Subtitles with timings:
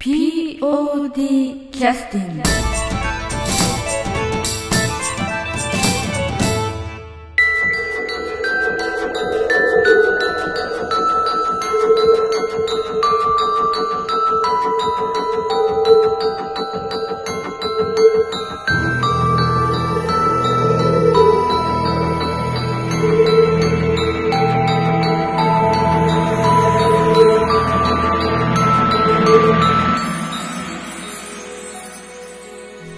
[0.00, 2.79] POD キャスティング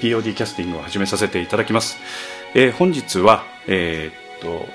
[0.00, 1.98] POD キャスティングを始めさせていただきます、
[2.54, 4.66] えー本日は、えーっと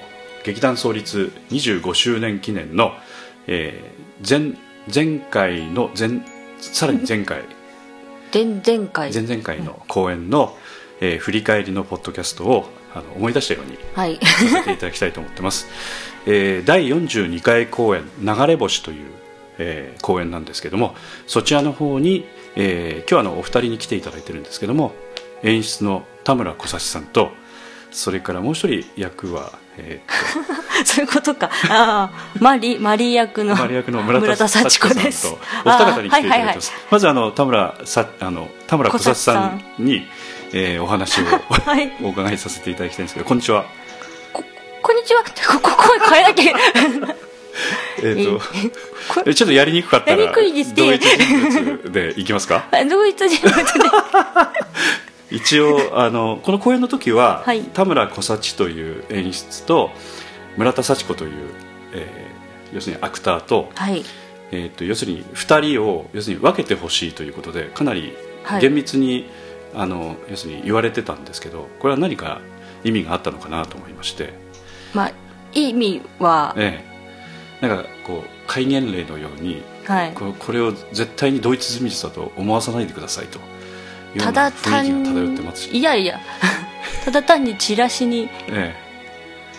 [0.44, 2.92] 劇団創立25周年記念の、
[3.48, 4.58] えー前
[4.94, 6.10] 前回の前
[6.60, 7.44] さらに前回。
[8.34, 9.14] 前々回。
[9.14, 10.58] 前々回の公演の、
[11.00, 14.18] えー振り返りのポッドキャストをあの思い出したようにはい。
[14.18, 14.26] さ
[14.60, 15.68] せていただきたいと思ってます、
[16.28, 18.98] えー第42回公演「流れ星」という、
[19.58, 20.96] えー公演なんですけども
[21.28, 24.94] そちらの方に、えー今日はあのお二人に来ていただいてるんですけども
[25.44, 27.32] 演出の田村小指さんと
[27.92, 31.50] それからもう一人役は、えーっ そういうことか。
[31.70, 35.28] ああマリマリー役のとマリ役の村田幸幸子です。
[35.28, 35.38] お
[35.70, 36.58] 二方に来ていただいてます、はいはいはい。
[36.92, 40.08] まずあの田村さあの田村小指さんに、
[40.54, 41.24] えーお話を
[41.66, 41.92] はい。
[42.02, 43.66] お伺いさせていただきたいんですけどこんにちは。
[44.34, 44.44] こ
[44.82, 45.24] こんにちは。
[45.24, 46.54] ここ声変えなきゃ
[48.02, 48.46] えーっと
[49.14, 50.70] こえちょっとやりにくかったらやりにくいです。
[50.70, 52.66] ね同一人物でいきますか？
[52.90, 53.64] 同一人物で
[55.32, 57.64] 一応あのこの公演の時は、はい。
[57.64, 59.90] 田村小幸という演出と
[60.58, 61.50] 村田幸子という、
[61.94, 62.34] えー
[62.74, 64.04] 要するにアクターと,、はい。
[64.52, 68.62] えー、と要するに2人を要するに分けてほしいということでかなりはい。
[68.62, 69.30] 厳密に、
[69.74, 72.42] あの要するに言われてたんですけどこれは何か
[72.84, 74.34] 意味があったのかなと思いまして、
[74.94, 75.12] まあ
[75.54, 76.84] 意味はえ
[77.62, 77.68] え。
[77.68, 80.14] なんかこう戒厳令のようにはい。
[80.14, 83.40] ここれを絶対に同一人物だと思わさないでくださいと
[84.18, 86.20] ただ単雰囲気が漂ってますし、いやいや。
[87.06, 88.74] ただ単にチラシにえ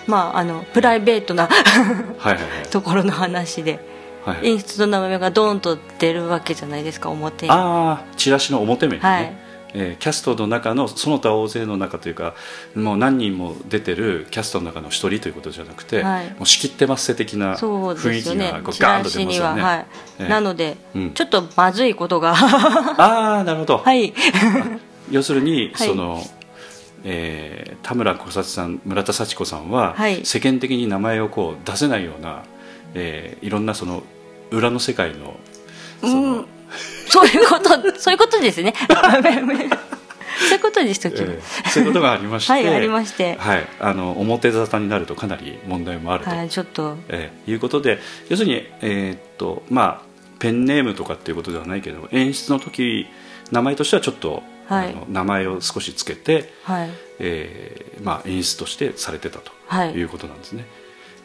[0.06, 2.38] まああのプライベートなえはい
[2.70, 3.80] ところの話で
[4.24, 4.48] はいはい。
[4.48, 7.52] 演出の名前がドーンと出るわけじゃないですか表に。
[7.52, 9.43] ああチラシの表面にね、はい
[9.76, 12.34] えーキャストの中のその他大勢の中というか
[12.74, 16.30] もう何人も出てるキャストの中の一人ということじゃなくて、はい。
[16.30, 21.10] もう仕切ってますせ的な雰囲気がこうガーンと出ますよね、なので、うん。
[21.12, 22.34] ちょっとまずいことが。
[22.34, 24.14] ああなるほど、はい。
[25.10, 25.88] 要するに、はい。
[25.88, 26.22] その
[27.02, 30.24] えー田村小幸さん村田幸子さんは、はい。
[30.24, 32.44] 世間的に名前をこう出せないような、
[32.94, 34.02] えーいろんなその
[34.50, 35.34] 裏の世界の
[36.00, 36.46] その、うん
[37.08, 38.74] そういうことそういうことですね。
[40.36, 43.36] そういうことにしときえーそういうことがありまして はいありまして。
[43.38, 46.96] はい、あの表沙汰になるとかなり問題もあると、はいちょっと。
[47.08, 50.04] えーいうことで要するに、えーっとまあ、
[50.38, 53.06] ペンネームとかっていうことではないけど演出の時
[53.52, 54.88] 名前としてはちょっと、はい。
[54.88, 56.90] あの名前を少しつけて、はい。
[57.20, 59.92] えーまあ、演出としてされてたとはい。
[59.92, 60.64] いうことなんですね。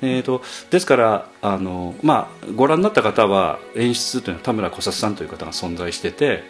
[0.02, 6.44] えー、とですからあの、まあ、ご覧になった方は演出というのは田村小里さんという方が存在してて、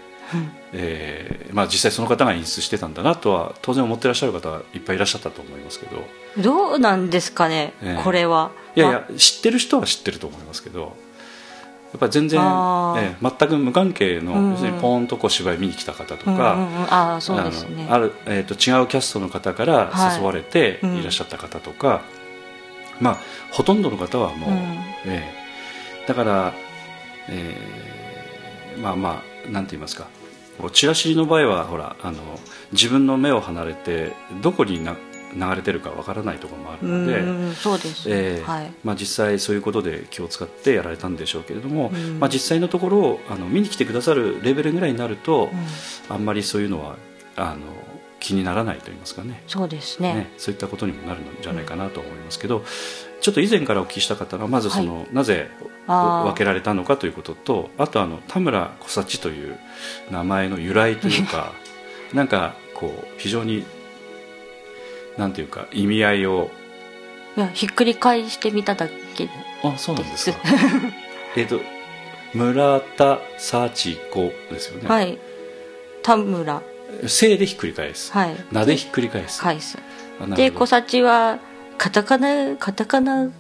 [0.73, 6.03] えーまあ、実際その方が演出してたんだなとは当然思ってらっしゃる方はいっぱいいらっしゃったと思いますけど。
[6.37, 8.51] どうなんですかね、ええこれは。
[8.75, 10.95] いやいや知ってる人は知ってると思いますけど
[11.91, 14.51] やっぱり全然、えー全く無関係の、うんうん。
[14.51, 16.93] 要するにポーンとこう芝居見に来た方とうんうんか、うん。
[16.93, 17.87] ああそうですね。
[18.27, 20.17] えー、と違うキャストの方からはい。
[20.19, 20.97] 誘われてうん。
[20.97, 22.01] いらっしゃった方とか、
[22.99, 23.17] まあ
[23.51, 24.57] ほとんどの方はもう、うん。
[24.57, 26.07] ええ。
[26.07, 26.53] だから、
[27.27, 30.07] えーまあまあなんて言いますか。
[30.73, 32.17] チラシの場合はほらあの
[32.71, 34.95] 自分の目を離れてどこにな
[35.33, 37.19] 流れてるかわからないところもあるうんので。
[37.19, 38.71] うんそうです、えーはい。
[38.83, 42.19] まあ、実際そういうことで気を使ってやられたんでしょうけれども、うん。
[42.19, 45.49] まあ、実際のところあの見に来てくださるレベルぐらいになると、
[46.09, 46.95] あんまりそういうのは
[47.35, 47.59] あの
[48.19, 49.43] 気にならないと言いますかね。
[49.47, 50.13] そうですね。
[50.13, 52.63] ねそういったことにもなるんじゃないかなと思いますけど、
[53.21, 55.49] ちょっと以前からお聞きした方はまずその、なぜ
[55.87, 56.25] あー。
[56.25, 59.57] 分けられたのかということとあとあの田村小幸という
[60.11, 61.53] 名前の由来というか
[62.13, 63.65] なんかこう非常に
[65.17, 66.49] なんていうか意味合いを
[67.35, 69.29] いやひっくり返してみただけ
[69.63, 70.37] あそうなんですか。
[71.35, 71.59] えっと
[72.33, 75.17] 村田幸子ですよね、はい。
[76.03, 76.61] 田村
[77.07, 78.35] 正でひっくり返す、はい。
[78.51, 79.77] なでひっくり返す、返す。
[80.35, 81.39] で小幸は
[81.77, 83.31] カタカナカタカナうん。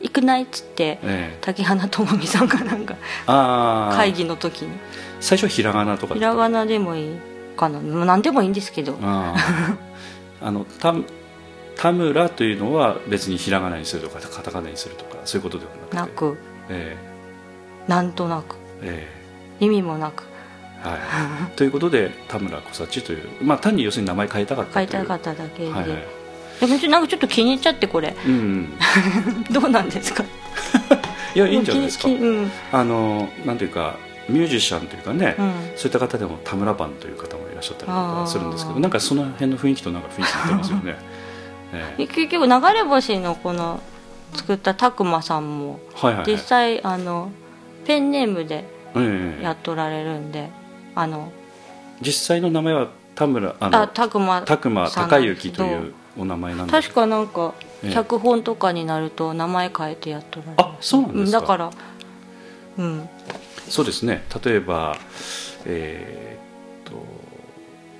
[0.00, 1.38] 行くないっつってええ。
[1.40, 2.96] 竹花智美さんがなんか
[3.96, 4.70] 会議の時に。
[5.20, 7.18] 最初はひらがなとかひらがなでもいい
[7.56, 7.80] かな。
[7.80, 8.98] 何でもいいんですけど。
[9.00, 9.34] あ
[10.42, 10.94] のた
[11.76, 15.96] 田村というのは別にひらがなにするとかカタカナにするとかそういうことではなくて。
[15.96, 16.38] なく。
[16.68, 16.96] え
[17.88, 18.56] なんとなく。
[18.82, 19.08] え
[19.60, 20.24] 意味もなく。
[20.24, 20.33] え
[20.90, 24.88] はい、ということで田村小幸という、まあ、単に要するに名前変えたかったという。
[24.88, 25.98] 書いたかっただけで、はいはい。
[26.60, 28.14] でもなんかちょっと気に入っちゃってこれ。
[28.26, 28.74] うんうん、
[29.50, 30.24] どうなんですか？
[31.34, 32.08] いやいいんじゃないですか。
[32.08, 32.50] きうん。
[32.70, 33.96] あのなんていうか
[34.28, 35.52] ミュージシャンというかね、うん。
[35.76, 40.96] そういった方でも田村パンという方もいらっしゃったりとかするんですけどなんかその辺の雰囲気となんか雰囲気似てますよね、
[41.72, 43.80] ええ結局流れ星のこの
[44.34, 47.30] 作った拓磨さんもはいはい、はい、実際あの
[47.86, 48.64] ペンネームで
[48.96, 49.42] ええ。
[49.42, 50.50] やっとられるんで
[50.94, 51.32] あの
[52.00, 54.68] 実際の名前は田村あのあ拓磨拓
[55.20, 57.92] 之というお名前なんです確かなんかええ。
[57.94, 60.54] 脚本とかになると名前変えてやっとられる。
[60.58, 61.40] あそうなんですか？
[61.40, 61.70] だから
[62.78, 63.08] うん。
[63.68, 64.24] そうですね。
[64.44, 64.96] 例えば
[65.66, 66.92] えーっ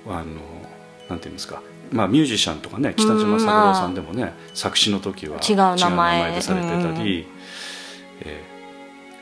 [0.05, 0.25] とあの
[1.09, 1.61] なんていうんですか？
[1.91, 6.31] まあミュージシャンとかね北島三郎さんでもね作詞の時は違う名前。
[6.33, 6.95] でされてたうん。
[6.95, 7.27] り、
[8.21, 8.54] えー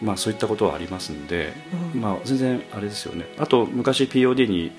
[0.02, 1.54] まあそういったことはありますんで、
[1.94, 2.02] うん。
[2.02, 3.26] まあ全然あれですよね。
[3.38, 4.72] あと昔 POD に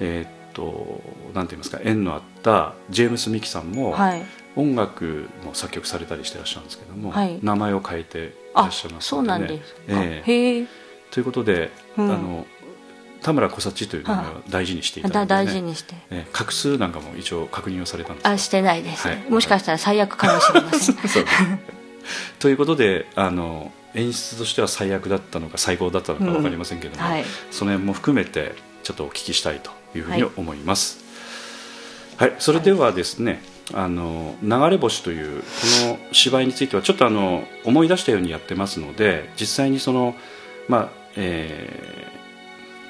[0.00, 1.00] えーっと
[1.34, 4.22] なんて言いますか縁のあったジェームス・ミキさんも、はい。
[4.56, 7.38] 音楽も作曲されたりしてらっしゃるんですけども、はい。
[7.42, 8.22] 名前を変えてい
[8.54, 10.32] らあっしゃいますそうなんのでねですか、ええ。
[10.32, 10.66] へえ。
[11.10, 12.10] ということで、うん。
[12.10, 12.46] あの
[13.20, 15.94] 田村小幸という名前を大事にしていただだいて、ね大事にして。
[16.10, 19.30] ええ画数なんかも一応確認をされたんですあしてないです、はい。
[19.30, 21.24] もしかしたら最悪かもしれません。
[22.38, 27.24] ということであの演出としては最悪だったのか最高だったのか分かりませんけども、はい。
[27.50, 31.04] その辺も含めてちょっとお聞きしたいというふうに思います。
[32.16, 33.42] はい、それではですね、
[33.72, 35.46] あの流れ星というこ
[35.86, 40.14] の芝居についてはちょっとあの思い出したようにやってますので実際にその
[40.68, 42.10] まあ、え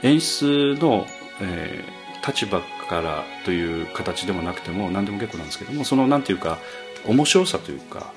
[0.03, 1.07] ー演出の、
[1.41, 6.59] えー立場からという形でもなくても何でも結構なんですけどもそのなんていうか
[7.07, 8.15] 面白さというか、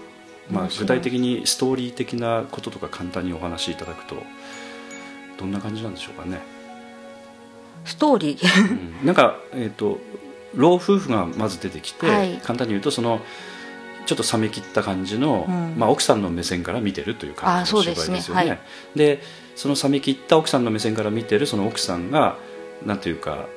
[0.50, 4.24] まあ、具体的にストーリー的なこととか簡単にお話しいただくと
[5.38, 6.40] どんな感じなんでしょうかね。
[7.86, 8.72] ストーリー？
[9.02, 9.06] うん。
[9.06, 10.00] なんか、えー、と
[10.56, 12.38] 老夫婦がまず出てきて、はい。
[12.38, 13.20] 簡単に言うとその
[14.06, 15.76] ちょっと冷め切った感じの、うん。
[15.78, 18.22] まあ、奥さんの目線から見てるという感じのあそうですね。
[18.22, 18.58] 芝居でね。
[18.58, 18.64] は
[18.96, 18.98] い。
[18.98, 19.22] で
[19.56, 22.38] その冷め切った奥さんの目線から見てるその奥さんが
[22.86, 23.48] なんていうか、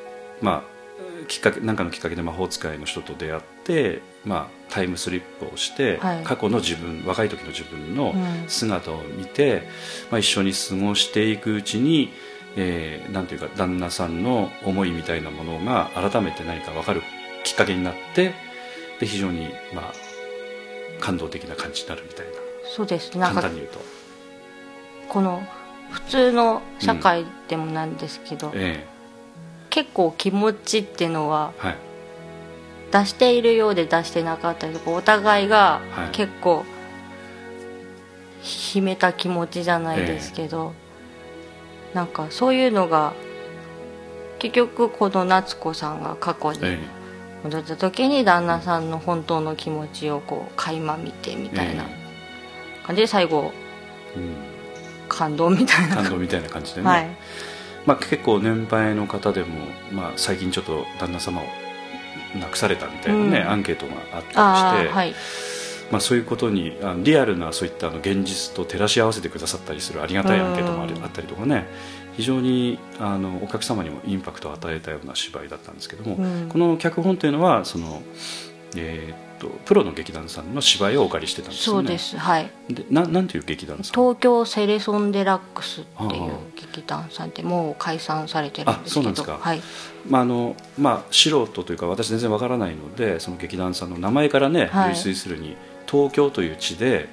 [0.41, 6.25] まあ、きっかけなんかのきっかけで魔法使いの人と出会って、まあ、タイムスリップをして、はい。
[6.25, 8.49] 過去の自分若い時の自分のうん。
[8.49, 9.63] 姿を見て、
[10.11, 12.13] まあ、一緒に過ごしていくうちに、
[12.57, 17.03] えーなんていうか旦那さんの思いみたいなものが改めて何か分かる
[17.45, 18.35] きっかけになって
[18.99, 19.93] で非常に、まあ、
[21.01, 22.27] 感動的な感じになるみたい
[22.77, 23.19] そうです。
[23.19, 23.81] なんかな簡単に言うと、
[25.09, 25.43] この
[25.91, 28.87] 普通の社会でもなんですけど、え
[29.71, 31.77] 結構気持ちっていうのはえはい、
[32.93, 36.11] 出しているようで出してなかったりとかお互いがはい。
[36.11, 36.65] 結構
[38.43, 40.73] 秘めた気持ちじゃないですけど、
[41.93, 43.13] なんかそういうのが
[44.39, 46.79] 結局この夏子さんが過去にえ
[47.45, 51.87] 戻った時に旦那さんの本当の気持ちをこう垣間見てみえたいなえ
[52.87, 53.53] 感じで最後
[54.17, 54.35] えうん、
[55.09, 55.97] 感動みたいな。
[55.97, 57.09] 感動みたいな感じでね、はい。
[57.87, 61.45] まあ、結構年配の方でも、まあ、最近ちょっと旦那様を
[62.39, 63.49] 亡くされたみたいなね、うん。
[63.49, 65.15] アンケートがあったりして、はい。
[65.91, 71.67] まあ、そういうことにあのリアルなそういったあの現実と照らし合わせてくださったりするありがたいアンケートもああったりとかね
[72.17, 76.49] 非常にあのお客様にもインパクトを与えたような芝居だったんですけども、うん。
[76.49, 78.03] この脚本というのはその、
[78.77, 81.89] えーっとプロの劇団さんの芝居をお借りしてたんですよね。
[81.89, 82.51] そうですはい。
[82.69, 83.85] でななんていう劇団さん？
[83.93, 89.01] 東京セレソンデラックスっていう劇団さんってもう解散されてるんですけど。
[89.01, 89.39] あそうなんですか。
[89.41, 89.61] はい。
[90.09, 94.89] まああのまあ、素人というか私全然わからないのでその劇団さんの名前からね、はい。
[94.91, 95.57] 類推するに
[95.91, 97.09] 東京という地で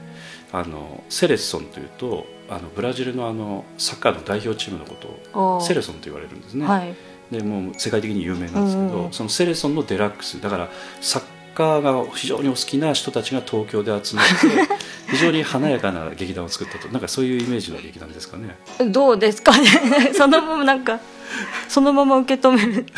[0.51, 4.95] あのセレッソンというとあのブラジルのあのサッカーの代表チームのこ
[5.33, 6.95] とをセレソンと言われるんですね、はい。
[7.29, 10.39] でもう世界的に有名なんですけど、うんうんそのセレソンのデラックス。
[10.41, 10.69] だから
[11.01, 11.23] サッ
[11.57, 14.75] カーが非常にお好きな人たちが東京で集まって
[15.09, 16.87] 非常に華やかな劇団を作ったと。
[16.89, 18.59] なんかそういうイメージの劇団ですかね。
[18.91, 19.67] どうですかね。
[20.13, 20.99] そのままなんか
[21.67, 22.85] そのまま受け止める。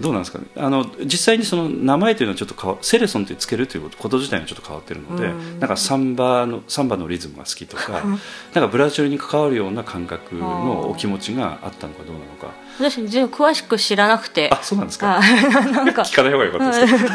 [0.00, 0.46] どうなんですかね。
[0.56, 5.60] あの実際にその名前というのはちょっと変わセレソンってつけるということこと自体がちょっと変わってるので、うん。
[5.60, 14.50] なんかサンバのサンバのリズムが好きとかなんかブラジルに関わるような感覚のお気持ちがあったのかどうなのか私詳しく知らなくて。
[14.52, 15.18] あそうなんですか？
[15.18, 16.02] あなんか。
[16.02, 17.08] 聞かない方がよかったですけ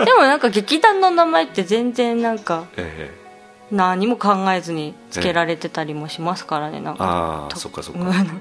[0.00, 3.10] ど、でもなんか劇団の名前って全然なんかえ
[3.70, 8.00] 何も考えずにつけられてたりもしますからねなんえかああとそっかそっか。
[8.00, 8.08] うん。
[8.08, 8.32] だか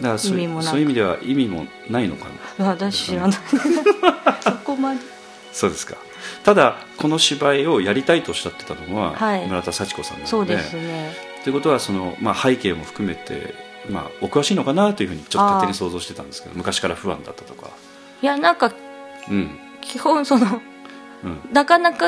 [0.00, 0.66] らそう意味もなく。
[0.70, 2.26] そういう意味では意味もないのか
[2.58, 2.66] な？
[2.70, 3.32] 私知らない。
[4.42, 5.00] そこまで。
[5.52, 5.96] そうですか。
[6.44, 9.46] ただこの芝居をやりたいとおっしゃってたのは、はい。
[9.46, 10.30] 村田幸子さんなので。
[10.30, 11.14] そうですね。
[11.44, 13.54] ということはその、まあ、背景も含めて、
[13.88, 17.70] まあ、お詳しいのかなというふうにちょっと勝手に想像してたんですけど昔から不安だったとか。
[18.22, 18.72] いやなんか
[19.28, 19.58] うん。
[19.80, 20.60] 基本その
[21.24, 21.40] うん。
[21.52, 22.06] なかなか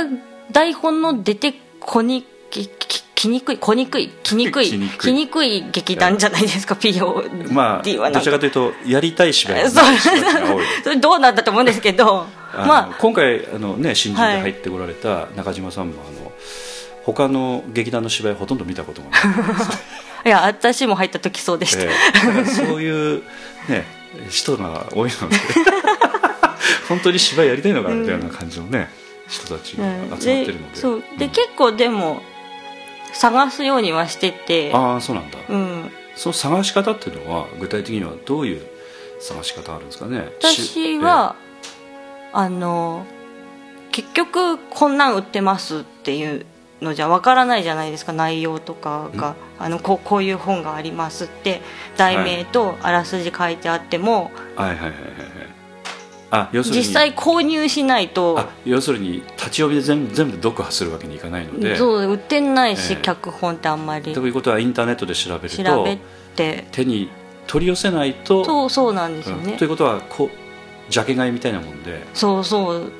[0.50, 5.64] 台本の出てこにきききにくい、こにくい、きにくい、きにくい。
[5.72, 8.18] 劇団じゃないですか、POD まあはなんか。
[8.18, 9.98] どちらかというとやりたい芝居が多い。
[10.84, 16.32] それどうなんだと思うんですけど、ま今回あの、ね、新人はいで入ってこられた中島さんも、あの
[17.04, 19.20] 他の劇団の芝居ほとんど見たことがない。
[19.22, 19.70] あ、
[20.26, 21.84] いや、私も入った時そうでした。
[21.84, 22.26] ええ。
[22.26, 23.22] だからそういう、
[23.68, 23.84] ね、
[24.28, 25.36] 人が多いので。
[26.88, 28.90] 本当に芝居やりたいのかみたいな感じのね、
[29.28, 31.02] 人たちが集まってるので,、そう。
[31.16, 31.30] で、ん。
[31.30, 32.20] 結構でも、
[33.12, 35.90] 探すようにはしてて、ああそうなんだ、うん。
[36.16, 38.62] その探し方っていうのは具体的にはどういう
[39.20, 40.28] 探し方あるんですかね？
[40.40, 41.36] 私は、
[42.32, 43.06] あの
[43.92, 46.44] 結局こんなん売ってますっていう
[46.82, 51.62] のじゃわからないじゃないですか内容とかがあのこうこういう本がありますって
[51.96, 54.96] 題名とあらすじ書いてあっても、えはいはいはいはいはい。
[56.30, 56.82] あ要するに。
[56.82, 61.76] 実際購入しないとあ要するに立ち読みで全部全部読破するわけにいかないので。
[61.76, 63.02] そう売ってないし、ええ。
[63.02, 64.12] 脚本ってあんまり。
[64.12, 65.98] ということはインターネットで調べると調べ
[66.34, 66.66] て。
[66.72, 67.10] 手に
[67.46, 69.52] 取り寄せないとそうそうなんですよね。
[69.52, 69.58] うん。
[69.58, 72.04] ということはこうジャケ買いみたいなもんで。
[72.12, 72.92] そうそう。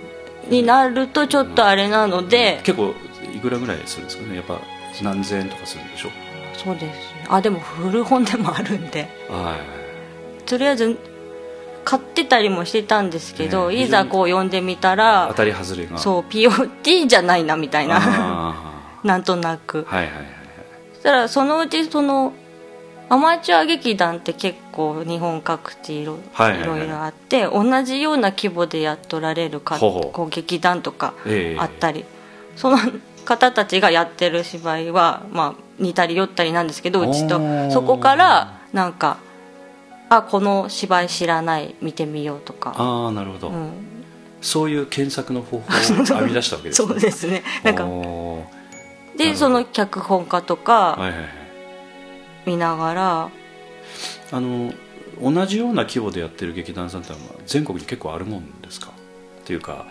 [0.49, 2.95] になるとちょっとあれなので、結構い
[3.49, 4.37] くらぐらいするんですかね？
[4.37, 4.61] やっぱ
[5.03, 6.11] 何千円とかするんでしょ？
[6.57, 7.27] そうですね。
[7.29, 9.09] あでも古本でもあるんで。
[9.29, 9.57] は
[10.43, 10.45] い。
[10.45, 10.99] とりあえず
[11.85, 13.83] 買ってたりもしてたんですけど、ええ。
[13.83, 15.99] いざこう読んでみた当らたり外れが。
[15.99, 17.99] そう POD じゃないなみたいな。
[18.01, 18.55] あ
[19.05, 19.83] なんとなく。
[19.83, 20.29] ーはいはいはいはい。
[20.95, 22.33] そしたらそのうちその
[23.09, 26.63] アマチュア劇団って結構日本各地いろ,、はいはいはい。
[26.63, 31.61] いろいろあって同じような規模でやっとられるかこう劇団とかええ。
[31.61, 32.05] あったり、
[32.57, 32.79] その
[33.27, 37.39] 方たちがやってる芝居は、まあ、似たり寄ったりなんですけどうちと。
[37.71, 39.19] そこからなんか
[40.09, 43.71] あこの芝居知らない見てみようとか、ああなるほど、うん、
[44.41, 46.89] そういう検索の方法を 編み出したわけですね。
[46.89, 47.43] そうですね。
[47.65, 47.85] なんか
[49.19, 51.19] でその脚本家とはいかはいはい。
[52.47, 53.31] 見ながら、
[54.31, 54.73] あの
[55.21, 58.93] 同じような規模でやってる劇団さんってのは全国に結構あるもんですか？
[59.41, 59.87] っていうか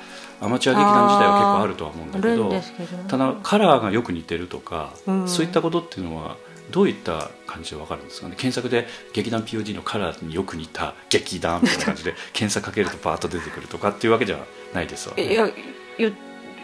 [0.46, 3.04] アマチュア劇団自体は結構あるとは思うんだけどけど。
[3.08, 5.28] ただカラーがよく似てるとか、うん。
[5.28, 6.38] そういったことっていうのは
[6.72, 8.36] どういった感じで分かるんですかね？
[8.38, 14.40] 検索で劇団 POD のカラーによく似た劇団みたいな感じで 検索かけるとバーッと出てくるとかっていうわけじゃ
[14.74, 15.50] ないですわ、ね、いや
[15.98, 16.16] 言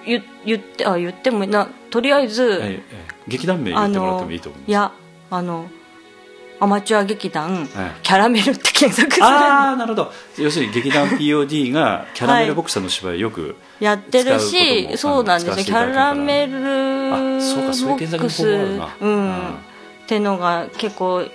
[0.05, 3.13] 言言ってあ言ってもなとりあえず、ええええ。
[3.27, 4.69] 劇団名言ってもらってもいいと思います。
[4.69, 4.91] いや
[5.29, 5.69] あの
[6.61, 10.13] アマチュア劇団、はいキャラメルって検索するああなるほど。
[10.37, 15.65] 要するに劇団 POD が キャラメルボックスの芝居よく、やってるしもそうなんですよ。
[15.65, 16.53] キャラメル
[17.13, 19.49] あそうかそうんうん。
[19.49, 19.53] っ
[20.05, 21.25] てのが結構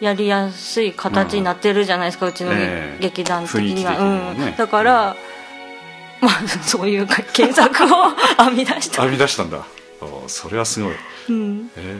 [0.00, 2.98] やりやすい形になってるじゃないですか、うちのええ。
[3.00, 5.16] 劇団的には、うん、だから、
[6.20, 9.60] まあそういうか検索を編み出した、編み出したんだ。
[10.02, 10.92] おそれはすごい。
[10.92, 10.96] へ
[11.30, 11.96] うん、え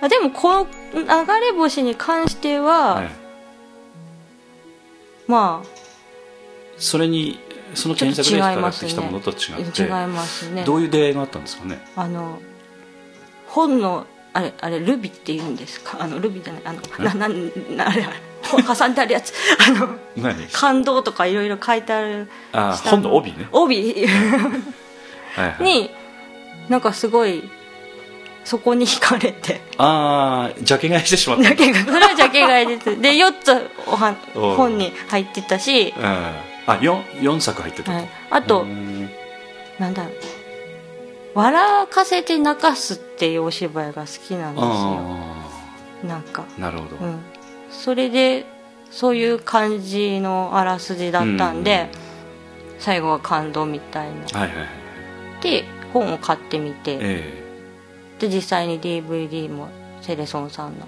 [0.00, 3.10] あでもこの流れ星に関しては、はい。
[5.26, 5.62] ま
[6.78, 7.38] それに
[7.74, 10.64] その検索で引っかかってきたものと違あって違いますね。
[10.64, 11.78] どういう出会いがあったんですかね？
[11.96, 12.38] あの
[13.48, 15.98] 本のあれあれルビって言うんですか？
[16.00, 19.34] あのルビじゃないあのななんなあれあれ本挟んであるやつ。
[19.68, 20.46] あの何？
[20.48, 24.06] 感動とかいろいろ書いてあるあ下本の帯ね、帯。
[24.06, 25.48] はい。
[25.50, 25.90] はい、 に
[26.68, 27.42] なんかすごい
[28.48, 29.60] そこに惹かれて。
[29.76, 32.98] ああジャケ買いしてしまったジャケそれはジャケ買いです。
[32.98, 34.14] で4つおは
[34.56, 36.02] 本に入ってたし、うん。
[36.02, 39.10] あ四四作入ってたと、はい、あと、うん。
[39.78, 40.12] なんだろう。
[41.34, 44.70] 笑かせて泣かすっていうお芝居が好きなんですよ。
[44.72, 46.46] あなんか。
[46.56, 47.20] あなるほど、うん、
[47.70, 48.46] それで
[48.90, 51.90] そういう感じのあらすじだったんで、
[52.78, 54.40] 最後は感動みたいな。
[54.40, 54.68] はいはいはい
[55.42, 57.47] で本を買ってみて、え
[58.18, 59.68] で実際に DVD も
[60.00, 60.86] セレソンさんの。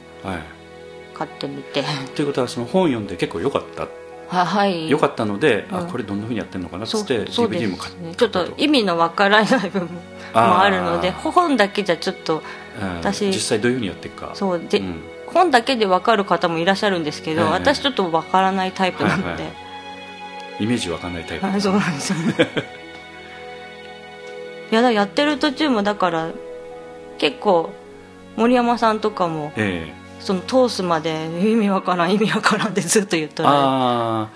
[1.14, 1.84] 買ってみて。
[2.14, 3.88] ということはその本読んで結構良かった。
[4.28, 4.88] ははい。
[4.88, 5.78] 良かったので、うん。
[5.78, 10.00] あこれどんなふうにやってるのかなっつって DVD すも買っねちょっと意味のわからない部分も
[10.32, 12.42] あるので本だけじゃちょっと
[12.80, 12.94] うん。
[12.96, 14.30] 私実際どういうふうにやっていくか。
[14.34, 15.00] そうで、ん。
[15.26, 17.48] 本だけでわかる方もいらっしゃるんですけど、ええ。
[17.48, 19.48] 私ちょっとわからないタイプなので、はいは
[20.60, 20.64] い。
[20.64, 22.34] イメージわかんないタイプはい そうなんですよね。
[24.70, 26.28] いやだやってる途中もだから
[27.20, 27.70] 結構
[28.36, 30.00] 森山さんとかもええ。
[30.20, 34.28] その通すまで意味わからん意味わからんってずっと言ったらああ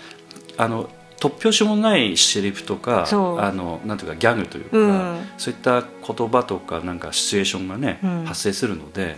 [0.57, 0.88] あの
[1.19, 5.26] 突拍子もないセリフとかあのなんていうかギャグというか、うん。
[5.38, 8.25] そういった言葉とかなんかシチュエーションがね、うん。
[8.25, 9.17] 発生するので、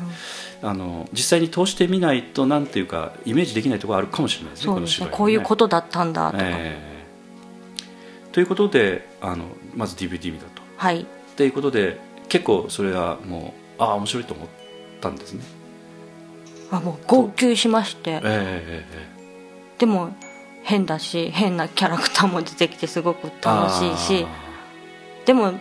[0.62, 5.06] あの実際に通してみないとなんていうかイメージできないところあるかもしれないですねそうですね。
[5.06, 6.96] この芝居はこういうことだったんだとか、ええ。
[8.30, 9.44] ということであの
[9.74, 10.62] まず DVD 見たと。
[10.76, 11.00] はい。
[11.00, 11.04] っ
[11.36, 14.48] ていうことで結構それはもうああ面白いと思っ
[15.00, 15.42] たんですね。
[16.70, 18.10] あもう号泣しまして。
[18.10, 19.16] ええええ
[19.78, 20.10] でも
[20.62, 24.26] 変だし変なキャラクターも出てきてすごく楽しいし。
[25.24, 25.54] でも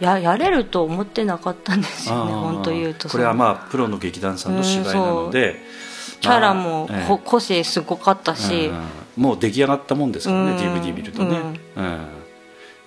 [0.00, 3.08] ややれると思ってなかったんですよね本当言うと。
[3.08, 5.56] これはまあプロの劇団さんの芝居なので、
[6.20, 8.72] キャラもまあえ個性すごかったし、う
[9.20, 9.22] ん。
[9.22, 10.58] もう出来上がったもんですからね、うん。
[10.58, 11.38] DVD 見るとね、
[11.76, 12.06] うん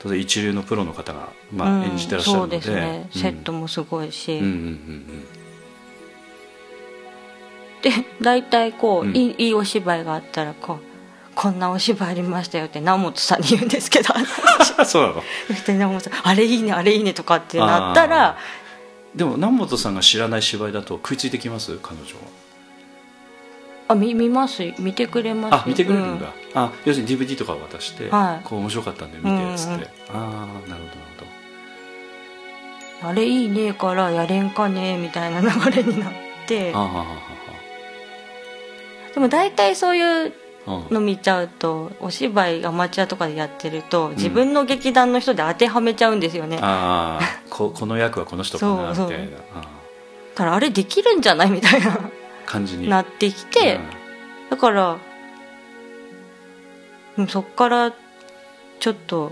[0.01, 3.22] 当然一流のプロの方が、まあうん演じてらっしゃるそうのでですね、うん。
[3.22, 5.25] セットもすごいし、うんうんうん
[7.82, 7.91] で
[8.22, 9.15] 大体こう、うん。
[9.15, 10.79] いいいいお芝居があったらこう
[11.36, 14.13] こんなお芝居ありましたよって南本さんに言うんですけど。
[14.18, 14.20] う
[14.84, 15.24] んそうなの？
[15.48, 18.38] そして南本さんあれいいねあれいいねとかってなったら
[19.15, 21.77] でも南本さんが知らない芝居だと食いついてきます？
[21.82, 22.06] 彼女
[23.89, 28.46] あ見見ます見てくれますはあ見てくれるんうだ、あ要するに DVD とかを渡して、はい。
[28.48, 29.79] こう面白かったんで見てっつって、うん。
[29.79, 30.81] うんああなるほどなる
[33.01, 33.10] ほど。
[33.10, 36.12] あれいいねからやれんかねみたいな流れになっ
[36.48, 36.72] て。
[39.13, 40.34] でも大体そういう
[40.67, 49.17] の見ちゃうとお芝居アマチュアとかでやってると自分の劇団の人で当てはめちゃうんですよね、だああこ この役はこの人かなみたそうそう。
[49.17, 51.50] いなああからあれできるんじゃない？
[51.50, 51.98] みたいな
[52.50, 52.89] 感じに。
[52.89, 53.79] なってきて、う
[54.48, 54.50] ん。
[54.50, 54.98] だから
[57.18, 57.94] うんそっから
[58.79, 59.32] ちょっと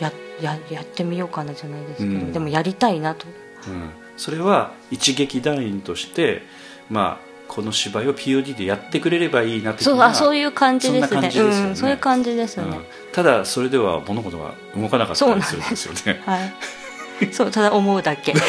[0.00, 2.32] やややってみようかなじゃないですけど、うん。
[2.32, 3.26] でもやりたいなと。
[3.68, 3.90] うん。
[4.16, 6.42] それは一劇団員として、
[6.90, 11.30] まあ、この芝居を POD でやってくれればいいな的そうなあそういう感じですね。
[11.34, 12.84] うん、そういう感じですね、うん。
[13.12, 16.22] ただそれでは物事が動かなかったりするんですよね。
[16.24, 17.32] はい。
[17.32, 18.34] そうただ思うだけ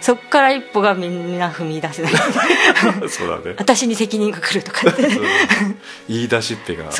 [0.00, 2.12] そっから一歩がみんな踏み出せない。
[3.08, 3.54] そうだね。
[3.58, 4.82] 私に責任が来るとか
[6.08, 6.90] 言い出しっぺが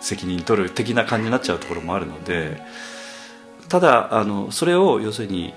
[0.00, 2.60] 責任取る的な感じになっちゃうところもあるので
[3.68, 5.54] ただあのそれを要するに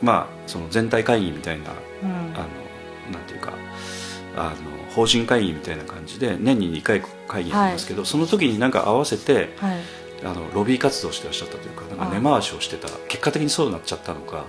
[0.00, 1.64] まあその全体会議みたいな
[2.02, 2.10] うん。
[2.34, 2.46] あの
[3.12, 3.52] なんていうか
[4.36, 9.80] あの法人会議みたいな感じで年に2回会議やりますけど、その時になんか合わせてはい。
[10.24, 12.88] あのロビー活動してらっしゃったというかなんか根回しをしてた。
[13.08, 14.44] 結果的にそうなっちゃったのか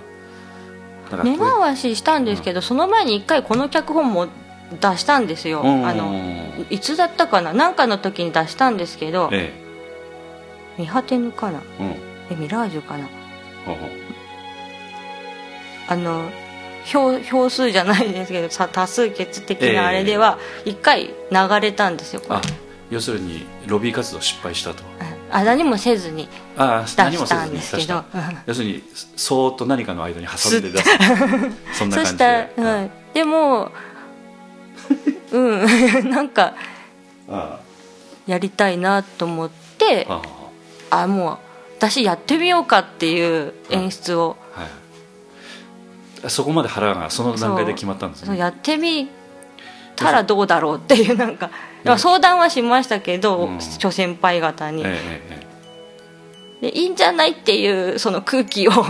[1.23, 4.27] 根回ししたんですけど、その前に一回この脚本も
[4.81, 5.85] 出したんですよ、うん。
[5.87, 6.13] あの
[6.69, 7.53] いつだったかな？
[7.53, 9.53] 何かの時に出したんですけどえ
[10.79, 11.61] 「見果てぬ」かな？
[11.79, 12.35] えうん。
[12.35, 13.07] えミラージュかな
[15.89, 16.29] あの
[16.85, 22.35] 票票数じゃないですけどさ多数決的なあれでは一回流れたんですよ、これ。
[22.37, 22.41] あ
[22.89, 24.83] 要するにロビー活動失敗したと
[25.35, 28.03] あ何もせずにあ出したんですけど。
[28.45, 28.83] 要するに
[29.15, 30.89] そーっと何かの間に挟んで出す。
[31.73, 33.71] そんな感じで、、はい、でも
[35.31, 35.65] うん。
[36.11, 36.53] なんか
[37.27, 37.59] あ
[38.27, 40.07] やりたいなと思って
[40.91, 41.37] あもう
[41.77, 44.67] 私やってみようかっていう演出を、あは
[46.27, 46.29] い。
[46.29, 48.37] そこまで腹がその段階で決まったんですね。
[48.37, 49.09] やってみ
[49.95, 51.49] たらどうだろうっていうなんか、
[51.83, 53.61] まあ相談はしましたけど、うん。
[53.61, 55.43] 諸先輩方に、ええええ
[56.63, 58.71] でいいんじゃないっていうその空気を。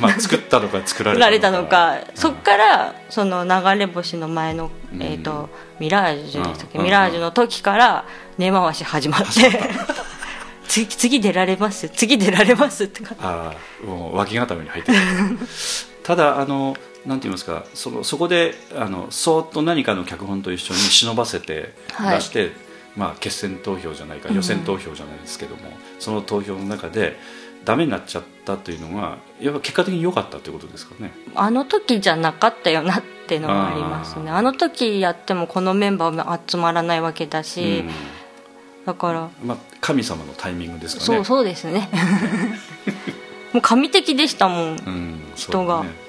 [0.00, 1.98] まあ作ったのか作られたのか。
[2.14, 5.02] そっからその流れ星の前の、うん。
[5.02, 6.84] えー、とミラージュでしたっけ、うん。
[6.84, 8.04] ミラージュの時から
[8.38, 9.26] 根回し始まって。
[10.68, 13.14] 次次出られます次出られますってか。
[13.20, 14.98] ああもう脇固めに入ってる
[16.04, 22.16] ただあのなんて言いますかそのそこであのそーっと何かの脚本と一緒に忍ばせてはい。
[22.16, 22.52] 出して、
[22.96, 25.62] まあ、決選投票じゃないか予選投票じゃないですけども、
[25.98, 27.16] その投票の中で
[27.64, 31.12] ダメになっちゃったというのがやっぱ結果的に良かったということですかね。
[31.34, 34.30] あの時じゃなかったよなっていうのがありますね。
[34.30, 37.84] あの時やってもこのメンバーも集まらないわけだし、
[38.86, 41.06] だからうんまあ、神様のタイミングですかね。
[41.06, 41.88] そうそうですね。
[43.52, 46.07] もう神的でしたもんうん、人がそうだね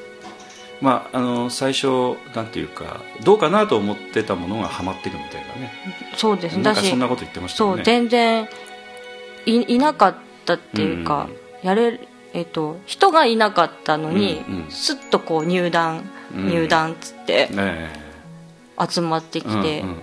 [0.82, 5.74] まあ、あの最初なんていうかどうかなと思ってたものがハマっていくみたいなね。
[6.16, 6.64] そうですね。
[6.64, 8.48] だしそんなこと言ってましたそう全然
[9.46, 10.16] いいなかっ
[10.46, 11.28] たっていうか、
[11.64, 14.72] やれるえっと人がいなかったのに、うんうん。
[14.72, 16.48] すっとこう入団、うん。
[16.48, 17.90] 入団っつってね
[18.90, 20.02] 集まってきえて、うんうんうん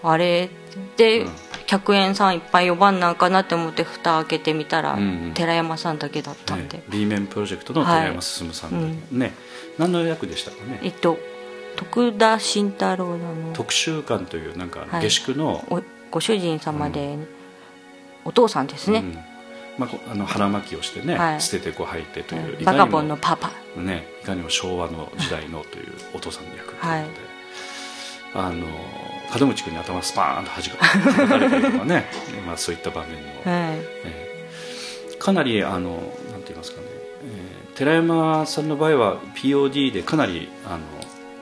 [0.00, 0.48] あれ？
[0.96, 1.32] で、うん。
[1.66, 5.34] 客演さんいっぱい呼ばんなんかなって思って蓋開けてみたら、うんうん。
[5.34, 6.82] 寺山さんだけだったんで、ね。
[6.88, 9.34] B 面プロジェクトの寺山進さんで、はいね
[9.78, 10.80] 何の役でしたかね？
[10.82, 11.18] えっと
[11.76, 15.02] 徳田慎太郎の特集館というなんかはい。
[15.02, 17.16] 下宿の、おご主人様で、
[18.24, 19.18] お父さんですね、うん。
[19.78, 21.40] まあこ、あの腹巻きをしてね、はい。
[21.40, 22.64] 捨ててこう履いてという、うん。
[22.64, 23.52] バカボンのパパ。
[23.76, 26.74] ね、いかにも昭和の時代のというお父さんの役とい。
[26.74, 26.84] うこ
[28.34, 28.66] とで、あの
[29.46, 32.06] 門口君に頭スパーンとはじかれたりとかね。
[32.44, 33.78] まあそういった場面の、はい。
[34.04, 35.90] えーかなりあの
[36.30, 36.97] なんて言いますかね、えー
[37.78, 40.78] 寺山さんの場合は POD でかなりあの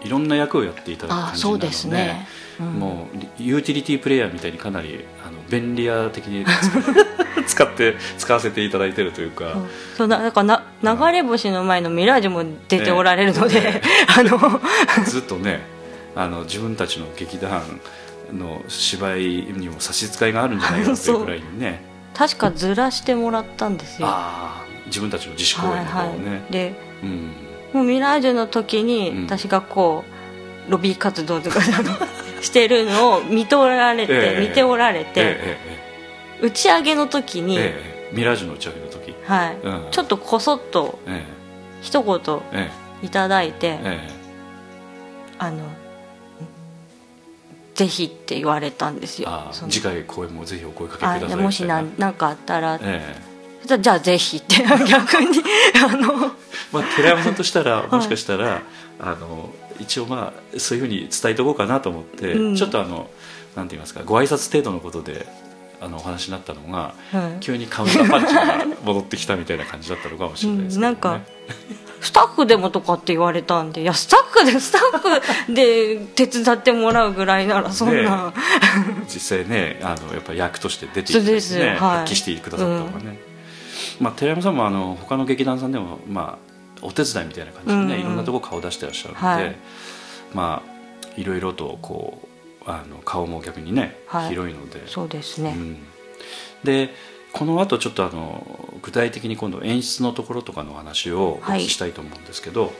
[0.05, 2.27] いろんな役をやっていただくあ感じなのでですね、
[2.61, 2.66] うん。
[2.75, 6.44] もうユーティリティプレイヤーみたいにかなりあの便利屋的に
[7.49, 9.62] 使って使わせていただいてるというか、そう
[9.96, 13.83] そうだだからな流れ星の前のミラージュも出ておられるので、え
[14.18, 14.61] あの。
[15.07, 15.64] ずっとね
[16.14, 17.62] あの自分たちの劇団
[18.31, 19.22] の芝居
[19.57, 21.83] にも差し支えがあるんじゃないかっていうぐらいにね。
[22.12, 24.09] 確かずらしてもらったんですよ。
[24.09, 27.33] ああ自分たちの自主公演の方をね、でうん。
[27.72, 29.25] もうミラージュの時に、うん。
[29.25, 30.05] 私がこ
[30.68, 31.61] うロビー活動とか
[32.40, 34.40] してるのを見とられて、ええ。
[34.49, 35.77] 見ておられて、ええ
[36.42, 39.14] 打ち上げの時に、ええええミラージュの打ち上げの時。
[39.25, 39.57] はい。
[39.62, 39.90] うん。
[39.90, 41.25] ちょっとこそっとえ
[41.83, 42.70] 一言え
[43.03, 43.07] え。
[43.07, 44.09] いただいて、ええ。
[45.38, 45.64] あの
[47.75, 49.31] ぜひって言われたんですよ。
[49.68, 53.14] 次回公演もぜひお声かけくださいもしなみたいなんかあったら、え
[53.66, 54.57] じゃあじゃあぜひって。
[54.88, 55.42] 逆に
[55.74, 56.33] あの。
[56.72, 58.62] まあ、寺山さんとしたらもしかしたら、
[58.98, 62.57] あの一応まあそういうふうに伝えとこうかなと思って、うん。
[62.57, 63.11] ちょっとあの
[63.55, 65.26] なんて言いますかご挨拶程度のことで
[65.81, 67.40] あのお話になったのが、はい。
[67.40, 70.76] 急にカウンターパンチが戻ってきたみたいな感じだったのかもしれないですね。
[70.76, 71.20] うんなんか
[72.00, 74.98] スタッフでもとかって言われたんでいやスタッフでスタッ
[75.46, 78.33] フで手伝ってもらうぐらいならそんな、
[79.09, 81.76] 実際ねあのやっぱ役として出てきて、そうですねはい。
[81.76, 83.18] 発揮してくださったのがね、
[84.00, 86.38] まあ、寺山さんもあの他の劇団さんでも、ま
[86.82, 88.00] あ、お手伝いみたいな感じでね、うんうん。
[88.00, 89.56] いろんなとこ顔出してらっしゃるので、はい。
[90.34, 92.28] まあいろいろとこ
[92.66, 94.28] うあの顔も逆にね、はい。
[94.28, 94.86] 広いので。
[94.86, 95.78] そうですね、うん、
[96.64, 96.90] で
[97.32, 102.72] この後ちょっとあの具体的に今度演出のところとかの話をお聞きしたいと思うんですけど、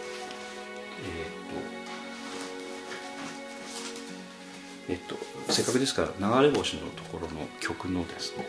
[4.89, 8.47] えーっとえっとせっかくですから流れ星のところの曲のですね。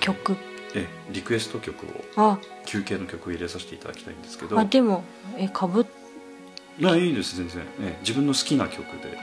[0.00, 0.36] 曲
[0.76, 2.38] えリクエスト曲をあ。
[2.66, 4.58] 休憩の曲を入れさせていただきたいんですけど。
[4.58, 5.02] あでも
[5.36, 5.86] えかぶっ
[6.78, 9.18] いやいいです全然、え自分の好きな曲で。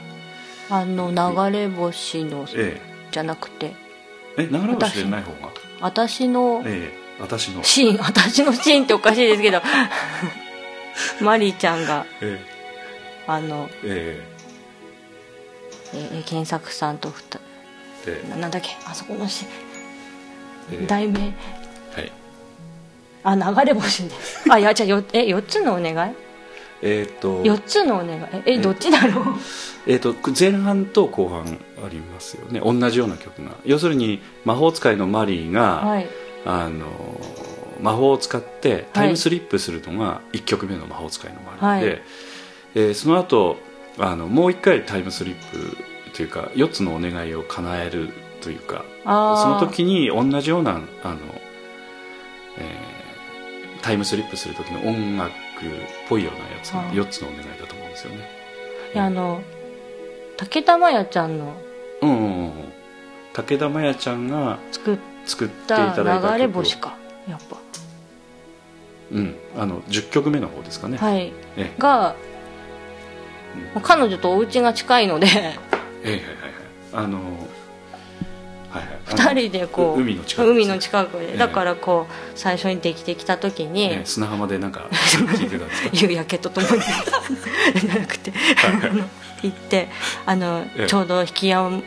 [0.70, 1.10] あの
[1.50, 2.80] 流れ星のえ
[3.12, 3.74] じゃなくて。
[4.36, 5.52] ええ流れ星でない方が？
[5.80, 7.62] 私のええ私の。
[7.62, 9.62] シーン私のシーンっておかしいですけど。
[11.22, 12.40] マリーちゃんがえ
[13.28, 14.20] あの、え
[15.92, 15.96] え。
[15.96, 17.38] ー検索さんとふた
[18.06, 18.70] えでななんだっけ？
[18.84, 19.73] あそこのシええ
[20.86, 21.20] 題名。
[21.20, 22.12] はい。
[23.24, 26.14] あ流れ星です あいやじゃあよえ4つのお願い？
[26.82, 27.42] えっと。
[27.42, 28.20] 4つのお願い？
[28.46, 29.24] ええどっちだろう？
[29.86, 31.40] えー、と前半と後半
[31.84, 32.60] ありますよね。
[32.64, 33.52] 同じような曲が。
[33.64, 36.06] 要するに魔法使いのマリーが、はい。
[36.46, 36.86] あの
[37.80, 42.02] 魔法を使ってタイムスリップするのが1曲目の魔法使いのマリーで、はい。
[42.76, 43.56] えーその後
[43.98, 45.76] あのもう1回タイムスリップ
[46.14, 48.10] というか4つのお願いを叶える
[48.44, 51.18] というかその時に同じようなあの、
[52.58, 53.04] えー
[53.84, 55.32] タイムスリップする時の音楽っ
[56.08, 58.26] ぽいようなやつがはい4つのお願いだと思うんですよね。
[58.94, 59.42] いやあの
[60.38, 61.54] 竹田真弥ちゃんの
[62.00, 62.52] うんうんうんうん。
[63.34, 66.96] 武田真弥ちゃんが作っ作っていたただいた流れ星か
[67.28, 67.58] やっぱ。
[69.12, 71.30] うん、あの10曲目の方ですかね、はい。
[71.58, 71.74] え。
[71.78, 72.16] が
[73.74, 73.82] うん。
[73.82, 75.26] 彼女とお家が近いので。
[75.26, 75.30] え
[76.04, 76.20] えはいはい
[76.94, 77.04] はい。
[77.04, 77.20] あの
[79.06, 80.14] 2人でこうう海
[80.66, 85.88] の近くでだからこう最初にできてきた時に、ね砂浜でなんか聞いてたんですか？
[86.08, 86.82] 夕焼けとともに。
[87.80, 88.32] じ ゃなくて。
[89.42, 89.88] 行って
[90.24, 90.86] あの、ええ。
[90.86, 91.82] ちょうど引き山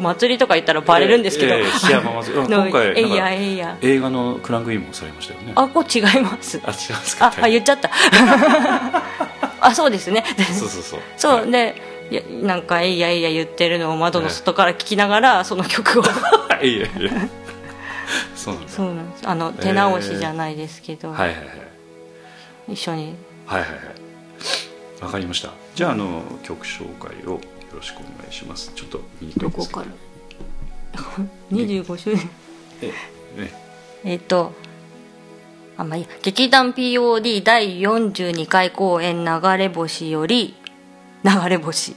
[0.00, 2.46] 祭りとか行ったらバレるんですけど、ええええ檜山祭り。
[2.46, 3.76] 今回えいやえいや。
[3.82, 5.52] 映画のクランクインもされましたよね。
[5.54, 6.60] あこう違います。
[6.64, 7.26] あ違いますか。
[7.26, 7.90] ああ言っちゃった。
[9.60, 10.24] あそうですね。
[10.58, 11.00] そうそうそう。
[11.16, 11.50] そう、はい。
[11.50, 16.02] でいやなんか「えいやいや」言ってるのを窓の外から聞きながらその曲を。
[16.64, 17.28] いやいや
[18.34, 18.76] そうなんです。
[18.76, 19.28] そうなんです。
[19.28, 21.42] あの手直しじゃないですけど、はいはいは
[22.68, 22.72] い。
[22.72, 23.14] 一緒に。
[23.46, 25.04] はいはいはい。
[25.04, 25.50] わかりました。
[25.74, 27.40] じゃああの曲紹介をよ
[27.74, 28.72] ろしくお願いします。
[28.74, 29.40] ちょっと見にくい。
[29.40, 29.86] どこから
[31.52, 32.30] ？25周年
[32.82, 32.92] え
[33.36, 33.52] え
[34.04, 34.52] えっ、と
[35.76, 36.08] あまあいいや。
[36.22, 40.54] 劇団 POD 第42回公演流れ星より
[41.24, 41.96] 流れ星。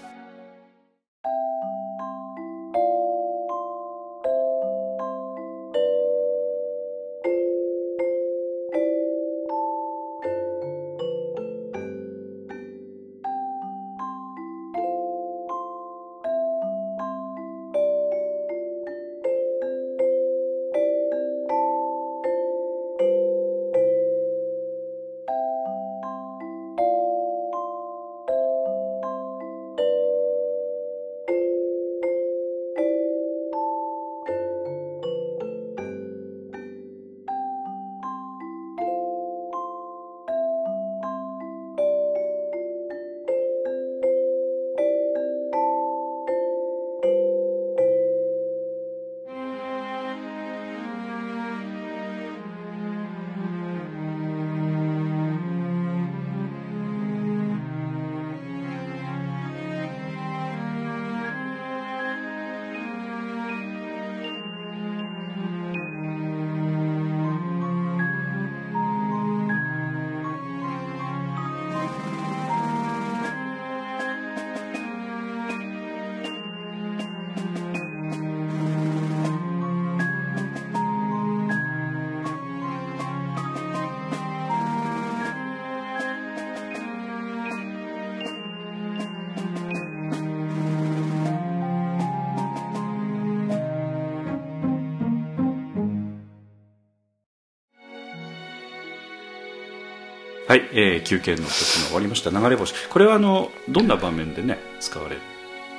[100.52, 101.48] はい、えー、休憩の時が
[101.86, 102.30] 終わりました。
[102.30, 102.74] 流れ星。
[102.90, 105.16] これはあのどんな場面でね使われ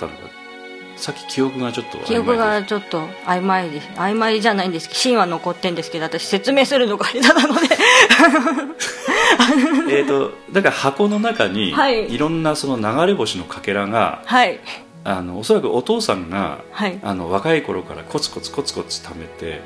[0.01, 0.31] たのか。
[0.97, 3.89] さっき記憶がちょっと記憶がちょっと曖昧です。
[3.97, 7.69] 曖昧じゃないんですけどシーンは残ってんですけど私説明するのが下手なので。
[9.95, 12.11] えーとだから箱の中にはい。
[12.11, 14.59] いろんなその流れ星のかけらがはい。
[15.05, 16.99] あのおそらくお父さんがはい。
[17.03, 19.61] あの若い頃からコツコツコツコツ貯めて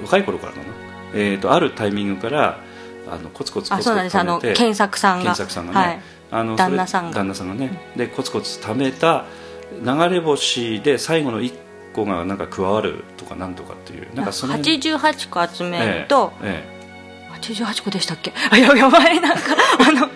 [0.00, 0.64] 若い頃からかな、
[1.12, 2.66] えー、とあるタイミングから
[3.10, 5.22] あのコツコツコあツコツ貯めて検索さんが。
[5.24, 6.00] 検索さんがね、はい。
[6.30, 7.14] あの旦那さんが。
[7.16, 7.70] 旦那さんがね。
[7.96, 9.24] でコツコツ貯めた
[9.82, 11.52] 流れ星で最後の1
[11.94, 14.14] 個がなんか加わるとかなんとかっていう。
[14.14, 14.78] なんかその辺。
[14.78, 16.64] 88個集めると、え
[17.40, 18.32] 88個でしたっけ？
[18.50, 19.20] あややばい。
[19.20, 19.40] なんか
[19.88, 20.08] あの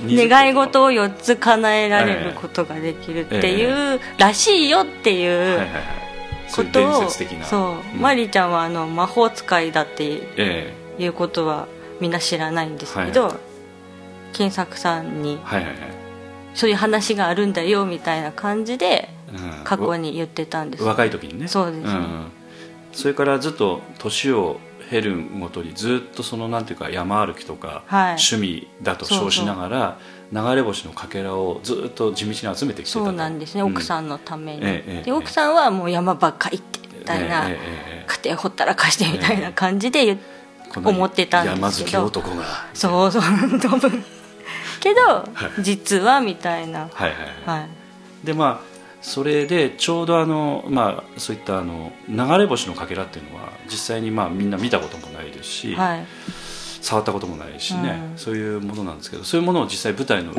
[0.00, 5.70] え20願い事を4つ叶えられることができるっていう、らしいよっていう、はいはいはい。
[6.48, 8.00] そういう伝ことをそう、ん。
[8.00, 10.74] マリちゃんはあの魔法使いだってえ。
[10.98, 11.66] いうことは
[12.00, 13.34] みんな知らないんですけど、はい。
[14.32, 15.78] 検索さんにえはいはいはい。
[16.54, 19.64] そういう話があるんだよみたいな感じでうん。
[19.64, 20.84] 過去に言ってたんです。
[20.84, 21.48] 若い時にね。
[21.48, 21.84] そうです。
[21.84, 22.26] ねん。
[22.92, 24.58] それからずっと年を
[24.90, 28.16] 経るごとにずっとそのなんていうか山歩きとか、はい。
[28.16, 29.98] 趣味だと称しながら
[30.32, 33.04] 流れ星のかけらをずっと地道に集めてきてたと。
[33.06, 40.37] そうなんですね、奥さんんのために、ええええで奥さんはもう山ばっかりってみたいな、え家庭ほったらかしてみたいな感じで言っえこの
[40.74, 41.98] 思ってたんですけど。
[41.98, 42.44] 山好き男が。
[42.74, 43.22] そうそう
[43.60, 44.04] 多分。
[44.80, 45.24] けど、
[45.60, 46.80] 実はみたいな。
[46.80, 47.12] はいはい
[47.46, 48.26] はい、はい。
[48.26, 56.06] でまあそれでちょうどあの、まあ、そういったあの流れ星のかけらっていうのは実際にまあみんな見たこともないですし、はい。
[56.80, 58.18] 触ったこともないしね、うん。
[58.18, 60.32] そういうものなんですけどそういうものを実際舞台の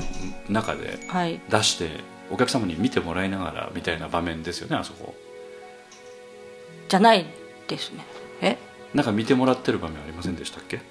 [0.50, 1.40] 中ではい。
[1.50, 1.90] 出して
[2.32, 5.16] お客様に見てもらいながらみたいな場面ですよねあそこ。
[6.88, 7.26] じゃない
[7.68, 8.06] ですね。
[8.42, 8.58] え？
[8.94, 10.82] なんか見てもらってる場面ありませんでしたっけ？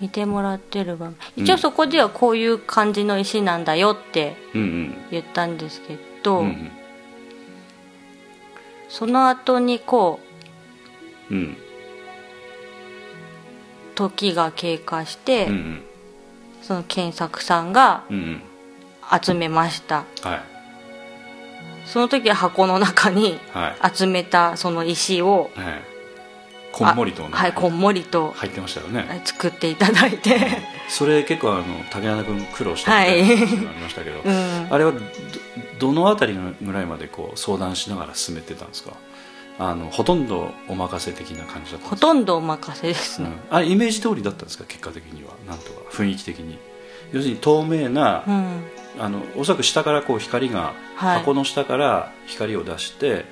[0.00, 1.16] 見てもらってる場面。
[1.36, 4.94] 一応そこではこういう感じの石なんだよってうんうん。
[5.10, 6.70] 言ったんですけど、うんうん。
[8.88, 10.20] その後にこ
[11.30, 11.56] ううん。
[13.94, 15.82] 時が経過して、うんうん。
[16.62, 18.42] その検索さんがうんうん。
[19.22, 20.04] 集めました。
[20.22, 20.42] はい。
[21.86, 23.96] その時は箱の中にはい。
[23.96, 25.95] 集めたその石をはい
[26.76, 27.30] こんもりとね。
[27.32, 28.32] あはいこんもりと。
[28.32, 29.22] 入ってましたよね。
[29.24, 30.38] 作っていただいて。
[30.90, 33.38] それ結構あの竹穴君苦労したはいみたい。
[33.40, 34.66] な話がありましたけど、うん。
[34.70, 34.98] あれはど
[35.78, 38.92] どのあたりぐらいまでこう相談しながら進めてたんですか？
[39.58, 44.64] あのほとんどお任せ的な感じだったほとんどお任せですね、うん、あイメージ通りだったんですか？
[44.68, 45.30] 結果的には。
[45.48, 46.58] なんとか雰囲気的に。
[47.12, 48.64] 要するに透明な、うん。
[48.98, 51.18] あのおそらく下からこう光が、はい。
[51.20, 53.24] 箱の下から光を出して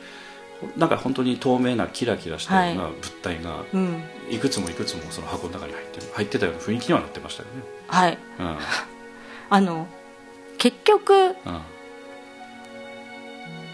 [0.77, 4.03] なんか本当に透明なキラキラしたような物体がうん。
[4.31, 8.19] いくつもいくつもその箱の中に入ってる入ってたような雰囲気にはなってましたよね、はい。
[8.39, 8.59] うん、
[9.51, 9.87] あの
[10.59, 11.35] 結局うん。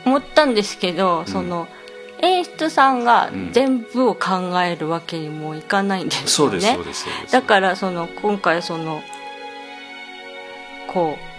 [0.07, 1.69] 思ったんですけど、その
[2.23, 3.53] 演出さんがうん。
[3.53, 7.33] 全部を考えるわけにもいかないんですよね、そうですそうですそうです。
[7.33, 9.03] だからその今回その
[10.89, 11.31] こう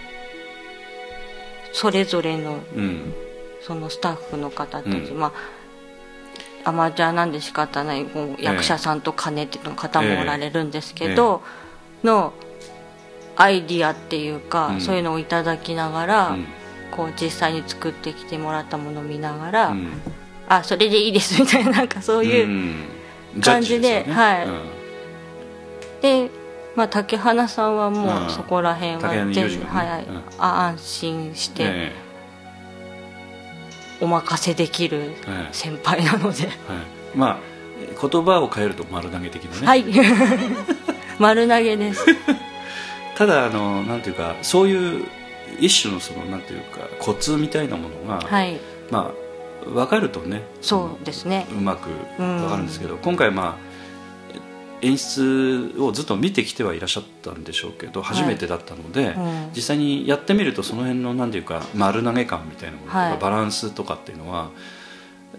[1.76, 3.14] それぞれのうん
[3.66, 5.18] そのスタッフの方たち、うん。
[5.18, 5.32] まあ
[6.64, 11.42] アマチュアなんで仕方ないこう役者さんと金手の方もおられるんですけど、
[12.04, 12.32] の
[13.36, 14.80] アイディアっていうか、うん。
[14.80, 16.46] そういうのをいただきながら、うん。
[16.90, 19.88] こう実際に作ってきてもらったものを見ながら、うん。
[20.48, 22.74] あそれでいいですみたいななんかそういう、ん。
[23.40, 24.14] 感じでジャッジすよね。
[24.14, 24.46] はい。
[24.46, 24.62] うん。
[26.02, 26.30] で、
[26.76, 30.22] まあ、竹花さんはもうそこら辺は全部、はいうん。
[30.38, 31.92] あ安心してえ
[34.02, 36.56] お任せできるええ先輩なので、えはい。
[37.14, 37.38] まあ
[38.08, 39.66] 言葉を変えると丸投げ的なね。
[39.66, 39.84] はい。
[41.18, 42.04] 丸投げです。
[43.16, 45.04] ただあのなんていうかそういう
[45.60, 48.58] 一種のそのなんていうかコツみたいなものが、はい。
[48.90, 49.12] ま
[49.66, 51.46] あ分かるとねそうですね。
[51.52, 51.88] うまく
[52.18, 53.71] 分かるんですけど、今回まあ
[54.82, 59.50] 演出をずっと見てきてはいらっしゃったんでしょうけど初めてだったので、うん。
[59.54, 63.18] 実際にやってみるとその辺のなんていうか丸投げ感みたいなものとか、はい。
[63.18, 64.50] バランスとかっていうのは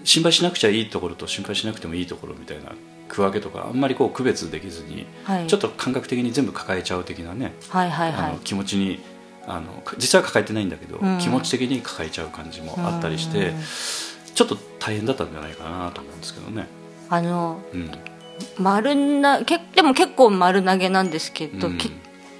[0.03, 2.71] 心配しなくちゃいいところと心配しなくてもいいところみたいな
[3.09, 5.47] 区分けとかあんまりこう区別できずに、はい。
[5.47, 8.29] ちょっと感覚的に全部抱えちゃう的なね、はいはいはい。
[8.29, 9.01] あの気持ちに
[9.45, 11.19] あの実は抱えてないんだけど、うん。
[11.19, 13.55] 気持ち的に抱えちゃう感じもあったりして、うん。
[14.33, 16.67] ちょっと大変だったんじゃないかなと思うんですけどね。
[17.09, 17.91] あのうん
[18.57, 21.77] 丸なけでも結構丸投げなんですけど、うん。
[21.77, 21.89] け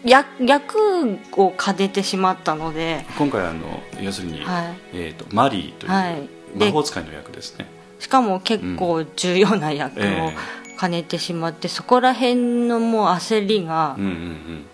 [0.03, 6.29] 役役を兼ねてしまったので、今回あの要するに、はい、えー、とマリーという、はい。
[6.57, 7.65] で魔法使いの役ですね。
[7.99, 10.35] しかも結構重要な役をえ
[10.79, 14.65] 兼ねてしまって、そこら辺のもう焦りがうんうんうん。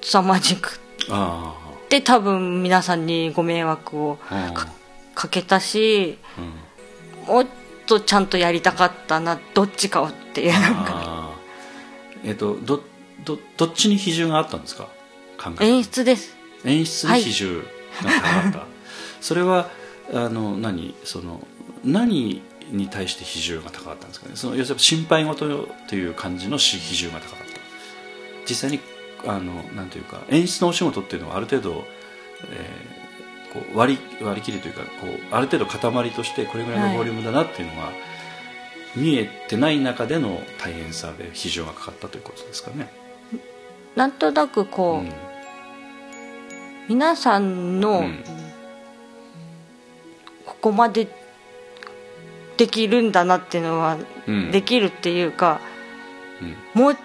[0.00, 0.80] 凄まじく。
[1.10, 1.54] あ
[1.88, 4.66] て多分皆さんにご迷惑をあか
[5.14, 6.18] かけたし
[7.28, 7.34] うん。
[7.34, 7.46] もっ
[7.86, 10.52] とちゃんとやりたかったなどっちかをっていう。
[10.52, 12.28] なんかあー。
[12.30, 12.82] えっ、とど
[13.24, 14.88] どどっちに比重があったんですか？
[15.60, 16.36] 演出です。
[16.64, 17.62] 演出に比重
[18.02, 18.66] が高かった、
[19.20, 19.68] それは
[20.12, 20.94] あの何？
[21.04, 21.46] その
[21.84, 24.36] 何に対して比重が高かったんですかね？
[24.36, 27.60] その要するに心配事という感じのし比重が高かった。
[28.48, 28.80] 実際に
[29.26, 31.84] あのなんていうか演出のお仕事っていうのはある程度、
[32.50, 33.01] えー
[33.52, 37.92] こう割り割り切りというかこうある程度塊としてこれぐらいのボリュームだなっていうのが、
[38.94, 42.88] 見えてない中での大変さで比重がかかったということですかね。
[43.96, 45.12] なんとなくこう、うん。
[46.88, 48.24] 皆さんの、うん。
[50.44, 51.08] ここまで
[52.56, 54.50] できるんだなっていうのは、うん。
[54.50, 55.60] できるっていうか
[56.74, 56.82] うん。
[56.82, 56.96] もう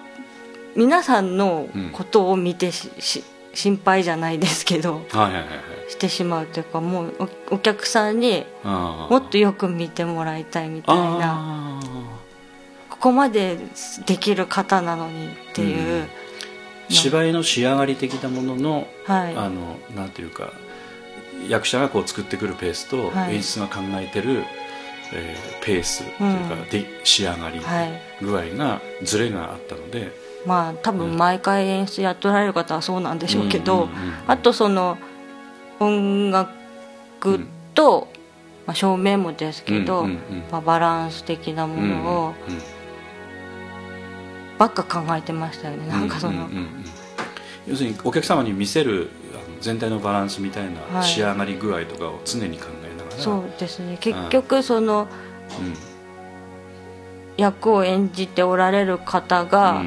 [0.76, 3.24] 皆さんのことを見てし、し
[3.58, 5.46] 心配じゃないですけどはいはいはいは
[5.88, 5.92] い。
[5.92, 7.14] してしまうというかもう
[7.50, 11.18] おお客さんにもっとよく見てもらいたいみたいな。
[11.20, 11.80] あ
[12.92, 13.58] ここまで
[14.06, 16.08] できる方なのにっていう、ー
[16.90, 19.36] 芝居の仕上がり的なものの、はい。
[19.36, 20.52] あのなんていうか
[21.48, 23.36] 役者がこう作ってくるペースと、はい。
[23.36, 24.44] 演出が考えてる、
[25.14, 26.70] えーペースというか、うん。
[26.70, 28.02] で仕上がりはい。
[28.22, 30.12] 具合がズレがあったので、
[30.48, 34.14] まあ多分毎回演出やっておられる方はそうなんでしょうけど、うんうんうんうん。
[34.28, 34.98] あとその
[35.80, 36.50] 音楽
[37.76, 38.08] と、
[38.66, 40.20] まあ、照明もですけど、うんうんうん。
[40.50, 42.62] まあ、バランス的なものをうんうん
[44.58, 46.52] ばっか考えてましたよね、なんかその、うんうん。
[46.52, 46.86] うんうん
[47.68, 49.10] 要するにお客様に見せる
[49.60, 51.04] 全体のバランスみたいはない。
[51.04, 53.98] 仕上がり具合とかを常に考えながら、そうですね。
[54.00, 55.08] 結局その
[55.60, 55.74] うん。
[57.36, 59.84] 役を演じておられる方が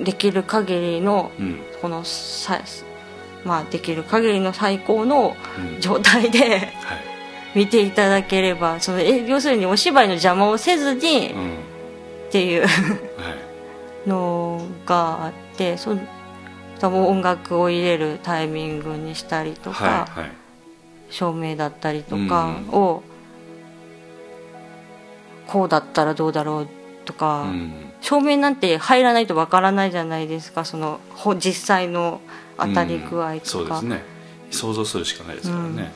[0.00, 1.46] できる限りのうん。
[1.46, 2.60] うんこのさ
[3.44, 5.36] まあできる限りの最高の
[5.74, 5.80] うん。
[5.80, 6.70] 状態ではい。
[7.54, 11.54] 見ていただければそのえ要するにお芝居の邪魔をせずにうん。
[12.28, 12.62] っていう。
[12.62, 14.08] はい。
[14.08, 15.96] のがあってそ
[16.80, 20.30] 多分音楽を入れるタイミングにしたりとか、はいはい。
[21.10, 23.02] 照明だったりとかを、
[25.46, 26.68] こうだったらどうだろう
[27.04, 30.64] とか、うん照明なんて入らないとわからないじゃないですか。
[30.64, 32.20] そのほ実際の
[32.56, 34.02] 当たり具合うんそとか、うですね。
[34.50, 35.92] 想像するしかないですからね、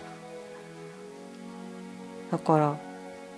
[2.30, 2.76] だから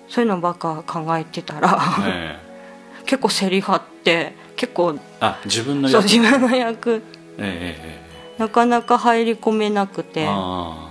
[0.09, 3.05] そういうのばっか考えてたらええ。
[3.07, 6.91] 結構せり張って結構あ自分のそう役自分の役。
[6.95, 7.03] ええ
[7.39, 8.05] ええ
[8.37, 10.91] なかなか入り込めなくえてま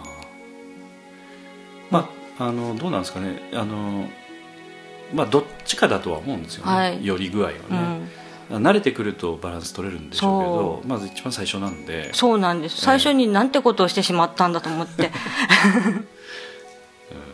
[1.91, 3.41] ああのどうなんですかね。
[3.53, 4.07] あの
[5.13, 7.05] まあどっちかだとは思うんですよね、はい。
[7.05, 7.57] より具合はね、
[8.49, 8.63] うん。
[8.63, 12.13] 慣れてくるとバランス取れるんでしょうけどまず一番最初なんで。
[12.13, 12.81] そうなんです。
[12.81, 15.11] 最初になんてことをしてしまったんだと思って。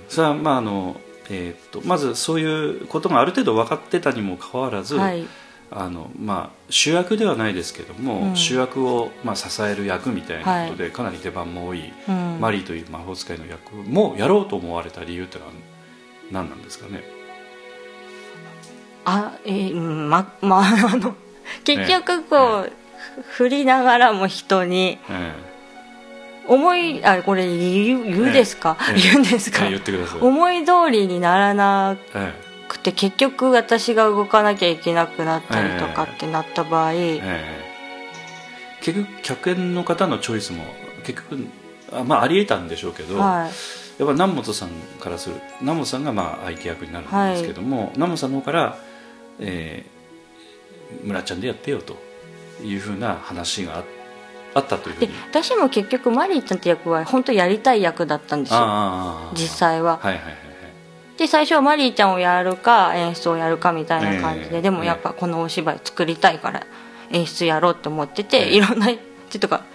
[0.08, 1.00] それはまああの、
[1.30, 5.26] えー、とまずそういうことがある程度分かってたにもかかわらず、はい。
[5.72, 8.36] あのまあ、主役ではないですけども、うん。
[8.36, 12.40] 主役を、まあ、支える役みたいなことで、かなり出番も多い、うん。
[12.40, 15.52] マリーという魔法使いの役もやろうと思われた理由ってのは
[16.32, 17.04] 何なんですかね？
[19.10, 20.62] あえーうんままあ
[20.94, 21.16] あの
[21.64, 22.72] 結局こう、
[23.32, 25.34] 振りながらも人にえ
[26.48, 29.00] 思いあこれ言う言うですか、ええ。
[29.02, 32.34] 言うんですか、え言ってください、思い通りにならなえ
[32.68, 36.92] くて結局私が動かなきゃいけなくなったりとかええってなった場合、
[38.82, 40.64] 結局客演の方のチョイスも
[41.04, 41.48] 結局
[41.92, 43.50] あ,、まあ、ありえたんでしょうけど、はい。
[44.00, 48.78] やっぱ南本さんからする南本さんがまあ相手役になるんですけども、南本さんの方から、
[49.40, 51.98] えー、村ちゃんでやってよと
[52.64, 53.84] いうふうな話があ
[54.56, 55.14] あったというでに。
[55.30, 59.32] 私も結局マリーちゃんって役は本当やりたい役だったんですよ。
[59.34, 60.00] 実際は。
[60.02, 60.50] はいはいはいはい。
[61.18, 66.66] で最初はマリーちゃんをやるか演出をやるかみたいな感じで、ええでもやっぱこのお芝居作りたいから
[67.12, 69.66] 演出やろうと思ってて、ええいろんなちょっとか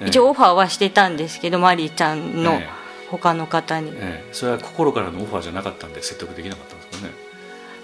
[0.00, 2.68] ええ一応オファーはしてたんですけど、マリーちゃんのええ
[3.10, 6.77] 他の方に、ええそれは心からのオファーじゃなかったんで説得できなかった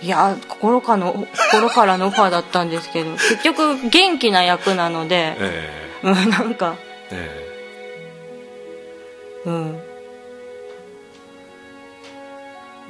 [0.04, 6.74] いや心かの心からのオファーだったんですけど 結局元気な役なので、えうんなんか
[7.10, 7.46] え
[9.46, 9.48] え。
[9.48, 9.80] うん。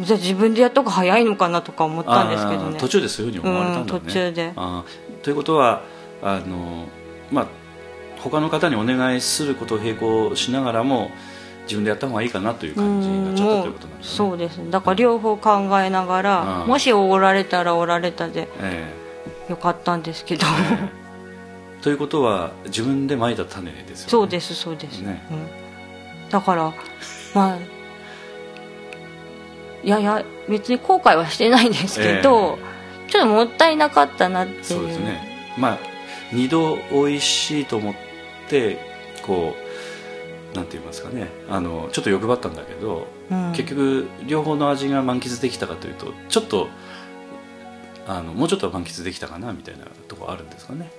[0.00, 2.78] じゃあ自分でやった方が早いのかなとか思えったんですけどね。
[2.80, 4.52] 途中でそういうふうに思われたんだね、うん途中で。
[5.22, 5.82] ということは
[6.20, 6.86] あの
[7.30, 7.46] まあ
[8.18, 11.12] 他の方にお願いすることを並行しながらも
[11.64, 14.16] 自分でやった方がいいかなという感じになっちゃったということなんですね。
[14.16, 14.70] そうです。
[14.70, 16.68] だから両方考えながら、うん。
[16.68, 18.92] もしおられたらおられたでえ
[19.48, 21.00] よかったんですけど、ええ。
[21.00, 21.04] え
[21.82, 24.10] ということは自分でまいた種ですよね。
[24.10, 25.22] そうですそうです、ね。
[25.30, 26.72] うん、だから
[27.34, 27.58] まあ
[29.82, 32.58] いやいや別に後悔はしてないんですけど、
[33.08, 34.64] ちょっともったいなかったなっていう。
[34.64, 35.54] そうですね。
[35.58, 35.78] まあ
[36.32, 37.94] 二度美味しいと思っ
[38.48, 38.78] て
[39.22, 39.63] こう
[40.54, 41.28] なんて言いますかね。
[41.50, 43.52] あのちょっと欲張ったんだけど、うん。
[43.52, 46.68] 結局両方の味が満喫できたかというとちょっと
[48.06, 50.90] あのもうちょっと満喫できたかなみたいなところあるんですかね。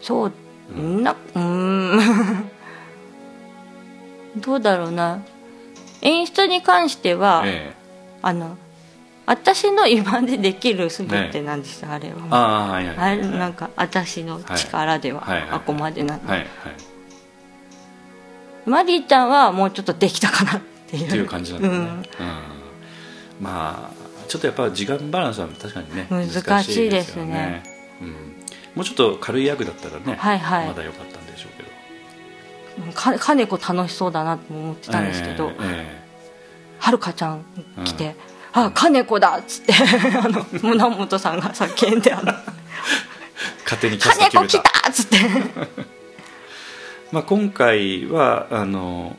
[0.00, 0.32] そう。
[0.76, 1.02] うん。
[1.02, 2.50] なうーん。
[4.40, 5.20] どうだろうな。
[6.02, 7.76] 演出に関しては、ええ。
[8.22, 8.56] あの
[9.26, 12.14] 私の今でできる全てなんですよ、あれは。
[12.30, 13.18] ああはいはいあはい。
[13.18, 16.48] れなんか私の力でははいはいはいあこまでなの、はいはい
[18.66, 21.06] マリーちゃんはもうちょっとできたかなっていう。
[21.06, 21.86] っていう感じなんですね、ううん。
[21.86, 22.04] ん
[23.40, 27.22] まあちょっとやっぱ時間バランスは確かにね難しいですね。
[27.22, 27.62] よね。
[28.00, 28.08] うん、
[28.74, 30.66] もうちょっと軽い役だったらね、はいはい。
[30.66, 32.92] まだ良かったんでしょうけど。
[32.92, 36.02] か金子楽しそうだなと思ってたんですけど、え
[36.78, 37.44] はるかちゃん
[37.84, 38.16] 来て
[38.52, 39.72] 「あ金子だ!」っつって
[40.18, 42.34] あの胸元さんが叫んであのえ
[43.64, 45.16] 勝手に「キャスト金子来た!」っつって
[47.14, 49.16] まあ、今回はあの、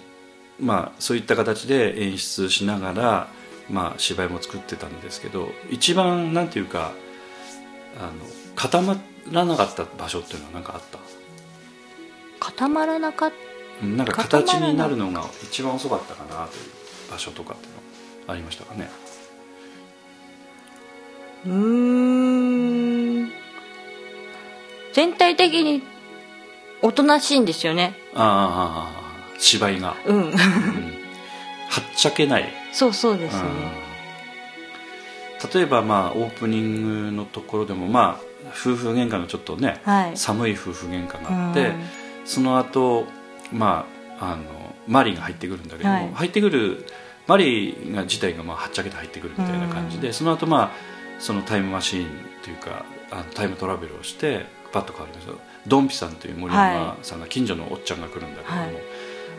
[0.60, 3.28] まあ、そういった形で演出しながら、
[3.70, 6.92] まあ、芝居も作ってたんですけど一番なんていうか
[7.98, 8.12] あの
[8.56, 8.98] 固ま
[9.32, 11.00] らなかった場所っていうのは何かあった？
[12.42, 13.32] 固まらなかっ
[13.82, 17.72] うんなんか形になるのが一番遅かったかなという場所とかっていう
[18.28, 18.90] のありましたかね？
[21.46, 21.52] うー
[23.24, 23.32] ん。
[24.92, 25.82] 全体的に
[26.86, 27.96] おとなしいんですよね。
[28.14, 30.18] ああ芝居が、うん。
[30.18, 30.36] うん、はっ
[31.98, 33.42] ちゃけない、そうそうですね。
[35.44, 35.52] うん。
[35.52, 40.18] 例えばまあオープニングのところでもまあ夫婦喧嘩のちょっとね、はい。
[40.18, 41.84] 寒い夫婦喧嘩があって、うん。
[42.24, 43.08] その後
[43.52, 43.88] ま
[44.20, 44.44] ああの
[44.88, 46.12] マリーが入ってくるんだけども、はい。
[46.14, 46.86] 入ってくる
[47.26, 50.72] マリーが自体がまあはっちゃけて入ってくるみたいな感じで、その後まあ
[51.18, 52.10] そのタイムマシーン
[52.44, 58.74] というかあのタイムトラベルをしてパッと変わりましたドンピさんという森山さんが近所のおっちゃんが来るんだけども、はい。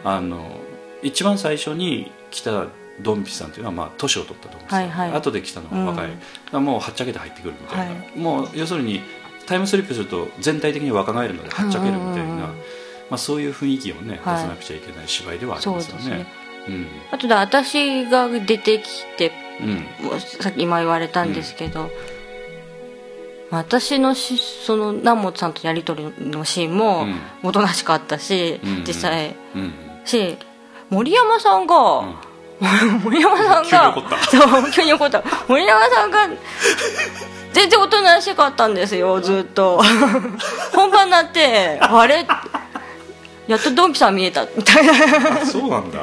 [0.04, 0.60] あの
[1.02, 2.66] 一番最初に来た
[3.00, 5.18] ドンピさんというのはまあ年を取ったドンピさん、はいはい。
[5.18, 6.10] 後で来たのが若い、
[6.52, 6.64] うん。
[6.64, 9.00] もうはっちゃけて入ってくるみたいな、はもう要するに
[9.46, 14.36] タイムスリップすると全体的に若返るのではっちゃけるみたいな、うんうんうんまあ、そういう雰囲気をね、はい。
[14.36, 15.84] 出さなくちゃいけない芝居ではありまよね。
[15.84, 16.26] ですすね。
[16.68, 16.86] うん。
[17.12, 19.86] あとで私が出てきてうん。
[20.40, 21.90] さっき今言われたんですけど、
[23.50, 27.20] 私のしその南本さんとやり取りのシーンもうん。
[27.42, 29.36] おとなしかったし、うん実際。
[29.54, 29.72] うん
[30.04, 30.36] し
[30.88, 32.14] 森山さんが、うん。
[33.02, 34.18] 森山さんが急に怒った。
[34.30, 35.22] そう急に怒った。
[35.48, 36.28] 森山さんが
[37.52, 39.82] 全然おとなしかったんですよずっと。
[40.74, 42.26] 本番になってあれ？
[43.46, 44.92] やっとドンピさん見えたみたいな。
[45.40, 46.00] あそうなんだ。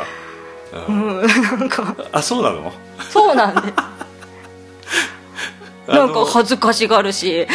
[0.88, 1.22] うん。
[1.22, 1.96] なんか。
[2.12, 2.72] あそうなの？
[3.10, 3.74] そうなんで。
[3.76, 3.93] あの
[5.88, 7.48] なんか恥ずかしがるし。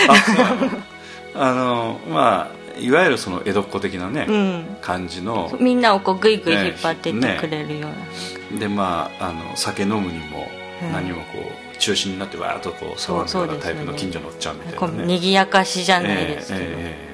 [1.34, 2.00] あの。
[2.08, 4.76] まあいわゆるその江戸っ子的なね、うん。
[4.80, 10.48] 感じのみんなをこうグイグイ引っ張ってってくれるような、でまああの酒飲むにも
[10.82, 10.92] うん。
[10.92, 11.38] 何もこ
[11.74, 15.02] う中心になってわーっとこう騒ぐようなタイプの近所のおっちゃんみたいこなね。
[15.04, 17.07] う賑やかしじゃないですけど、え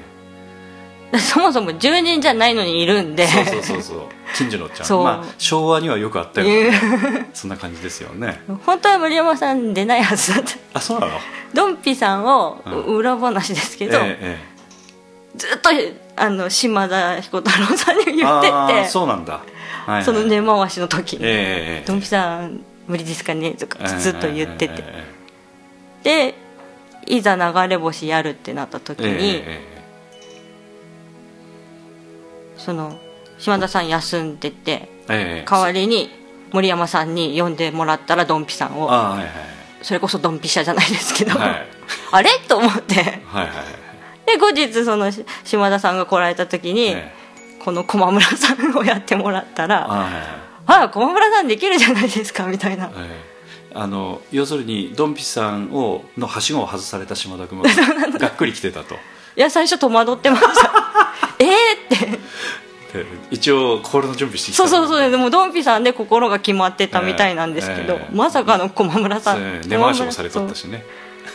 [1.19, 3.27] そもそも住人じゃないのにいるんで。
[3.27, 3.97] そうそうそうそう。
[4.35, 5.03] 近所のおっちゃん。
[5.03, 7.29] まあ昭和にはよくあったようなね。
[7.33, 8.41] そんな感じですよね。
[8.65, 10.51] 本当は森山さん出ないはずだった。
[10.73, 11.13] あそうなの？
[11.53, 14.55] ドンピさんを、うん裏話ですけど、えええ
[15.37, 15.69] ずっと
[16.17, 18.87] あの島田彦太郎さんにえ言ってて。
[18.89, 19.41] そうなんだ、は
[19.87, 24.83] いはいその根回しの時に、ええええドンピさん無理ですかねとかええずっと言ってて、
[26.03, 26.35] ええで
[27.07, 29.74] いざ流れ星やるってなった時ええに、ええ
[32.65, 32.97] その
[33.37, 35.45] 島田さん休んでてええ。
[35.49, 36.09] 代わりに
[36.51, 38.87] 森山さんに呼んでもらったらドンピさんを。
[38.87, 39.27] はいはい
[39.81, 41.67] それこそドンピシャじゃないですけど、はい。
[42.11, 42.31] あれ？
[42.47, 43.21] と思って。
[43.27, 43.49] はい
[44.25, 47.13] で後日そのし島田さんが来られた時に、ええ。
[47.63, 50.09] この駒村さんをやってもらったらあ
[50.65, 52.85] ああ駒村さんできるじゃないですかみたいな。
[52.85, 53.35] ええ
[53.77, 57.65] あの要するにドンピさんをのはしごを外された島田君は
[58.17, 58.95] がっくり来てたと。
[59.35, 60.84] いや最初戸惑ってました
[61.39, 62.19] ええって。
[62.95, 64.65] で一応心の準備してきた。
[64.65, 65.11] そうそうそう。
[65.11, 68.15] でもドンピさんで心が決まってたみたいなんですけど、ええ。
[68.15, 69.41] まさかの駒村さん。
[69.41, 70.85] え回しもされとったしね。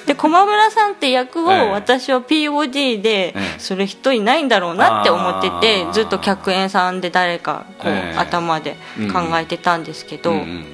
[0.07, 1.70] で駒村さんって役をええ。
[1.70, 3.59] 私は POD でええ。
[3.59, 5.92] する人いないんだろうなって思っててあー。
[5.92, 8.16] ずっと客演さんで誰かこうええ。
[8.16, 8.76] 頭で
[9.12, 10.64] 考えてたんですけど、うんうん。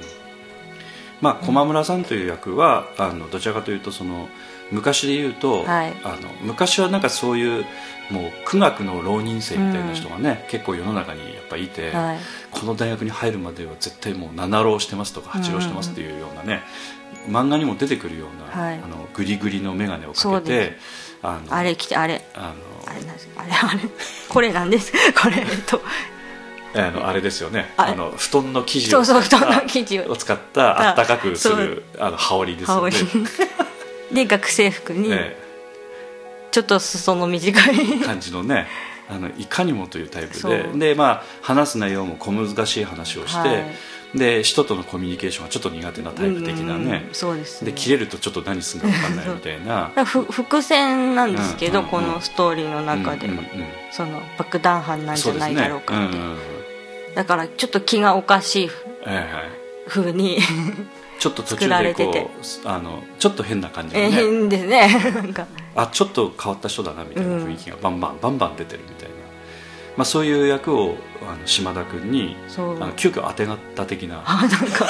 [1.19, 4.29] まあ駒村さんという役はあのどちらかというとその
[4.71, 5.93] 昔で言うと、はい。
[6.03, 7.65] あの昔はなんかそういう
[8.09, 12.17] もう苦学の浪人生みたいな人がね、結構世の中にやっぱいて、はい。
[12.51, 16.61] この大学に入るまでは絶対もう七浪してますとか八浪してますっていうようなね、
[17.27, 18.79] 漫画にも出てくるような、はい。
[18.79, 20.77] あのグリグリの眼鏡をかけて
[21.21, 22.25] あのあれ来てあれ。
[22.33, 23.79] あのあれなんですあれあれ。
[24.29, 24.93] これなんです。
[25.21, 25.81] これと。
[26.75, 27.73] あのあれですよね。
[27.75, 32.95] ああの布団の生地を使ったあったかくするあの羽織ですよね。
[34.13, 35.46] で学生服にえ
[36.51, 37.75] ちょっと裾の短い。
[38.01, 38.67] え感じのね
[39.09, 40.77] あのいかにもというタイプそでう。
[40.77, 43.65] で、まあ、話す内容も小難しい話をして、はい。
[44.15, 47.05] で人とのコミュニケーションがちょっと苦手なタイプ的なね。
[47.07, 47.71] うんそうですね。
[47.71, 49.91] で切れるとちょっと何するか分かんないみたいな。
[50.05, 53.67] 伏線なんですけど、うんうんこのストーリーの中でも、うんうんうん。
[53.91, 56.05] その爆弾犯なんじゃないだろうか。
[56.07, 56.37] って、うんうんうん。
[57.15, 58.69] だからちょっと気がおかしい
[59.05, 59.49] ええはい。
[59.87, 60.39] 風に
[61.19, 62.19] ちょっと途中作らでれてて。
[62.21, 62.31] こ
[62.65, 64.87] うあのちょっと変な感じのね、変ですね。
[65.15, 65.47] なんか
[65.77, 69.15] あちょっと変わった人だなみたいな雰囲気がバンバンバンバン出てるみたいな、
[69.95, 74.23] まあ、そういう役をあの島田君にあの急遽当てがった的な。
[74.25, 74.87] あなんか。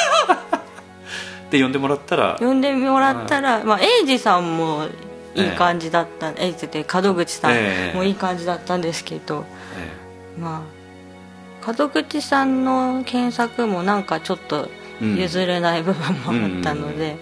[1.51, 4.87] で呼んでもらったら呼んでもらったら、まあ、エイジさんも
[5.33, 7.93] いい感じだった、エイジって門口さええ。
[7.93, 9.45] んもいい感じだったんですけど、
[9.77, 10.63] えま
[11.65, 14.69] あ門口さんの検索もなんかちょっと
[15.01, 15.15] うん。
[15.15, 17.17] 譲れない部分もあったので、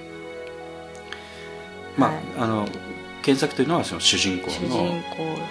[1.98, 2.24] まあ、はい。
[2.40, 2.68] あの
[3.26, 5.02] 検索というのはその主人公主の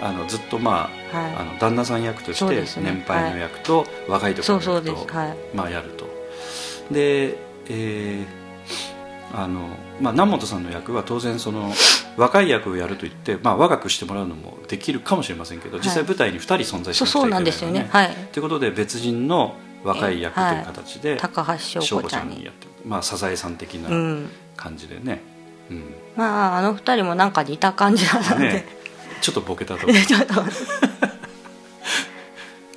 [0.01, 1.35] あのずっとまあ,、はい。
[1.35, 5.15] あの旦那さん役として年配の役と若い時の役と、
[5.53, 6.05] まあ、やると。
[6.89, 8.25] で、えー
[9.33, 9.67] あの
[9.99, 11.73] まあ、南本さんの役は当然その
[12.15, 18.15] 若い役をやるといって、まあ、若くしてもらうのもできるかもしれませんけど、実際舞台に2人存在しそうそうなくちゃいけないのなんですよね。
[18.15, 18.27] はい。
[18.31, 22.45] ということで別人の若い役という形で、高橋翔翔子子ちゃんに。
[22.45, 24.29] やってまあ、サザエさん的なうん。
[24.55, 25.34] 感じでね,、うん
[26.15, 28.65] まああの二人もなんか似た感じだったんで、ね
[29.21, 30.33] ちょっとボケたとで ちょっと。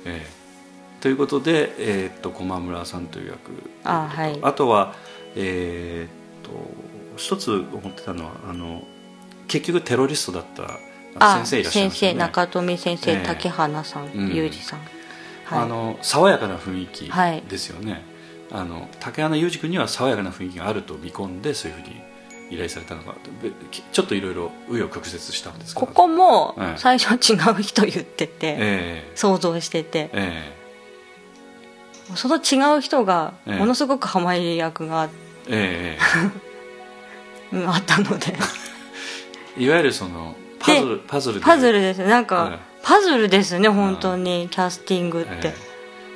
[0.05, 0.27] ええ。
[0.99, 3.51] ということで、えーっと駒村さんという役。
[3.83, 4.39] あはい。
[4.41, 4.95] あとは
[5.35, 6.51] えーっと
[7.17, 8.83] 一つ思ってたのはあの
[9.47, 10.63] 結局テロリストだった
[11.35, 12.19] 先生いらっしゃい先生ますよね。
[12.19, 13.23] 中富先生、ええ。
[13.25, 14.33] 竹花さんうん。
[14.33, 14.79] 裕二さん、
[15.45, 15.59] はい。
[15.59, 17.43] あの爽やかな雰囲気はい。
[17.47, 18.03] ですよね、
[18.51, 22.01] あの竹花裕二君には爽やかな雰囲気があると見込んでそういうふうに
[22.49, 23.51] 依頼されたのがべ
[23.91, 25.85] ちょっといろいろ紆余曲折したんですけど。
[25.85, 26.77] ここもええ。
[26.77, 30.09] 最初は違う人言ってて、え想像してて。
[30.13, 30.51] え
[32.13, 32.15] え。
[32.15, 33.59] その違う人がええ。
[33.59, 35.09] ものすごくハマり役が、 あっ
[37.83, 38.35] たので。
[39.57, 41.45] え いわゆるそのパズルパズルで。
[41.45, 41.99] パズルです。
[41.99, 42.59] ねなんか、ええ。
[42.81, 45.53] パズルですね本当にキャスティングって、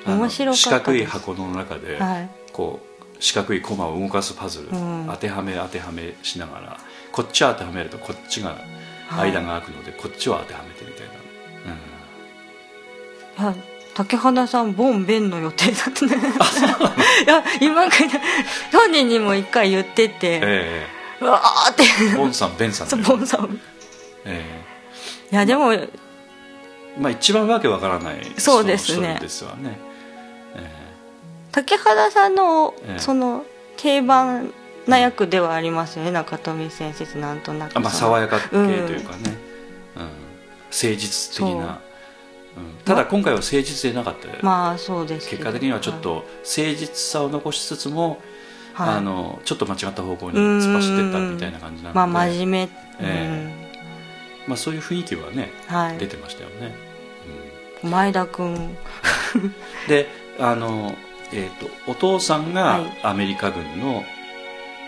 [0.05, 2.29] 面白かった四角い箱の中で、はい。
[2.51, 2.87] こう
[3.23, 5.07] 四角いコマを動かすパズル、うん。
[5.09, 6.77] 当てはめ当てはめしながら。
[7.13, 8.57] こっちは当てはめるとこっちが
[9.07, 9.31] はい。
[9.31, 11.13] 間が空くので、こっちは当てはめてみたいな、
[13.47, 13.53] うん。
[13.55, 13.63] いや
[13.93, 16.17] 竹花さんボンベンの予定だったね。
[17.25, 18.09] いや今から
[18.77, 20.87] 本人にも一回言ってて、え
[21.21, 21.83] うわーって。
[22.13, 23.05] えボンさんベンさんね。
[23.07, 23.57] ボンさん。
[24.25, 24.63] え
[25.31, 25.87] いやでもえ
[26.99, 29.17] まあ一番わけわからない人そうですね。
[29.21, 29.92] ですわね、え
[31.53, 32.99] 竹原さんの、ええ。
[32.99, 33.45] その
[33.77, 34.51] 定番
[34.87, 36.11] な役ではありますよね。
[36.11, 39.37] 中富先生ってなんとなくえあまあ爽やか系というかね、
[39.95, 40.01] うん。
[40.01, 40.17] 誠
[40.71, 41.79] 実的な、
[42.57, 42.59] う。
[42.59, 44.27] ん、ただ今回は誠実でなかった。
[44.27, 48.21] よまあそうです結果的にはちょっと誠実さを残しつつも、
[48.73, 48.95] はい。
[48.97, 51.95] あのちょっと間違った方向に突っ走ってったみたいな感じなので。
[51.95, 53.63] まあ真面目、え
[54.47, 55.97] まあ、そういう雰囲気はねうんはい。
[55.99, 56.75] 出てましたよね、
[57.83, 58.53] 前田君。
[58.55, 58.77] うん
[59.87, 60.07] で
[60.39, 60.95] あの、
[61.33, 62.99] えー、とお父さんがはい。
[63.03, 64.03] アメリカ軍の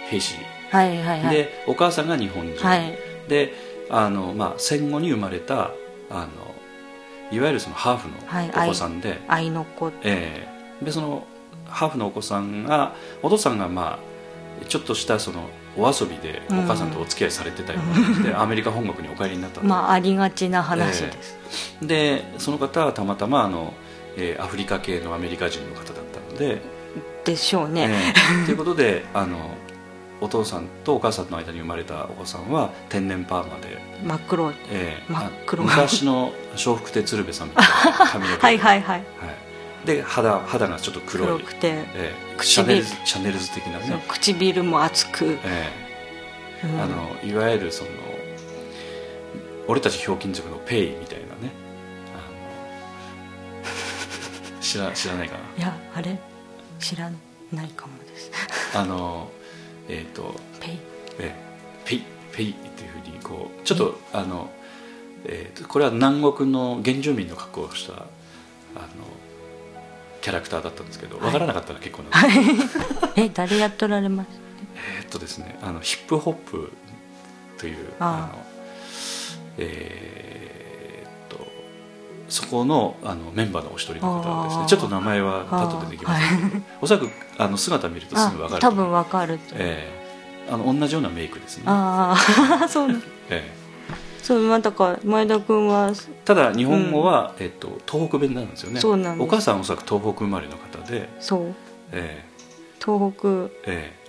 [0.09, 0.35] 兵士、
[0.69, 1.35] はいはいはい。
[1.35, 2.97] でお母さんが日本人、はい。
[3.27, 3.53] で
[3.89, 5.71] あの、まあ、戦後に生まれた
[6.09, 6.55] あの
[7.31, 9.91] いわゆるそのハーフはいのお子さんで、愛の子。
[10.03, 10.47] え
[10.81, 10.85] え。
[10.85, 11.25] でその
[11.65, 12.93] ハーフのお子さんが
[13.23, 13.99] お父さんがま
[14.61, 21.37] あちょっとしたそのお遊びでお母さんとお付き合いされてたような感じで、アメリカ本国にお帰りになったと、まあありがちな話です、
[21.81, 23.73] でその方はたまたまあの、
[24.15, 26.14] えーアフリカ系のアメリカ人の方だった。
[26.14, 26.61] ので、
[27.23, 28.13] でしょうね、え
[28.43, 28.45] え。
[28.45, 29.55] ということであの
[30.21, 34.51] お父さんとお母さんの間に生まれたお子さんは天然パーマで、真っ黒。
[34.51, 35.63] ええ真っ黒。
[35.63, 38.97] あ昔の笑福亭鶴瓶さんみたいな髪の毛 はいはいはい。
[38.97, 39.87] はい。
[39.87, 41.27] で肌肌がちょっと黒い。
[41.27, 42.13] 黒くて、ええ。
[42.37, 45.71] 唇シャネルズシャネルズ的なね、唇も厚く、え
[46.63, 46.67] え。
[46.67, 46.81] うん。
[46.81, 47.89] あのいわゆるその
[49.67, 51.24] 俺たちひょうきん族のペイみたいな
[54.71, 56.17] 知ら知らないかいやあれ？
[56.79, 57.09] 知ら
[57.53, 58.31] ないかもです。
[58.73, 59.31] な あの
[59.87, 60.77] えっ、とペイ。
[61.19, 61.35] ええ
[61.85, 64.49] ペイペイっていうふうにこうちょっとあの、
[65.25, 68.07] えーとこれは南国の原住民の格好をしたあの
[70.21, 72.77] キャラクターだったんですけど、わからなかったら結構なんです。
[73.15, 74.27] え誰やっとられます？
[74.97, 76.71] えーっとですねあのヒップホップ
[77.59, 78.45] というああの
[79.59, 80.44] えー
[82.27, 84.65] そこのあのメンバーのお一人の方ですね。
[84.67, 86.49] ちょっと名前はパッと出てきません。
[86.49, 90.05] けど、おそらくあの姿見るとすぐ分かる多分わかると、ええ。
[90.51, 92.15] あの同じようなメイクですね、あ
[92.63, 93.51] あ そうなんえ
[94.21, 98.79] そうまあだから前田君はえただ日本語は、えっと、東北弁なんですよね。
[98.79, 99.27] そうなんです。
[99.27, 101.55] お母さんはおそらく東北生まれの方で、そう。
[101.91, 102.23] え
[102.83, 103.27] 東北。
[103.65, 104.05] ええ。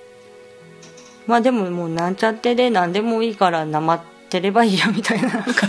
[1.26, 4.00] まあでももうなんちゃってで何でもいいからなまっ
[4.30, 5.66] てればいいやみたいななんか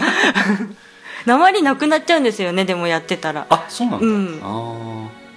[1.28, 3.46] 鉛なくなっちゃうんですよねでもやってたら。
[3.50, 4.40] あそうなんだ、うん。
[4.42, 5.28] ああ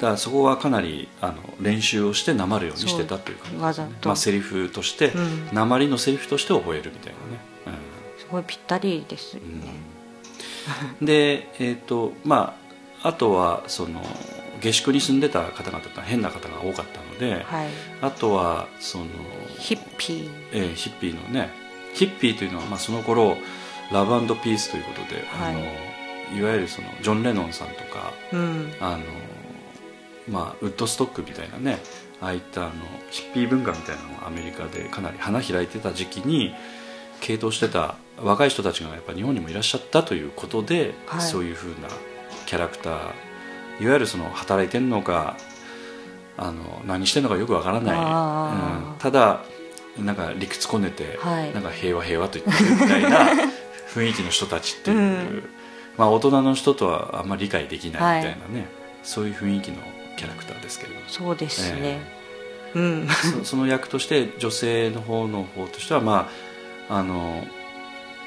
[0.00, 4.08] だからそこはかなりあの練習をしてなまるようにしてたという感じです、ね、わざと。
[4.08, 5.48] まあ、セリフとしてうん。
[5.52, 7.12] なまりのセリフとして覚えるみたい
[7.66, 7.78] なね、
[8.18, 9.48] すごいぴったりですよね、
[11.00, 11.06] うん。
[11.06, 12.56] でえっ、とま
[13.02, 14.02] ああとはその
[14.60, 17.68] 下宿に住んでた方々って変な方が多かったので、はい。
[18.02, 19.04] あとはその
[19.58, 20.30] ヒッピー。
[20.52, 21.50] えーヒッピーのね
[21.94, 23.36] ヒッピーというのは、まあ、その頃
[23.92, 25.54] ラブピースということで、はい。
[25.54, 25.60] あの
[26.38, 28.72] いわゆるそのジョン・レノンさんとかうん。
[28.80, 28.98] あの、
[30.28, 31.78] まあ、ウッドストックみたいなね
[32.20, 32.72] ああいったあの
[33.10, 36.54] ヒッピー文化みたいなのがアメリカでかなり花開いてた時期に
[37.20, 41.20] 傾倒してた若い人たちがやっぱ日本にもいらっしゃったということで、はい。
[41.20, 41.88] そういうふうな
[42.46, 42.94] キャラクター
[43.80, 45.36] いわゆるその働いてんのか
[46.36, 48.98] あの何してんのかよくわからない、うん。
[48.98, 49.42] ただ
[49.98, 51.52] なんか理屈こねて、はい。
[51.52, 53.28] なんか平和平和と言ってるみたいな
[53.94, 55.42] 雰囲気の人たちっていう、うん。
[55.96, 58.68] まあ、大人の人とはあんまり理解できないみたいなね、はい。
[59.02, 59.78] そういう雰囲気の
[60.16, 61.06] キャラクターですけれども。
[61.08, 62.20] そうですね、え
[62.74, 63.08] うん。
[63.08, 66.28] そその役として女性の方の方としてはま
[66.88, 67.44] ああの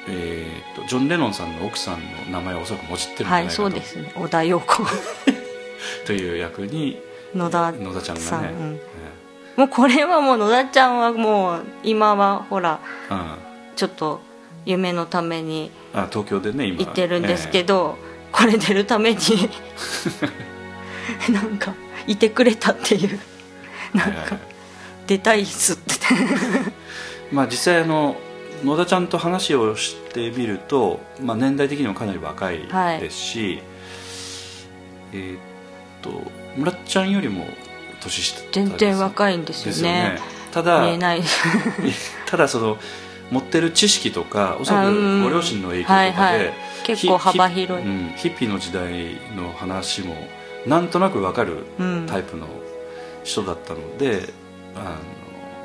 [0.06, 4.12] えー、とジョン・レノンさんの奥さんの名前をおそらくもじってるんじゃはいないかと,、そうですね。
[4.14, 4.82] 小田陽子。
[6.06, 7.00] という役に
[7.34, 8.80] 野田野田ちゃんがね、うん。
[9.56, 13.20] えもうこれはもう野田ちゃんはもう今はほらえうん。
[13.76, 14.20] ちょっと
[14.64, 16.78] 夢のためにあ東京でね今。
[16.78, 17.96] 行ってるんですけど、
[18.32, 19.18] これ出るために
[21.30, 21.74] なんか
[22.06, 23.18] いてくれたっていう。
[23.94, 24.30] なんかはいはい。
[24.30, 24.40] はい
[25.06, 25.92] 出たいっすって。
[27.30, 28.16] まあ、実際あの
[28.64, 33.00] 野田ちゃんと話をしてみると、まあ、年代的にもかなり若いはい。
[33.00, 33.62] ですし、
[35.12, 35.38] えーっ
[36.00, 36.22] と
[36.56, 37.46] 村っちゃんよりも
[38.00, 40.18] 年下全然若いんですよね。
[40.52, 41.22] ただ見えない。
[42.26, 42.78] ただその
[43.34, 46.52] 持ってる知識とかおそらくご両親の影響とかで、
[46.84, 47.84] 結構幅広い。
[47.84, 50.14] ヒうんヒッピーの時代の話も
[50.66, 52.06] なんとなくわかるうん。
[52.06, 52.46] タイプの
[53.24, 54.28] 人だったので
[54.76, 54.98] あ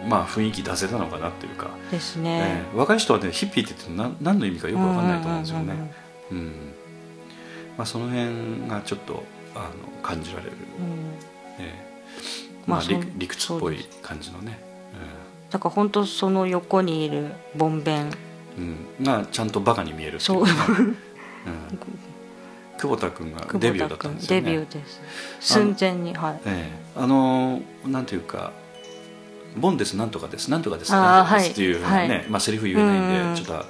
[0.03, 5.93] のまあ雰囲気出せたのかなっていうか、ですえね、え若い人はねヒッピーって言って何何の意味かよく分かんないと思うんですよね、
[6.31, 6.51] うん
[7.77, 9.23] まあ、その辺がちょっと
[9.55, 11.09] あの感じられる、うん。
[12.65, 12.81] まあ、
[13.17, 14.59] 理屈っぽい感じのね、
[15.49, 18.11] だから本当その横にいるボンベン。
[18.57, 18.75] うん。
[18.99, 20.41] うん、がちゃんとバカに見えるそう。
[20.41, 20.47] うん、
[22.77, 24.41] 久保田君が久デビューだったんですよね。
[24.41, 25.01] デビューです。
[25.39, 26.41] 寸前にはい。
[26.45, 26.79] ええ。
[26.95, 28.51] あのーなんていうか
[29.57, 32.25] 「ボンですなんとかですなんとかですあーなんとかです」っていうね、はい。
[32.29, 33.65] まあ、セリフ言えないんで、うんちょっと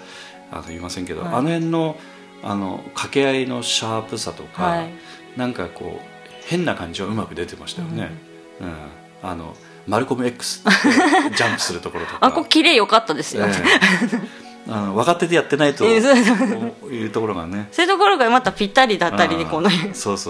[0.51, 1.95] あの言いませんけど、はいあの辺の
[2.41, 4.89] あの掛け合いのシャープさとか、はい。
[5.37, 6.01] なんかこう
[6.47, 8.11] 変な感じはうまく出てましたよね、
[8.59, 9.29] うん。
[9.29, 9.55] あの
[9.89, 12.17] マルコム X ってジャンプするところとか。
[12.25, 14.71] あこ綺麗良かったですよ、ええ。
[14.71, 17.67] あの分かっててやってないと いうところがね。
[17.71, 19.69] そういうところがまたぴったりだったりでこの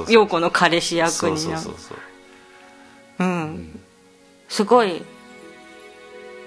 [0.07, 1.95] 陽子の彼氏役になそうそう
[3.19, 3.23] そうう。
[3.25, 3.79] ん。
[4.47, 5.03] すごい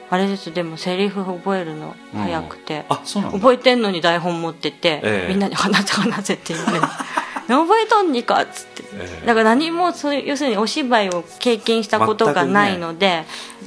[0.09, 0.53] あれです。
[0.53, 3.39] でもセリフ覚えるの早くて、あそうなんだ。
[3.39, 5.29] 覚えてんのに台本持ってて、ええ。
[5.29, 6.87] みんなに話せ話せって言われて
[7.49, 8.72] 覚えとんにかっつって、ええ
[9.27, 13.25] だから何もそういう要するにお芝居を経験したことがないので、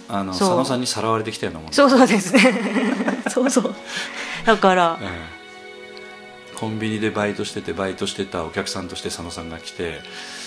[0.07, 2.41] あの佐野さんにさらわれてきたようなもんそうそうですね。
[3.29, 3.75] そうそう。
[4.45, 5.35] だからええ。
[6.55, 9.99] コンビニでバイトしててバイトしてたお客さんとして佐野さんが来て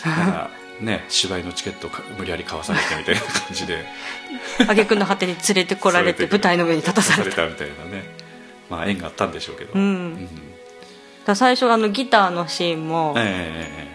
[0.05, 0.51] なんか
[0.81, 3.85] ね 芝居のチケット無理やり買わされてみたいな感じで。
[4.69, 7.47] 挙句の果てに連れてこられて舞台の上に立たされた。
[7.47, 8.05] みたいなね。
[8.71, 10.29] まあ縁があったんでしょうけど、うん。
[11.27, 11.37] うん。
[11.37, 13.89] 最初あのギターのシーンも、え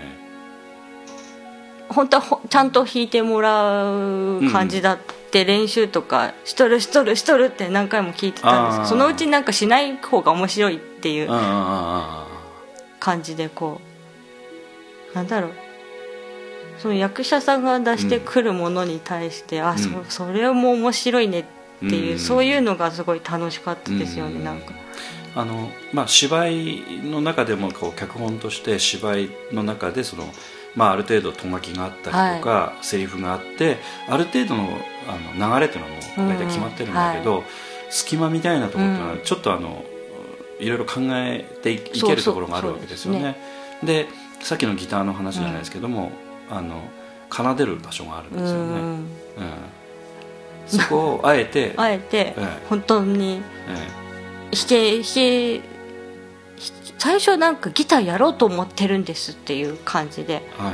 [1.93, 4.97] 本当はほちゃんと弾いてもらう感じだっ
[5.31, 13.81] て、練習とかしとるしとるしとるって何回も聞いてたんですそのうちなんかしない方が面白いっていう感じでこ
[15.13, 15.51] うなんだろう。
[16.79, 20.05] その役者さんが出してくるものに対して、あそうん。
[20.09, 21.45] それも面白いねっ
[21.79, 22.19] ていう、うん。
[22.19, 24.43] そういうのがすごい楽しかったですよね、うん。
[24.43, 24.73] なんか。
[25.35, 30.25] あのまあ、芝居の中でもこう脚本として芝居の中でその、
[30.75, 34.69] まあ、ある程度とがきがあったりとか、セリフがあってある程度の
[35.07, 35.85] あの流れという
[36.17, 37.43] のも大体決まってるんだけど、
[37.89, 39.21] 隙間みたいなところっていうのはうん。
[39.21, 39.83] ちょっとあの
[40.59, 43.35] いろいろ考えていいけるところがあるわけですよね。
[43.83, 44.07] で
[44.41, 46.11] さっきのギターの話じゃないですけども、
[46.49, 46.81] あの
[47.31, 48.63] 奏でる場所があるんうですよね。
[48.63, 49.07] んうん
[50.65, 52.65] そこをあえて、 あえてええ。
[52.69, 55.72] 本当にえ弾け弾け弾け
[57.03, 60.35] 最初なんかギターやろうと思ってるんですっていう感じで。
[60.35, 60.73] えはい。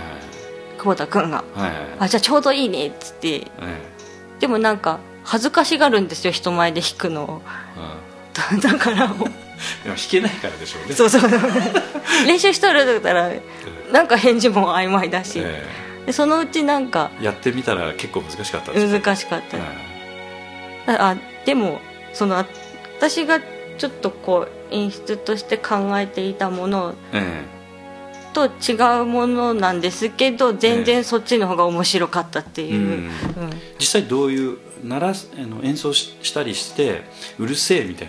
[0.77, 1.37] 久保田君が。
[1.37, 1.71] はいはい。
[1.71, 3.37] はい「あじゃあちょうどいいね」っつって。
[3.37, 3.47] え
[4.39, 7.41] でもなんか恥ずかしがるんですよ人前で弾くのを。
[8.51, 8.59] えうん。
[8.61, 9.27] だからもう。
[9.83, 10.93] でも弾けないからでしょうね。
[10.93, 11.31] そうそう
[12.27, 13.31] 練習しとるだったら
[13.91, 15.65] なんか返事も曖昧だし、え
[16.05, 18.99] でそのうちなんかえやってみたら結構難しかったですね。
[18.99, 20.95] 難しかった、え。
[20.95, 21.81] あでも
[22.13, 22.45] そのあ
[22.99, 23.39] 私が
[23.79, 27.43] ちょっとこう演出として考えていたものえ
[28.33, 32.83] と違うものなんですけど全然そっちの方が面白かったっていう、うん。
[32.83, 33.11] うん。
[33.79, 37.01] 実際どういう鳴らすあの演奏ししたりして
[37.39, 38.07] うるせえみたい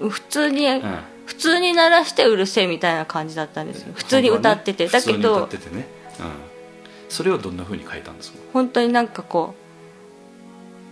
[0.00, 0.82] な、普通に、え
[1.24, 3.82] 普通に鳴らしてうるせえみたいな感じだったんです。
[3.82, 5.88] よ普通に歌ってて、だけ普通に歌どっててね、
[6.20, 6.26] うん、
[7.08, 8.38] それをどんなふうに変えたんですか？
[8.52, 9.54] 本当になんかこ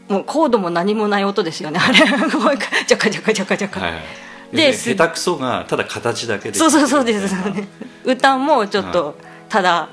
[0.08, 1.78] うもうコードも何もない音ですよね。
[1.78, 2.00] あれ。
[2.00, 2.18] こう
[2.88, 4.02] ジャカジャカジャカジャカ、はいはい
[4.55, 6.59] でで下手くそがただ形だけで。
[6.59, 7.34] そうそうそうです。
[7.34, 7.68] よね
[8.05, 9.16] 歌もちょっと
[9.48, 9.88] ただ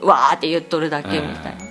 [0.00, 0.08] うん。
[0.08, 1.62] わーって言っとるだけみたいな、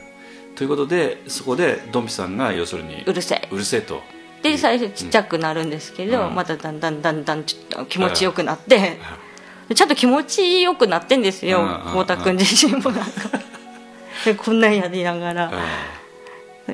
[0.55, 3.47] ということでそこでドンピさんが要するにうるせえ。
[3.51, 4.01] うるせえと。
[4.41, 6.35] で最初ちっちゃくなるんですけど、うん。
[6.35, 8.97] まただんだんだんだんちょっと気持ちよくなって、
[9.67, 11.67] でちゃんと気持ちよくなってんですようん。
[11.91, 13.29] 太田君自身もなんか。
[14.23, 15.51] でこんなんやりながら、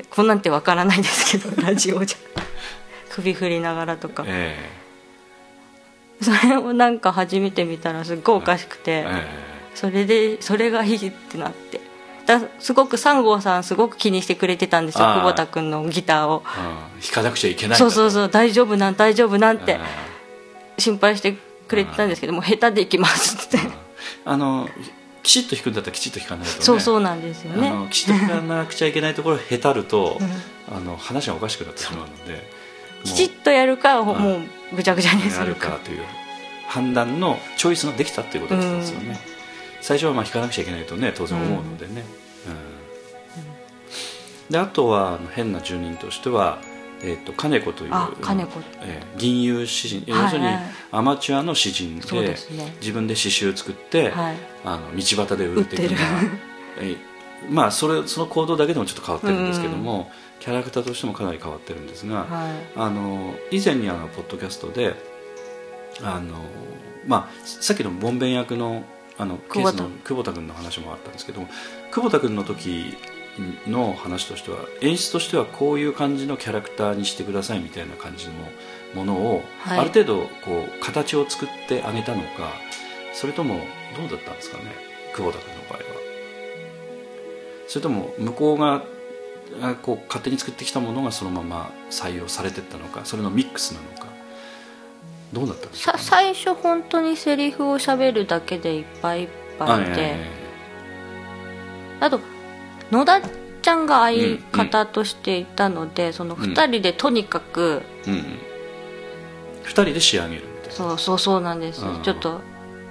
[0.09, 2.17] こんなんてわからないですけどラジオじゃ。
[3.09, 4.23] 首振りながらとか。
[4.27, 4.55] え
[6.21, 9.47] それをなんか初めて見たらすっごいおかしくて、ええ。
[9.75, 11.79] それでそれがいいってなって。
[12.25, 16.43] だすごく三郷さんすごく気にしてくれてたんですよ久保田君のギターを。
[17.01, 21.37] 弾かなくちゃいけないそうそうそう大丈夫なん大丈夫なんってえ心配して
[21.67, 23.57] くれてたんですけどもう下手でいきますって。
[23.57, 23.59] え
[24.25, 24.69] あの
[25.23, 26.63] きちっと弾くんだったらきちっと弾かないとね。
[26.63, 30.19] そうそうなんですよあねのきちっと弾かなくちゃいけないところへたると、
[30.69, 32.57] あの話がおかしくなってしまうので。
[33.03, 34.41] きちっとやるかもう
[34.75, 36.03] ぐちゃぐちゃにすやるるかかという
[36.67, 39.19] 判断のチョイスができたっていうことだったんですよね、
[39.81, 42.03] 最初はまあ弾かなくちゃいけないとね当然思うのでね、
[44.49, 44.51] うん。
[44.51, 46.59] であとは変な住人としては、
[47.01, 48.59] えー、と金子というあ金子。
[48.81, 50.57] えー銀融詩人、はい要するにはい
[50.91, 52.35] アマチュアの詩人でね。
[52.79, 54.35] 自分で詩集を作って、はい。
[54.63, 55.85] あの道端で売る的な。
[55.85, 55.97] 売ってる。
[56.79, 56.97] えー
[57.49, 60.11] まあそれその行動だけでもちょっと変わってるんですけども、
[60.47, 62.51] キャラクターとしてもかなり変わってるんですが、はい。
[62.77, 64.95] あの以前にあのポッドキャストで
[66.01, 66.37] あの、
[67.05, 68.85] まあ、さっきのボンベン役の
[69.17, 71.49] あのケースの久保田君の話もあったんですけども
[71.91, 72.95] 久保田君の時
[73.67, 78.33] の話としては演出としてはこういう感じのキャラクターにしてくださいみたいな感じの
[78.95, 79.79] ものを、はい。
[79.79, 82.53] ある程度こう形を作ってあげたのか
[83.13, 83.55] それとも
[83.97, 84.63] どうだったんですかね
[85.13, 85.83] 久保田君の場合は。
[87.67, 88.85] それとも向こうが
[89.61, 94.07] あこう勝手に作ってきたものがそのまま採用されてったのかそれのミックスなのか
[95.33, 99.29] どうだったんですか、さ最初本当にセリフを喋るだけでいっぱいいっ
[99.59, 100.25] ぱいで、え
[101.99, 102.19] あと
[102.91, 103.21] 野田
[103.67, 108.23] ちゃんが相方としていたので、その2人でとにかく、えうんうん、
[109.65, 110.71] 2人で仕上げるみたいな。
[110.71, 112.01] そうそうそうなんです、うん。
[112.01, 112.39] ちょっと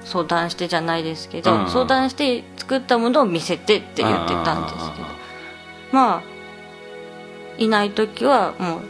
[0.04, 1.70] 相談してじゃないですけど、うん。
[1.70, 5.06] 相談して作ったものを見せてって言ってたんですけど。
[5.92, 6.35] まあ
[7.58, 8.80] いない時はもう、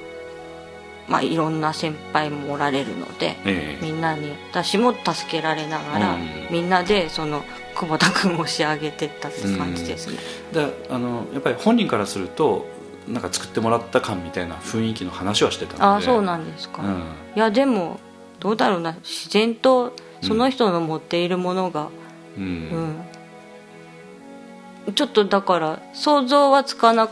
[1.08, 3.84] まあ、いろんな先輩もおられるのでええ。
[3.84, 6.28] みんなに私も助けられながら、うん。
[6.50, 7.44] みんなでその
[7.74, 10.18] 久保田君を仕上げてったって感じですね、
[10.52, 12.66] だあのやっぱり本人からすると
[13.06, 15.84] なんか作ってもらった感みたいな雰囲気の話はしてたので。
[15.84, 17.02] ああそうなんですか、うん。
[17.36, 18.00] いやでも
[18.40, 18.96] どうだろうな。
[19.02, 21.88] 自然とその人の持っているものが、
[22.36, 23.04] うん。
[24.86, 24.94] うん。
[24.94, 27.10] ちょっとだから想像はつかなく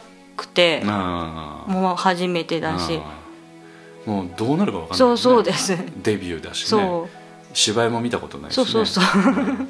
[0.49, 3.01] て、ああもう初めてだし。
[4.07, 5.76] もうどうなるか分かんない、そうそうです。
[6.03, 6.68] デビューだしね。
[6.68, 7.57] そう。
[7.57, 9.64] 芝居も見たことないし、ね、そうそうそう。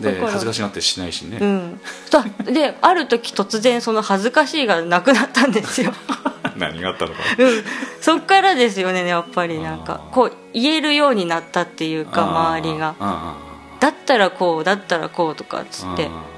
[0.00, 1.80] でだから恥ずかしがってしないしね、うん。
[2.10, 5.92] だである時突然その恥ずかしいがなくなったんですよ。
[6.58, 7.20] 何があったのか。
[7.38, 7.64] うん。
[8.00, 9.58] そっからですよねやっぱり。
[9.62, 12.94] なんかこう言えるようになったっていうか周りが。
[13.00, 13.36] あ
[13.80, 16.06] だったらこうだったらこうとかっつって。
[16.06, 16.32] あ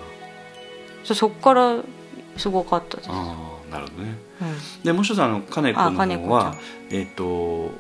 [1.04, 1.76] そそっから
[2.36, 3.10] すごかったです、
[3.74, 4.14] なるほどね。
[4.40, 4.84] うん。
[4.84, 6.58] でもう一つあの金子の方はん。
[6.90, 7.72] えっ、と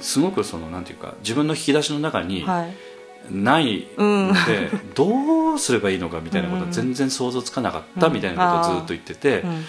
[0.00, 2.74] すごくそのなんていうか自分の引き出しの中にはい。
[3.30, 4.28] ないうん。
[4.28, 9.64] ので、どうすればいいのかみたいなことは全然想像つかなかったみたいなことをずっと言ってて、うん。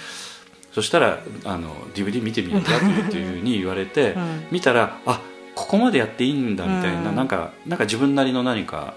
[0.74, 2.80] そしたらあの DVD 見てみるかっ
[3.12, 4.48] ていうふうに言われて、うん。
[4.52, 5.22] 見たらあ
[5.54, 7.16] ここまでやっていいんだみたいな、うん。
[7.16, 8.96] なんかなんか自分なりの何か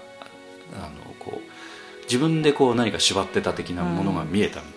[0.73, 4.76] あのこう自分でこう何か縛ってた的なものが見えたみた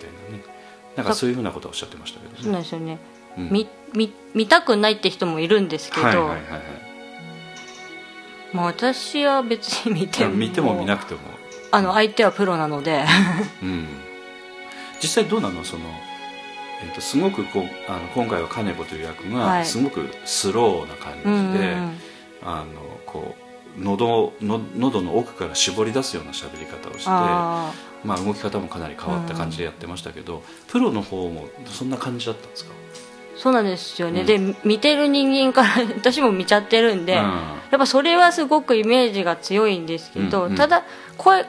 [0.95, 2.59] なんかそういうふうなことをおっしゃってましたけどそうなね。
[2.59, 2.99] んですよね、
[3.37, 3.49] うん。
[3.49, 6.41] みみ見たくないって人もいるんですけど、はいはいはいはい。
[8.53, 10.33] まあ、私は別に見ても。
[10.33, 11.21] 見ても見なくても、
[11.71, 13.05] あの相手はプロなので。
[13.63, 13.87] うん、
[15.01, 15.63] 実際どうなの？
[15.63, 15.83] その、
[16.83, 19.59] えー、とすごくこうあの今回は金子という役はい。
[19.59, 21.97] がすごくスローな感じで、うんうんうん。
[22.43, 23.35] あのこ
[23.77, 27.71] う喉の喉の奥から絞り出すような喋り方をしてあ
[28.03, 34.25] まあ、動き方もかなり変わった感じでやってましたけど、プロの方もそんな感じだったんですか、ーそうなんですよね、うん。
[34.27, 37.19] で見てる人間から 私も見ちゃってるんで、うん。
[37.19, 37.27] や
[37.75, 40.55] っぱそれはすごくイメージが強いんですけど、うんうん。
[40.55, 40.83] ただ
[41.17, 41.45] 声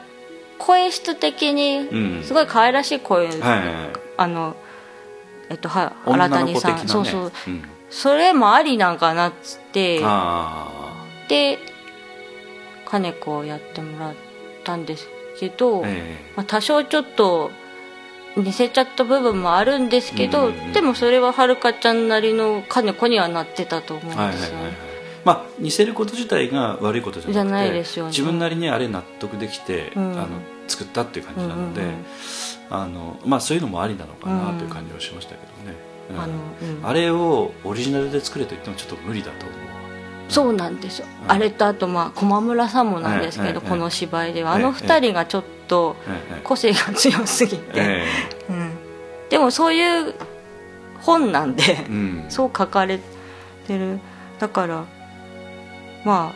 [0.57, 1.77] 声質的うに
[2.19, 2.23] ん。
[2.23, 3.67] すごい可愛らしい声、はいはいはい。
[4.17, 4.55] あの
[5.49, 6.83] えっとは新谷さん、ね。
[6.87, 7.31] そうそう。
[7.47, 7.63] うん。
[7.89, 10.67] それもありなんかなっつってあ
[11.27, 11.59] で
[12.85, 14.13] 金子をやってもらっ
[14.63, 15.07] たんです
[15.49, 16.17] けど、あえ。
[16.35, 17.51] まあ、多少ちょっと
[18.35, 20.73] 似せちゃった部分もあるんですけど、うんうんうん。
[20.73, 24.75] でもそれははるかちゃんなりの金子にはなってたと思うんえはいはいですよね、はいはい。
[25.25, 30.11] まあ似せること自体が悪いことじゃなくてじゃないですよね自分なりにあれ納得できて、うん。
[30.13, 30.27] あの
[30.67, 32.05] 作ったっていう感じなので、うんうんうん。
[32.69, 35.77] あのまあ、そういうのもありなのかなという感じはしましたけどね、
[36.11, 36.19] うん。
[36.19, 36.85] あのうん。
[36.85, 39.72] あれをオリジナルで作れと言ってもちょっと無理だと思う
[40.29, 44.57] そうなんですよ、うんあれとあとまあ駒村さんもなんですけど、この芝居では。
[44.57, 48.05] ええあの二人がちょっとええ個性が強すぎて、え
[48.49, 48.71] うん、
[49.29, 50.13] でもそういう
[50.99, 52.25] 本なんで、えうん。
[52.27, 52.99] そう書かれ
[53.67, 53.99] てる。
[54.39, 54.85] だから
[56.03, 56.33] ま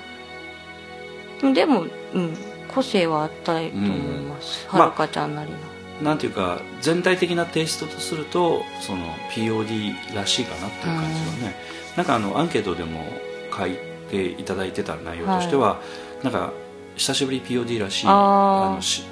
[1.44, 2.38] あでも、うん、
[2.74, 3.90] 個性はあったいと思い
[4.22, 4.80] ます、うん。
[4.80, 5.58] はるかちゃんなりの、
[6.02, 11.56] なんていうか全体的なテイストとするとその POD らしいかなっていう感じはね、
[11.98, 13.02] なんかあのアンケートでも
[13.58, 13.78] 書い
[14.10, 15.80] ていただいてた内容としては、
[16.24, 16.52] なんか
[16.96, 18.76] 久しぶり POD らしいあー。
[18.76, 19.04] のし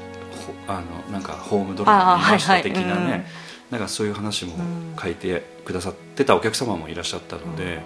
[0.45, 3.25] ほあのなんかホームドラマ見ました的なね、あーはいはいうん。
[3.71, 7.81] なんかそういう話もうん書いてくださってたお客様もいらっしゃったので、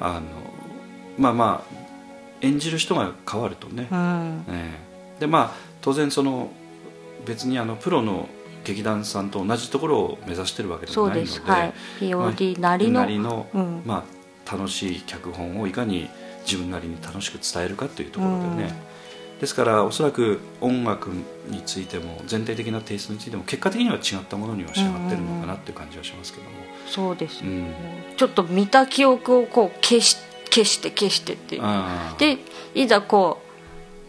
[0.00, 0.22] あの
[1.18, 1.82] まあまあ
[2.40, 4.44] 演じる人が変わるとね、うん。
[4.48, 4.70] え
[5.16, 5.20] え。
[5.20, 5.50] でまあ
[5.80, 6.50] 当然その
[7.24, 8.28] 別にあのプロの
[8.64, 11.42] 劇団さんと同じところを目指してるわけでそうもないのでです。
[11.42, 11.72] はい。
[12.00, 13.82] POD なりの、なりのうん。
[13.84, 14.04] まあ、
[14.50, 16.08] 楽しい脚本をいかに
[16.44, 18.74] 自分なりに楽しく伝えるかというところでね、
[19.40, 21.10] ですからおそらく音楽
[21.48, 26.50] についても全体的なテイストについても結果的には違ったものには仕上がってるのかなっていう感じはしますけども、
[26.86, 27.52] そうですね、う
[28.14, 28.16] ん。
[28.16, 30.16] ちょっと見た記憶をこう消し
[30.50, 31.60] 消して消してって
[32.18, 32.38] で
[32.74, 33.38] いざこ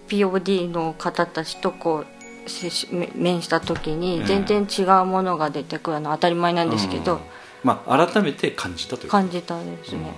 [0.08, 2.04] う POD の方たちとこ
[2.46, 4.26] う接しめ面した時えにえ。
[4.26, 7.20] 全然違うものが出てくるのは当たり前なんですけど、うん
[7.64, 10.04] まあ、改めて感じたという感じたですうん。
[10.04, 10.14] ね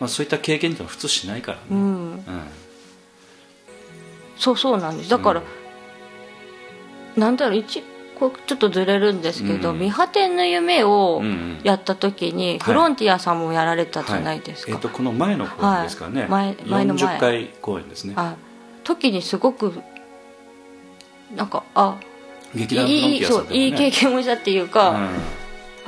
[0.00, 2.22] まあ、そういった経験っていうのは普通しないからね、うん、うん。
[4.36, 5.10] そうそうなんです。
[5.10, 5.42] だから、
[7.16, 7.82] なんだろう一
[8.18, 9.76] こうちょっとずれるんですけど「うん。
[9.76, 11.60] 未破天の夢」をうんうん。
[11.62, 14.80] やった時に、フロンティアさんもやられたじゃないですか、はい。
[14.82, 16.28] えー、とこの前の公演ですからね、はい。
[16.30, 17.16] 前前の前。
[17.16, 18.14] 40回公演ですね。
[18.16, 18.34] あ
[18.84, 19.74] 時にすごく
[21.34, 21.96] なんかあ
[22.54, 23.58] 劇団フロンテいいそうィアさんね。
[23.58, 25.08] いい経験をしたっていうか、うん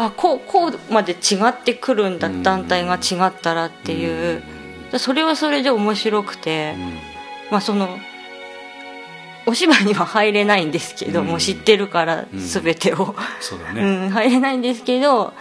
[0.06, 4.42] あこうこうまで違ってくるんだ、うん団体が違ったらっていう、
[4.98, 6.98] それはそれで面白くて、うん。
[7.50, 7.98] まあその
[9.46, 11.26] お芝居には入れないんですけど、うん。
[11.26, 15.34] もう知ってるからうん全てを、そうだね、うん入れないんですけど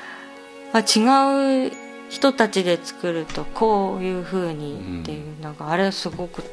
[0.74, 1.72] あ違う
[2.10, 6.43] 人たちで作るとこういう風にっていう、なんかあれはすごく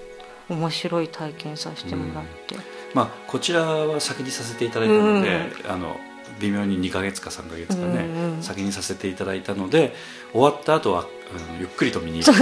[0.49, 2.57] 面白い体験させてもらって、
[2.95, 5.97] まあ、こちらは先にさせていただいたので、あの
[6.41, 9.95] 微妙に2か月か3か月かね、うんうん先にさせていただいたので
[10.33, 12.39] 終わった後はあのゆっくりと見に行く、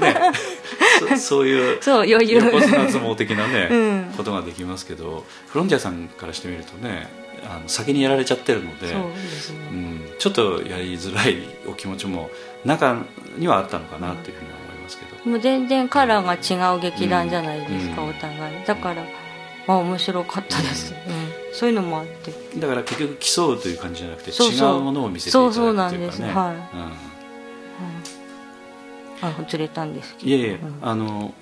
[0.00, 0.20] ね、
[1.00, 2.36] そ そういうそう余裕。
[2.36, 4.14] 横綱相撲的なね、うん。
[4.16, 7.08] ことができますけどフロンティアさんからしてみるとね
[7.44, 8.92] あの先にやられちゃってるのでね、
[9.70, 12.30] うん、ちょっとやりづらいお気持ちも
[12.64, 13.04] 中
[13.36, 18.08] にはあったのかなというふうには思いますけど、もう全然カラーが違う劇団じゃないですか、うん。
[18.10, 18.64] お互い。
[18.66, 19.04] だから
[19.66, 22.32] まあ面白かったです、うんそういうのもあって。
[22.58, 25.90] だから結局競うという感じじゃなくて違うものを見せていただくというかね。
[25.92, 26.20] そうそうなんです。
[26.22, 26.56] はい。
[26.56, 26.58] う
[29.38, 29.42] ん。
[29.44, 30.28] あずれたんですけど。
[30.28, 30.78] いえいえ、うん。
[30.82, 31.32] あの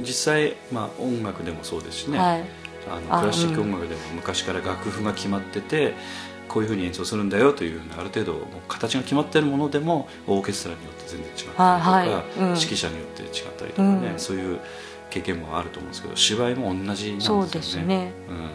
[0.00, 2.44] 実際、まあ、音楽でもそうですしね、はい。
[2.88, 5.94] ああのクラシック音楽でも昔から楽譜が決まってて、
[6.48, 12.24] こういうふうに演奏するんだよというある程度形が決まってるものでもオーケストラによって全然違ったりとか、はいはい。
[12.40, 12.48] うん。
[12.48, 14.18] 指揮者によって違ったりとかね、うん。
[14.18, 14.60] そういう
[15.08, 17.20] 経験もあると思うんですけど芝居も同じなんですよね。
[17.20, 18.12] そうですね。
[18.28, 18.50] うん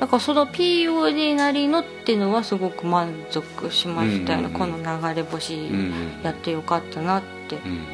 [0.00, 4.82] だからその POD なりのっていうのはすごく満足しましたよね、うんうんうん。
[4.82, 5.76] この流れ星うんう
[6.20, 7.86] んやってよかったなって、うんうん。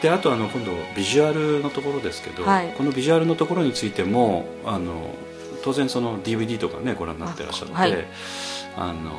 [0.00, 2.72] であとあの今度ビジュアルのところですけど、はい。
[2.76, 5.14] このビジュアルのところについてもあの
[5.62, 7.92] 当然その DVD とかねご覧になってらっしゃってあ、はい。
[7.92, 9.12] の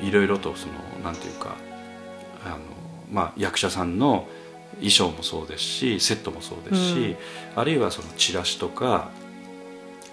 [0.00, 1.56] いろいろとそのなんていうか
[2.44, 2.58] あの、
[3.10, 4.28] まあ、役者さんの
[4.76, 7.16] 衣装もそうですしセットもそうですし、
[7.54, 9.10] あるいはそのチラシとか、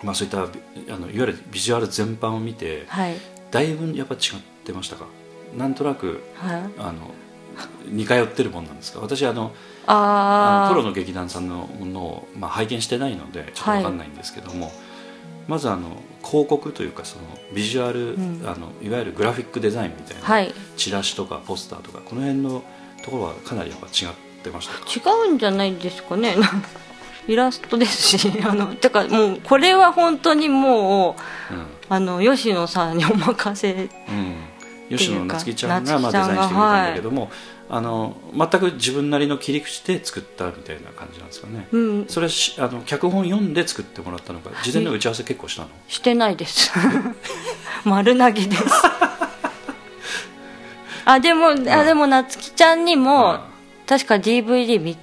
[0.03, 3.15] まあ、そういったビあのいわゆるビジュアル全般を見てはい。
[3.51, 4.19] だいぶやっぱ違っ
[4.65, 5.05] てましたか？
[5.55, 6.63] なんとなくはい。
[6.79, 7.11] あの
[7.87, 8.99] 似通ってるもんなんですか？
[8.99, 9.53] 私あの
[9.85, 14.71] あああのプロの劇団さんのものを、まあ、拝見してないのでちょっと分かんないんですけども、
[15.47, 17.23] まずあの広告というかその
[17.53, 18.41] ビジュアル、うん。
[18.47, 20.53] あのいわゆるグラフィックデザインみたいな、はい。
[20.77, 22.63] チラシとかポスターとかこの辺の
[23.03, 25.19] ところはかなりやっぱ違ってましたか？
[25.25, 26.35] 違うんじゃないですかね？
[27.27, 31.15] イラストですし あのてかもうこれは本当にも
[31.51, 31.53] う
[31.89, 37.31] あの吉野さんにお任せうん、うん、吉野夏樹ちゃんがまあデザインしてくれたんだけども、
[37.69, 42.05] あの全く自分なりの切り口で作ったみたいな感じなんですかね、うん。
[42.07, 42.27] それ
[42.59, 44.51] あの脚本読んで作ってもらったのか？
[44.63, 45.69] 事前の打ち合わせ結構したの？
[45.87, 46.71] してないです。
[47.85, 48.63] 丸投げです。
[51.05, 53.39] あでも、あでも夏希ちゃんにも、うん。
[53.85, 54.95] 確か DVD 見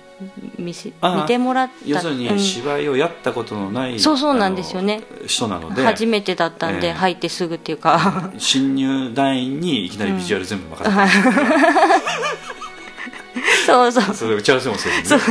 [0.59, 1.73] 見せあ見てもらった。
[1.87, 2.39] 要するにうん。
[2.39, 5.03] 芝居をやったことのない、そうそうなんですよね。
[5.27, 5.83] 人なので。
[5.83, 6.93] 初めてだったんで、ええ。
[6.93, 8.31] 入ってすぐっていうか。
[8.39, 11.09] 新入団員にいきなりビジュアル全部任せた、
[13.67, 14.15] そうそう。
[14.15, 15.27] それ打ち合わせもせずにね。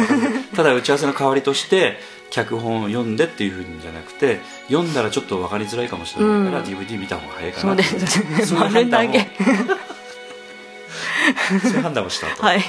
[0.56, 6.66] ただ打ち合わせの代わりとして脚本を読んでっていうふうにじゃなくて読んだらちょっと分かりづらいかもしれないから、うん。
[6.66, 7.84] DVD 見た方が早いかそうなって。
[7.84, 8.20] です。
[8.20, 8.58] ねそそう
[11.72, 12.62] いう判断をしたと、はい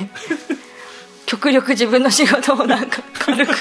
[1.31, 3.53] 極力自分の仕事をなんか軽く、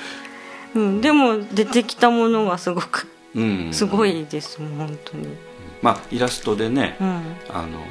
[0.74, 3.68] うん、でも出てきたものがすごくうん。
[3.70, 5.28] すごいですもん本当に。
[5.82, 7.22] まあイラストでね、うん。
[7.50, 7.84] あの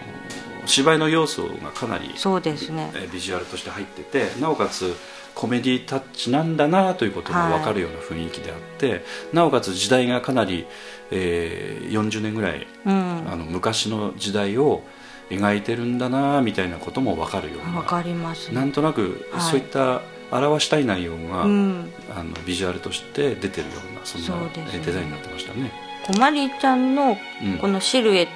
[0.65, 2.89] 芝居の要素がかなりそうですね。
[2.95, 4.95] えービジュアルとして入っててなおかつ
[5.35, 10.65] コメディタッチなんだなということが分かるような雰囲気であって、なおかつ時代がかなり、
[11.11, 13.23] えー40年ぐらいうん。
[13.31, 14.81] あの昔の時代を
[15.29, 17.79] 描いてるんだなみたいなことも分かるような。
[17.79, 18.53] わかります。
[18.53, 20.01] なんとなくはいそういった
[20.31, 21.91] 表したい内容が、うん。
[22.15, 25.71] あのビジュアルとして出てるようなそんなデザインになってましたね。
[26.05, 27.57] こまりちゃんのうん。
[27.57, 28.27] このシルエッ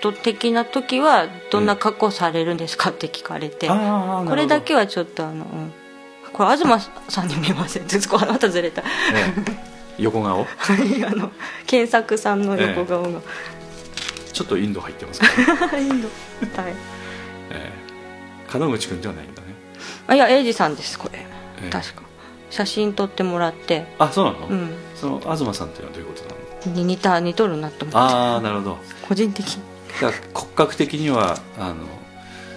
[0.00, 5.72] ト的な時はどんな格好されるんですかって聞かれてあーこれだけははちょっとあの、うん。
[6.32, 7.88] これ東さんに見えません。
[7.88, 8.82] ずっとあなたずれた。
[8.82, 8.84] え
[9.36, 9.70] え。
[9.98, 10.40] 横顔？
[10.40, 10.46] あ
[11.14, 11.30] の
[11.66, 13.20] 検索さんの横顔が、
[14.40, 15.26] ちょっとインド入ってますか
[15.66, 16.08] ら、 インド。
[16.62, 16.72] はい。
[17.50, 17.70] え
[18.54, 18.58] え。
[18.58, 19.48] 門口君ではないんだね。
[20.06, 21.26] あいや英二さんですこれ、え
[21.66, 21.68] え。
[21.70, 22.02] 確か。
[22.48, 23.86] 写真撮ってもらって。
[23.98, 24.70] あそうなの、うん。
[24.96, 26.74] その東さんっていうのはどういうことなの？
[26.74, 27.98] に似た似とるなと思って。
[27.98, 28.78] ああなるほど。
[29.06, 29.58] 個人的
[30.32, 31.74] 骨格的にはあの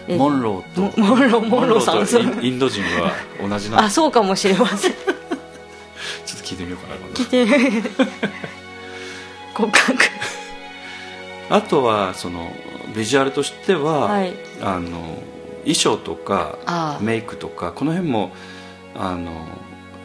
[0.08, 3.12] えモンローとモモンローモンローさんインド人は
[3.42, 3.84] 同じなの？
[3.84, 4.94] あそうかもしれません。
[4.96, 5.06] ちょっ
[6.38, 7.82] と聞いてみようかな聞いて。
[7.82, 7.84] み
[9.54, 10.23] 骨格
[11.54, 12.52] あとはその
[12.96, 14.34] ビジュアルとしては、はい。
[14.62, 15.20] あの
[15.62, 18.32] 衣装とかメイクとかこの辺も
[18.96, 19.32] あの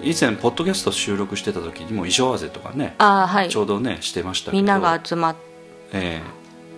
[0.02, 3.48] 以前ポッドキャスト収録してた時にも衣装合わせとかねあはい。
[3.48, 4.56] ちょうどねしてましたけど。
[4.58, 5.36] みんなが集まっ
[5.92, 6.20] え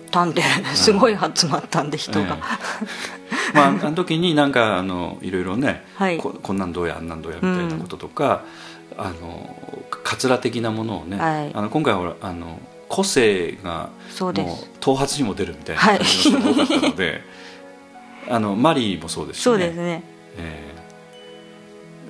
[0.09, 0.41] たんで
[0.73, 2.37] すごい集まったんで人が、
[3.53, 6.17] えまあ、あの時になんかあのいろいろね、はい。
[6.17, 8.43] ここんなんどうやあんなんどうやみたいなこととか、
[8.97, 9.55] あの
[10.03, 11.51] カツラ的なものをね、はい。
[11.53, 12.59] あの今回はほらあの
[12.91, 13.89] 個性が
[14.19, 14.33] もう
[14.81, 15.97] 頭髪にも出るみたいなはい。
[15.97, 17.21] 感じの人が多かったので、
[18.29, 20.03] あのマリーもそうですし、ね、そうですね。
[20.37, 20.81] ええ。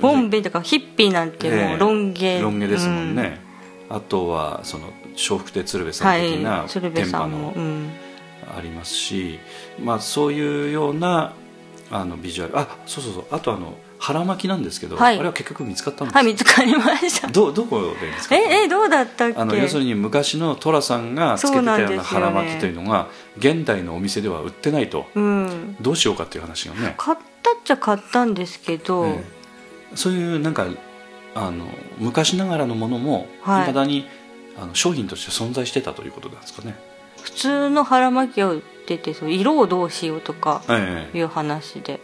[0.02, 3.40] ボンベとかヒッピーなんてもうロン毛、ロン毛ですもんね、
[3.90, 6.68] あとはその笑福亭鶴瓶さん的なはい。
[6.68, 7.54] 鶴瓶さんも、
[8.58, 9.38] ありますし、
[9.80, 11.34] まあ、そういうような
[11.92, 12.58] あのビジュアル。
[12.58, 13.26] あそうそうそう。
[13.30, 15.16] あとあの腹巻きなんですけど、はい。
[15.16, 17.28] あれは結局見つかったんですはい見つかりました。
[17.28, 18.52] どどこで見つかったの？
[18.52, 19.38] え えどうだったっけ？
[19.40, 25.06] あの要するに昔の寅さんがつけてたような腹巻きというのが現代のお店では売ってないと。
[25.14, 25.76] うん。
[25.80, 29.24] どうしようかっていう話がね、買ったっちゃ買ったんですけど、ええ。
[29.96, 30.66] そういうなんか
[31.36, 31.66] あの
[32.00, 33.68] 昔ながらのものもいはい。
[33.68, 34.08] まだに、
[34.62, 36.76] あの商品として存在してたということなんですかね、
[37.22, 41.18] 普通の腹巻きを売っててそう色をどうしようとかええ。
[41.18, 42.00] いう話で、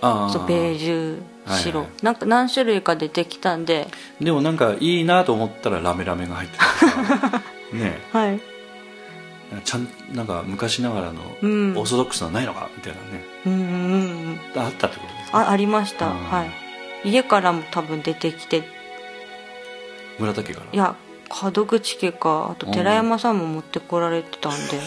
[0.00, 1.18] ああそうベージュ
[1.50, 2.04] 白、はいはい。
[2.04, 3.88] なんか何種類か出てきたんで。
[4.20, 6.66] でもなんかいいなと思ったらラメラメが入ってた。
[7.76, 8.40] ねはい。
[9.52, 11.76] えちゃんなんか昔ながらのうん。
[11.76, 12.68] オーソドックスなのないのか？
[12.76, 13.60] みたいなね、うんうん
[14.54, 16.06] うんあったってことですかあありました。
[16.06, 16.12] うん。
[16.24, 16.44] は
[17.04, 17.08] い。
[17.08, 18.62] 家からも多分出てきて。
[20.18, 20.66] 村田家から？
[20.72, 20.94] いや
[21.42, 22.50] 門口家か。
[22.52, 24.80] あと寺山さんも持ってこられてたんで、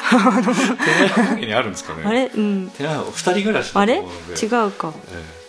[0.10, 2.02] 寺山家にあるんですかね。
[2.04, 2.26] あれ？
[2.34, 2.70] うん。
[2.76, 3.96] 寺山二人暮らしだあれ？
[3.96, 4.92] 違うか。
[5.12, 5.39] え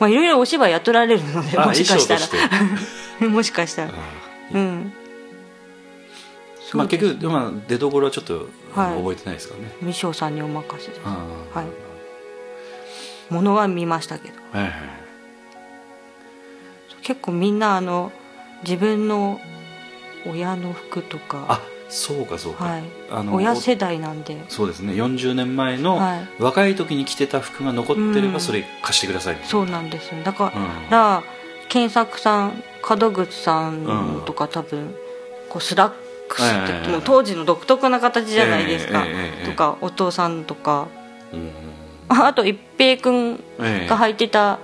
[0.00, 3.28] まあいろいろお芝居やっとられるのでもしかしたら。
[3.28, 3.90] もしかしたら。
[3.94, 3.94] あ
[4.52, 4.92] うん。
[6.72, 8.96] まあ、結局、まあ、出どころはちょっと、はい。
[8.96, 10.94] 覚えてないですからね未章さんにお任せで。
[10.94, 11.64] すは
[13.30, 13.32] い。
[13.32, 14.34] ものは見ましたけど。
[14.52, 14.72] はいはい。
[17.02, 18.12] 結構みんなあの
[18.62, 19.40] 自分の
[20.26, 21.44] 親の服とか。
[21.48, 24.44] あそうかそうか、はいあの親世代なんで。
[24.48, 24.92] そうですね。
[24.94, 26.28] 40年前のはい。
[26.38, 28.32] 若い時に着てた服が残ってれうん。
[28.32, 29.50] ばそれ貸してくださいみたいな。
[29.50, 30.22] そうなんですよ。
[30.22, 30.90] だかうん。
[30.90, 31.22] ら、
[31.68, 34.94] 検索さん門口さんとか多分
[35.48, 35.92] こうスラッ
[36.28, 39.04] クスって、ええもう当時の独特な形じゃないですか、
[39.44, 40.86] とかお父さんとか。
[41.32, 41.50] うん。
[42.08, 43.88] あ あと一平君ええ。
[43.88, 44.58] が履いてた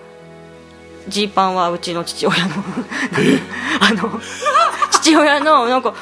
[1.09, 2.55] ジーパンはうちの父親の。
[3.81, 4.21] あの
[4.91, 5.95] 父親のなんか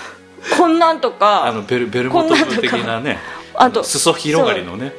[0.57, 3.19] こんなんとかあのベルベルモト風的なね
[3.55, 4.93] あと裾広がりのね。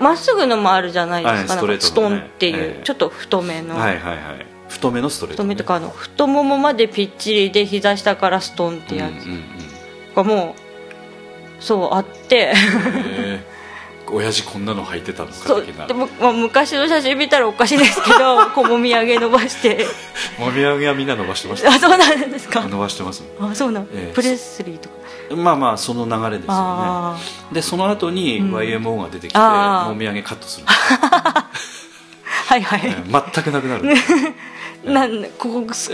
[0.00, 2.82] まっすぐのもあるじゃないですか,、はいストレートストンっていう、ええ。
[2.82, 4.46] ちょっと太めの、はいはいはい。
[4.68, 9.44] 太めのストレート、ね、太めとかあの太ももまでぴっちりで膝下からストンってやうんうんうん。
[10.12, 10.56] つがも
[11.60, 12.36] うそうあって。
[12.36, 13.51] へえ
[14.12, 19.86] 親父こんなの履いてたのかでも、まあ、昔の写真見たらおかしいですけど こうもみあげ伸ばして。
[20.38, 21.70] もみあげはみんな伸ばしてました。
[21.70, 22.62] あそうなんですか。
[22.62, 23.24] 伸ばしてます。
[23.40, 24.12] あそうなん、ええ。
[24.14, 24.94] プレスリーとか。
[25.34, 26.58] まあまあその流れですよね。
[26.58, 27.16] あ
[27.52, 28.54] でその後にうん。
[28.54, 29.88] YMO が出てきて、あー。
[29.88, 30.66] もみあげカットする。
[30.68, 31.48] あ
[32.46, 33.84] はいはい、ええ全くなくなる。
[34.84, 35.88] なんここス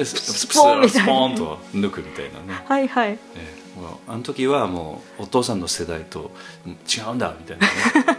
[0.48, 1.04] ポーンみたいな。
[1.04, 3.10] スポーンと抜くみたいなね、はいはい。
[3.10, 3.57] ええ。
[3.57, 3.57] もう
[4.06, 6.30] あの時はもうお父さんの世代と
[6.66, 7.72] うん違うんだみたいなね。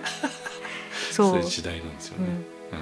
[1.12, 1.38] そう。
[1.38, 2.28] いう時代なんですよね、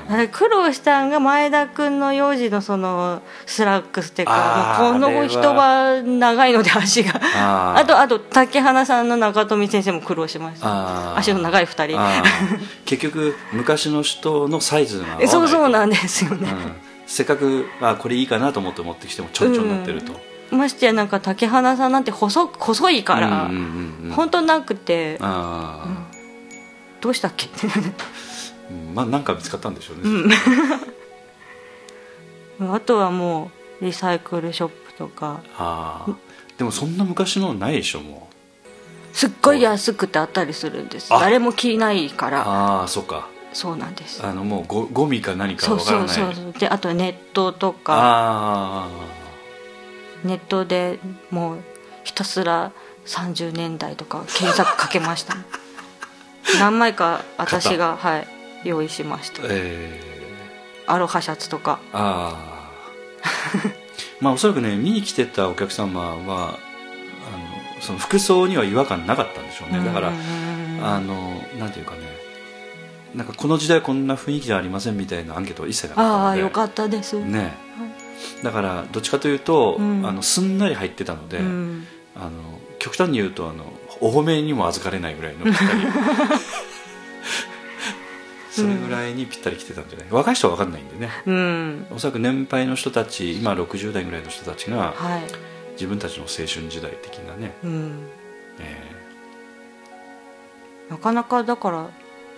[0.09, 0.13] うん。
[0.13, 7.19] あれ苦労したんが前田君の幼児のそのスラックスっていうかこの人は長いので足が。
[7.77, 11.17] あとあと竹花さんの中富先生も苦労しました。
[11.17, 11.99] 足の長い二人。
[11.99, 12.59] あー。
[12.85, 16.75] 結局昔の人のサイズが そうそうなんですよね、うん。
[17.07, 20.13] せっかくあこれいいかなと思って持ってきてもちょんちょんになってると、
[20.51, 23.55] ましてやなんか竹花さんなんて細細いから、うんうん
[24.01, 24.11] うんうん。
[24.11, 26.15] 本当なくてああ、
[27.01, 27.49] どうしたっけ？
[28.71, 29.97] うんまあなんか見つかったんでしょう
[30.27, 30.35] ね、
[32.73, 33.51] あとはも
[33.81, 35.41] うリサイクルショップとか。
[35.57, 36.11] ああ。
[36.57, 38.27] でもそんな昔のないでしょも
[39.13, 41.13] すっごい安くてあったりするんです。
[41.13, 41.19] あ。
[41.19, 42.39] 誰も着ないから。
[42.41, 43.27] うああそうか。
[43.53, 44.25] そうなんです。
[44.25, 46.09] あのもうゴゴミか何かそうわからない。
[46.09, 47.93] そうそうそうであとネットとか。
[47.95, 48.87] あ
[50.23, 50.99] ネットで
[51.31, 51.57] もう
[52.03, 52.71] ひたすら
[53.05, 55.35] 30年代とか検索かけました。
[56.59, 58.27] 何枚か私が、はい、
[58.63, 59.43] 用意しました。
[59.43, 59.99] あえ。
[60.87, 61.79] アロハシャツとか。
[61.93, 62.71] ー、ああ。
[64.21, 66.57] まあおそらくね見に来てたお客様はあの
[67.81, 69.83] その服装には違和感なかったんでしょうね。
[69.83, 70.11] だから
[70.81, 72.17] あのなんていうかね。
[73.15, 76.25] なんかこの時代こんな雰囲気じゃありませんみたいなアンケートは一切なかったので。
[76.25, 77.53] ああよかったです、ね
[78.43, 80.05] だからどっちかというと、うん。
[80.05, 81.87] あのすんなり入ってたので、うん。
[82.15, 82.31] あの
[82.79, 83.65] 極端に言うとあの
[84.01, 85.69] お褒めにも預かれないぐらいのぴったり。
[88.51, 90.07] それぐらいにぴったり来てたんじゃない？
[90.09, 91.11] 若い人は分かんないんでね。
[91.27, 91.85] うん。
[91.91, 95.21] おそらく年配の人たち今60代ぐらいの人たちがはい。
[95.73, 98.07] 自分たちの青春時代的なね、うん。
[98.59, 98.81] え
[100.89, 101.87] なかなかだから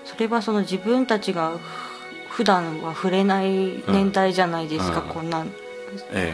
[0.03, 1.53] それはその自分たちが
[2.29, 5.07] ふ普段は触れない年代じゃないですか、うん。
[5.09, 5.45] こんな
[6.11, 6.33] え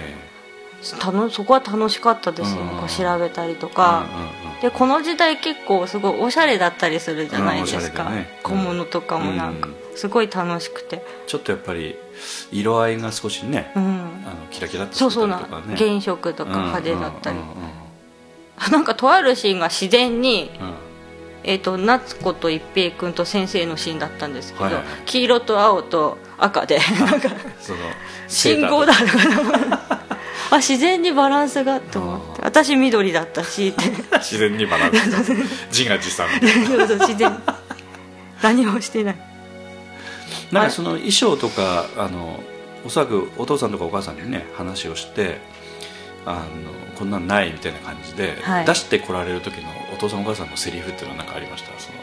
[1.00, 2.62] たのそこは楽しかったですよ。
[2.64, 4.06] こう調べたりとーか、
[4.62, 8.40] でこの時代結構すごいおしゃれだったりするじゃないですか、ね。
[8.44, 9.68] 小物とかもなんか。
[9.68, 11.04] うんすごい楽しくて。
[11.26, 11.96] ちょっとやっぱり
[12.52, 13.84] 色合いが少しね、うん。
[13.84, 15.38] あのキラキラっとしてそうそうな。
[15.38, 17.40] たりとかね原色とか派手だったり、
[18.72, 20.74] なんかとあるシーンが自然に、うん。
[21.48, 24.84] えー、と夏子と一平君と先生のシーンだったんですけど、はいはい。
[25.06, 26.80] 黄色と青と赤で。
[26.80, 27.30] なんか
[27.62, 27.80] その
[28.28, 30.06] 信号だとか。
[30.52, 32.42] あ自然にバランスがと思って。
[32.44, 33.84] 私緑だったしって。
[34.20, 35.18] 自然にバランスが
[35.70, 37.42] 自画自賛自然。
[38.42, 39.16] 何もしてない。
[40.52, 42.40] なんかその衣装とかあの
[42.86, 45.40] おそらくお父さんとかお母さんにね話をして
[46.26, 46.42] あの
[47.00, 48.66] こんなんないみたいな感じで、はい。
[48.66, 51.72] 出してこられる時のお父さんお母さんのセリフっていうのは何かありました？
[51.80, 51.95] その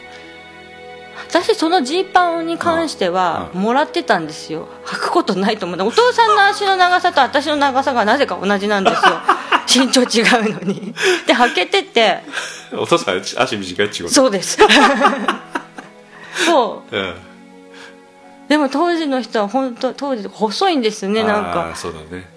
[1.33, 3.61] 私そのジーパンに関してはうん。
[3.61, 4.67] もらってたんですよ。
[4.85, 5.81] 履くことないと思う。
[5.87, 9.01] お父さんの足の長さと私の長さがなぜか同じなんですよ。
[9.87, 10.93] 身長違うのに。
[11.25, 12.19] で履けてて。
[12.77, 14.57] お父さん足短いっちゅうそうです。
[16.45, 16.95] そう。
[16.95, 17.15] うん
[18.49, 21.59] でも当時の人は本当当時細いんですねなんあか。
[21.73, 22.29] ーそうだね。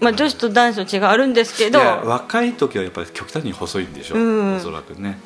[0.00, 4.56] まあ女子と男子の違いあるんですけいどや若い時はやっぱり極端に細いんでしょ、うん。
[4.56, 5.18] おそらくね、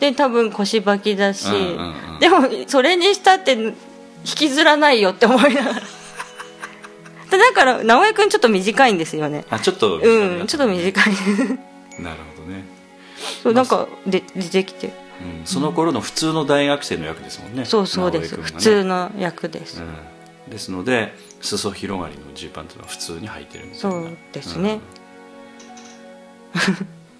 [0.00, 1.46] で多分腰履きだし、
[2.20, 3.74] でもそれにしたって引
[4.22, 5.82] きずらないよって思いながら。
[7.30, 9.44] でだから直江君ちょっと短いんですよね。
[9.50, 11.14] あちょっとうんちょっと短い。
[12.00, 12.64] なるほどね、
[13.42, 14.92] そうなんかで出てきて。
[15.20, 17.64] うん、その頃の普通の大学生の役ですもんね。
[17.64, 18.42] そうそうです、ね。
[18.44, 19.84] 普通の役です、う
[20.48, 24.00] ん、ですので裾広がりのジーパンというのは普通に履いてるみたいな。
[24.00, 24.80] そうですね、うん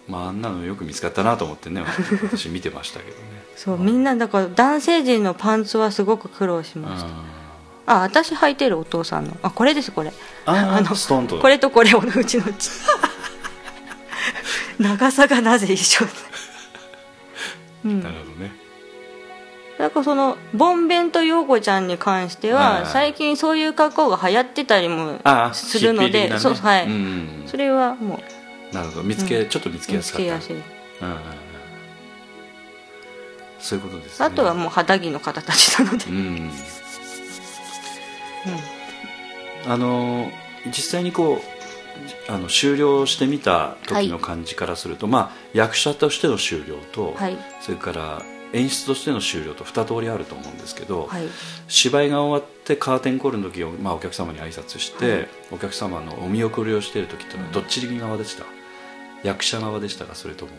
[0.09, 1.85] まああんなのよく見つかったなと思ってね
[2.25, 3.45] 私見てましたけどね。
[3.57, 7.11] そうみんなだから男性陣のパンツはすごく苦労しました。
[7.87, 9.37] あ私履いてるお父さんの。
[9.43, 10.13] あこれですこれ。
[10.47, 11.39] あのストンと。
[11.39, 12.45] これとこれをうちの
[14.79, 16.07] 長さがなぜ一緒
[17.85, 18.03] うん。
[18.03, 18.53] なるほどね。
[19.79, 27.45] だからそのボンベンと陽子ちゃんに関しては最近そういう格好が流行ってたりもああするので、そうはい、うん。
[27.47, 28.21] それはも
[28.73, 29.03] なるほど。
[29.03, 30.35] 見つけ、ちょっと見つうけやすかった。
[30.35, 30.65] 見つけやすい。
[31.03, 31.23] うんうんうん。
[33.59, 34.27] そういうことですね。
[34.27, 36.51] あとはもう肌着の方たちなので、うん。
[39.67, 40.31] あの
[40.67, 41.43] 実際にこ
[42.29, 47.37] うあの終了してみた時の感じからすると、まあ役者としての終了と、はい。
[47.61, 48.23] それから
[48.53, 51.25] 演出としての終了と二通りあると思うんですけど、はい。
[51.67, 55.29] 芝居が終わってカーテンコールの時を、まあ、お客様に挨拶して、はい。
[55.53, 58.45] お客様のお見送りをしている時ってどっち側でした、
[59.25, 60.15] 役者側でしたか？
[60.15, 60.53] それとも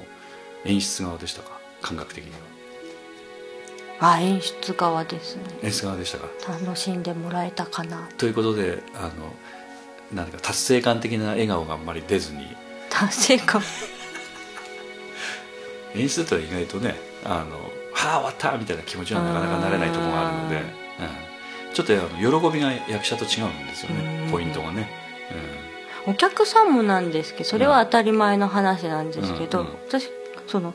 [0.66, 1.60] 演出側でしたか？
[1.82, 2.38] 感覚的には。
[4.02, 5.44] あ演出側ですね。
[5.62, 6.28] 演出側でしたか？
[6.48, 8.10] 楽しんでもらえたかな。
[8.18, 9.34] ということであの
[10.14, 12.48] なんか達成感的な笑顔があんまり出ずに。
[12.90, 13.62] 達成感。
[15.96, 16.96] 演出ってのは意外とね
[17.26, 17.58] 「あの
[17.94, 20.60] はあ終わった!」みたいな気持ちにはなかなかなれないところがあるので、う
[21.72, 24.24] ん、ちょっとあの喜びが役者と違うんですよね。
[24.26, 24.32] うん。
[24.32, 24.90] ポイントがね、
[26.08, 29.74] お客さんもなんですけどそれは当たり前の話なんですけど、うんうん。
[29.88, 30.10] 私
[30.48, 30.74] その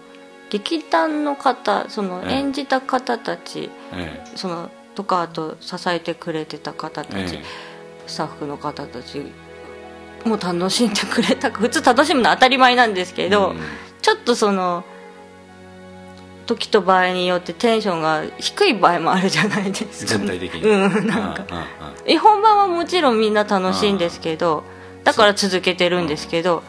[0.50, 2.32] 劇団の方そのええ。
[2.34, 4.24] 演じた方たち、うんえ。
[4.36, 7.42] そのとかあと支えてくれてた方たち、ええ。
[8.06, 9.32] スタッフの方たち
[10.24, 13.60] も楽しんでくれた普通楽しむのは当たり前なんですけど、うん。
[14.02, 14.84] ちょっとその
[16.46, 20.70] 時と場合によってテンションが低い場合もあるじゃないですか、全体的に。
[20.70, 21.46] うんなんか。
[21.50, 21.66] うんうんうん。
[22.04, 24.62] え本番はもちろんみんな楽しいんですけど
[25.04, 26.62] だから続けてるんですけど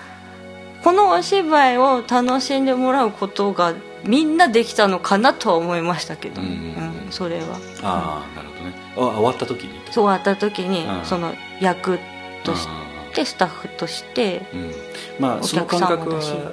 [0.83, 7.59] このお芝居を楽しんでもらうことがみんなできたのかなとは思いましたけど、うんうんそれは。
[7.81, 8.73] ああなるほどね。
[8.95, 9.79] あ終わった時に？
[9.91, 11.05] そう終わった時に、うん。
[11.05, 11.99] その役
[12.43, 14.71] としあてスタッフとしてーうん。
[15.19, 16.51] まあおその客感覚は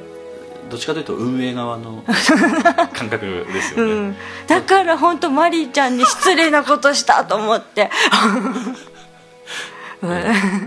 [0.71, 2.03] どっちかというと運営側の
[2.95, 7.91] 感覚ですよね、うん、だから本当マリーちゃんに失礼なことしたと思って。
[8.25, 8.39] う
[8.71, 8.77] ん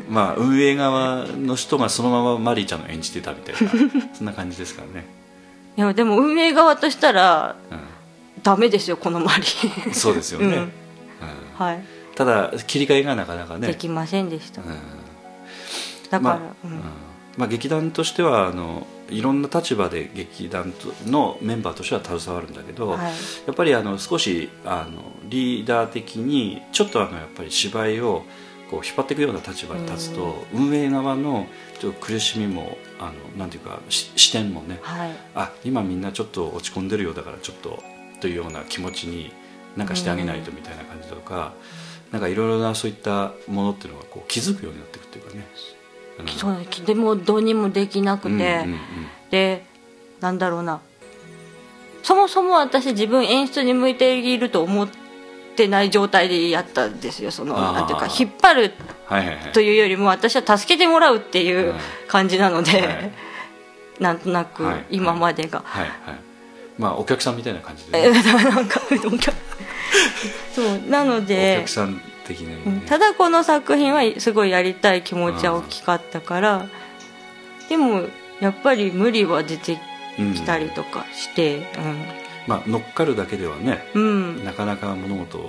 [0.10, 3.70] まあ運営側の人がそのままマリーちゃんを演じてたみたいな
[4.16, 5.06] そんな感じですからね、
[5.78, 7.76] いやでも運営側としたらう
[8.46, 9.90] ダメですよこのマリー。
[9.90, 10.54] ん、そうですよね、うん。
[10.54, 10.72] うん。
[11.56, 11.84] はい、
[12.14, 13.68] ただ切り替えがなかなかね。
[13.68, 14.68] できませんでした、うん。
[16.12, 16.56] だから、まあ
[17.38, 23.00] まあ、劇団としてはあのいろんな立場で劇団とのメンバーとしては携わるんだけど、はい。
[23.48, 28.24] やっぱりあの少しあのリーダー的にちょっとあのやっぱり芝居を
[28.70, 31.48] こう引っ張っていくような立場に立つと、運営側の
[31.80, 35.12] ちょっと苦しみもあのなんていうかし視点もねはい。
[35.36, 37.84] あ今みんなちょっと落ち込んでるようだからちょっと
[38.22, 39.32] というような気持ちに
[39.76, 41.54] なんかしてあげないとみたいな感じとか、
[42.12, 45.48] なんかいろいろなそういったものっていうのがこう気づくようになっていくっていうかね。
[46.20, 48.80] うんそうでもどうにもできなくて、うんうんうん。
[49.32, 49.66] で
[50.22, 50.80] なんだろうな。
[52.04, 55.05] そもそも私自分演出に向いていると思って
[55.68, 57.32] ない状態でやったんですよ。
[57.32, 58.74] そのなんていうか引っ張る
[59.54, 63.12] というよりも私は助けてもらうっていうはい感じなので、はい。
[64.00, 64.86] なんとなくはい。
[64.92, 65.84] 今までが、はい。
[65.84, 65.92] はい。
[66.78, 69.36] まあお客さんみたいな感じで、えね、なんかお客
[70.54, 72.82] そうなのおで客さん的にね、うん。
[72.82, 76.68] ただこの作品はすごいやりたい気持ちは大きかったから
[77.70, 78.04] でも
[78.40, 79.80] やっぱり無理は出て
[80.20, 81.66] うんきたりとかして
[82.48, 84.10] まあ乗っかるだけではねうん、う
[84.42, 85.46] んなかなか物事は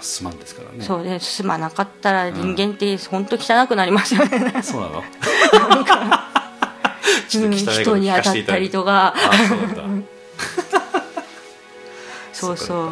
[0.00, 0.84] 進まんですからね。
[0.84, 4.98] そうね進まなかったら人間って本当汚くなりますよね、そうなの？
[4.98, 5.02] うん
[7.52, 9.14] 人に当たったりとか。
[9.16, 9.20] あ
[12.32, 12.90] そうそう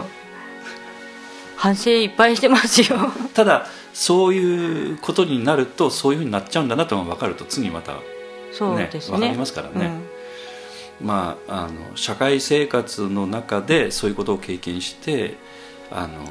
[1.57, 2.99] 反省いっぱいしてますよ。
[3.33, 8.01] ただそういうことになるとそういうふうになっちゃうんだなってのが分かると次また
[8.53, 9.15] そうですね。
[9.15, 9.87] わかりますからね。
[9.87, 10.06] うん
[11.01, 15.37] まあ、あの社会生活の中でそういうことを経験して
[15.91, 16.25] あの、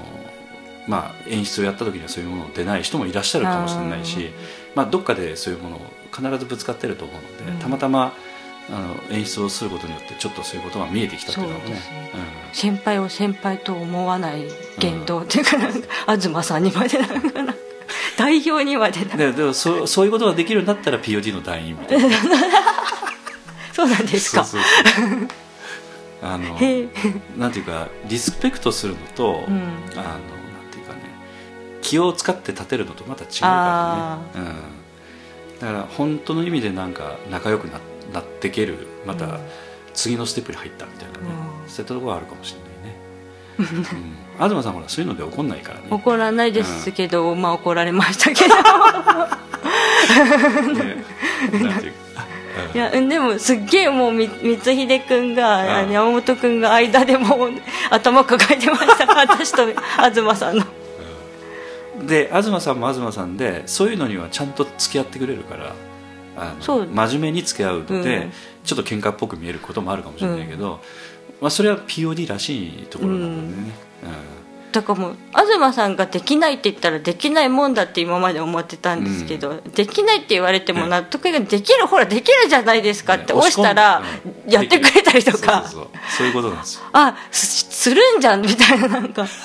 [0.87, 4.31] まあ、演出をやった時にはそういうもの出ない人もいらっしゃるかもしれないし、
[4.73, 5.79] まあ、どっかでそういうものを
[6.11, 7.59] 必ずぶつかってると思うので、うん。
[7.59, 8.13] たまたま
[8.69, 12.11] あの演出をすることによってちょっとそういうことが見えてきたっていうのはねそうですね
[12.53, 14.45] 先輩を先輩と思わない
[14.79, 15.87] 言動っていうかなんか
[16.17, 17.53] 東さんにまでなんか
[18.17, 22.07] 代表にまでなででもそそういうことができるんだったら POD の団員みたいな
[23.75, 24.45] そうなんですか。
[24.45, 24.67] そうそ
[25.05, 25.27] うそう。
[26.21, 26.57] あの
[27.37, 29.53] なんていうかリスペクトするのと、うん。
[29.95, 30.21] あのなん
[30.71, 31.01] ていうかね
[31.81, 33.47] 気を使って立てるのとまた違うか
[34.33, 34.49] らね、
[35.53, 37.79] うん、だから本当の意味でなんか仲良くな
[38.13, 39.39] なっていけるまたうん。
[39.93, 41.25] 次のステップに入ったみたいなね、
[41.63, 41.69] うん。
[41.69, 42.97] そういったところはあるかもしれないね、
[43.59, 45.87] うん、東さんほらそういうので怒んないからね。
[45.89, 48.55] 怒らないですけど、まあ怒られましたけど。
[50.73, 51.03] ね。
[51.63, 52.04] なんていうか
[52.73, 53.09] いやうん。
[53.09, 55.91] でもすっげえもうみ光秀君が、うん。
[55.91, 57.49] 山本君が間でもう
[57.89, 59.05] 頭抱えてました。
[59.15, 59.67] 私と
[60.13, 60.65] 東さんの。
[62.05, 65.73] で東さんも東さんでそういうのにはちゃんと付き合ってくれるから
[66.59, 66.87] そう。
[66.87, 68.31] 真面目に付き合うので、うん。
[68.63, 70.81] ちょっと喧嘩っぽく見えることもあるかもしれないけど、
[71.39, 73.73] まあ、それは POD らしいところなのでね、
[74.75, 83.39] だからもう東さんができないって言ったらできないもんだって今まで思ってたんですけど、できないって言われても納得ができるほらできるじゃないですかってね。
[83.39, 84.03] 押したら
[84.47, 85.63] やってくれたりとか。
[85.65, 86.81] そういうことなんですよ。
[86.91, 89.25] あすするんじゃんみたいななんか。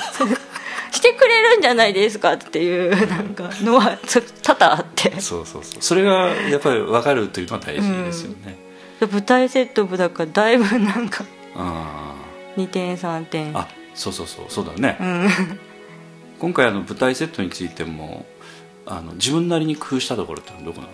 [0.92, 5.20] してくれるんじゃないですかっていうなんかのはつ多々あって。
[5.20, 5.82] そうそうそう。
[5.82, 8.58] それがやっぱり分かるというのは大事ですよね、
[9.00, 11.24] 舞台セットもだからだいぶなんか
[11.54, 12.16] あ
[12.56, 13.56] 2点3点。
[13.56, 15.28] あそうそうそうそうだね、うん。
[16.38, 18.24] 今回あの舞台セットについても
[18.86, 20.92] あの自分なりに工夫したところってのはどこなの？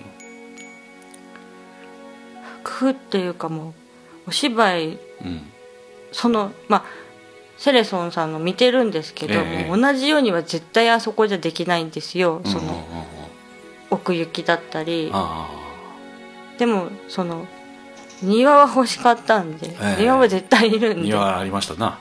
[2.64, 3.70] 工夫っていうかも
[4.26, 5.52] うお芝居うん。
[6.12, 6.84] そのまあ
[7.58, 9.68] セレソンさんの見てるんですけど、ええ。
[9.68, 12.84] もう同じようには絶対あそこじゃできないんですよ、その
[13.90, 15.10] 奥行きだったり。
[15.12, 15.48] あ
[16.58, 17.46] でもその
[18.22, 20.02] 庭は欲しかったんで、ええ。
[20.02, 21.02] 庭は絶対いるあんで。
[21.02, 21.98] 庭ありましたな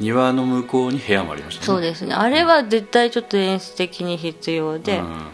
[0.00, 1.66] 庭の向こうに部屋もありましたね。
[1.66, 2.14] そうですね。
[2.14, 5.26] あれは絶対ちょっと演出的に必要で、うん。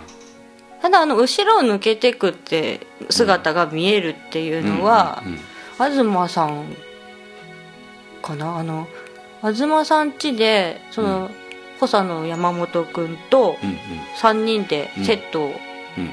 [0.82, 5.38] ただあの後ろを抜けてくって姿が見えるっていうのは、うんうん
[5.78, 6.74] 東さん
[8.22, 8.56] かな？
[8.56, 8.88] あの
[9.42, 11.30] 東さん家でその、
[11.78, 13.76] 補佐の山本君とうんうん。
[14.18, 15.52] 3人でセットを
[15.98, 16.10] うん。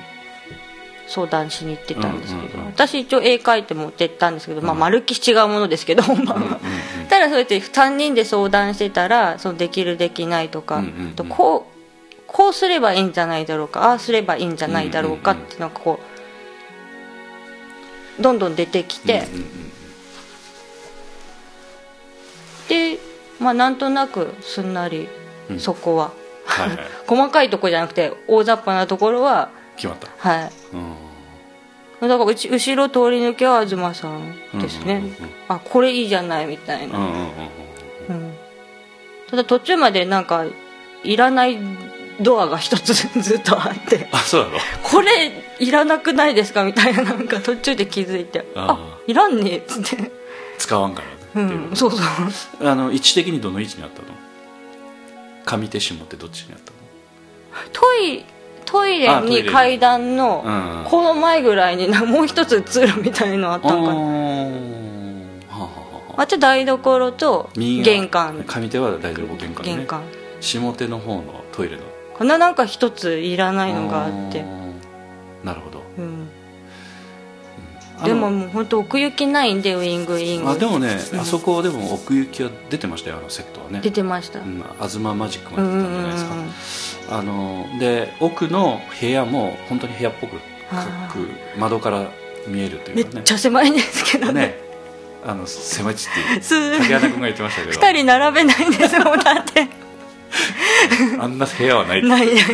[1.07, 6.59] 相談しに行ってたんですけど、うんうんうん私一応絵描いて持ってったんですけど、まあ、丸き違うものですけど本番は、
[7.13, 11.13] ただそうやって3人で相談してたらそのできるできないとか、うんうんうん。
[11.13, 15.99] とこうこうすればいいんじゃないだろうかああすればいいんじゃないだろうかっていうのがこ
[18.19, 19.47] うどんどん出てきて、うんうんうん。
[22.95, 22.99] で
[23.39, 25.07] まあなんとなくすんなり
[25.51, 25.59] うん。
[25.59, 26.13] そこは、
[26.45, 26.79] はいはい。
[27.05, 30.07] 細かいとこじゃなくて大雑把なところは決まった。
[30.17, 30.51] はい。
[30.73, 31.02] うん
[32.01, 35.15] だからうち後ろ通り抜けは東さんですね、うんうんうんうん。
[35.47, 37.25] あこれいいじゃないみたいな、うんうんうんうん。
[38.09, 38.33] うん。
[39.29, 40.45] ただ途中までなんか
[41.03, 41.57] いらない
[42.19, 44.07] ドアが一つ ずっとあって。
[44.11, 44.57] あそうなの？
[44.83, 48.45] これいらなくないですかみたいななんか途中で気づいて。
[48.55, 50.11] ああいらんねっつって。
[50.57, 51.01] 使わんか
[51.35, 52.67] らうんそうそう。
[52.67, 54.07] あの位置的にどの位置にあったの？
[55.45, 56.77] 上手下ってどっちにあったの？
[57.71, 58.23] トイ
[58.73, 60.89] トイレに階段のうん。
[60.89, 63.99] この前ぐらいにな もう一つ通路みたいのあったのかな。
[63.99, 64.01] は
[65.51, 65.69] あはあは
[66.17, 66.27] ああ。
[66.27, 68.43] と台所と玄関。
[68.47, 69.75] 上手は大丈夫玄関ね。
[69.75, 70.01] 玄関。
[70.41, 71.83] 下手の方のトイレの。
[72.17, 74.43] こんななんか一ついらないのがあって。
[75.43, 75.83] なるほど。
[75.99, 76.29] うん。
[78.03, 80.43] でももう本当奥行きないんでウイングイン。
[80.43, 83.81] グあでもね、うんあそこでも奥行きは出てましたよあのセットはね。
[83.81, 84.39] 出てました。
[84.39, 90.39] うん、東マジックうまで出たんじゃないですか、あので奥の部屋も本当に部屋っぽく
[91.59, 92.09] 窓から
[92.47, 93.19] 見えるといめうかね。
[93.19, 94.33] っちゃ狭いんですけどね。
[94.33, 94.55] ね。
[95.23, 97.79] あの狭いっちってす竹穴君が言ってましたけど。
[97.79, 99.67] 二人並べないんですもんだって。
[101.21, 102.45] あんな部屋はないないないない。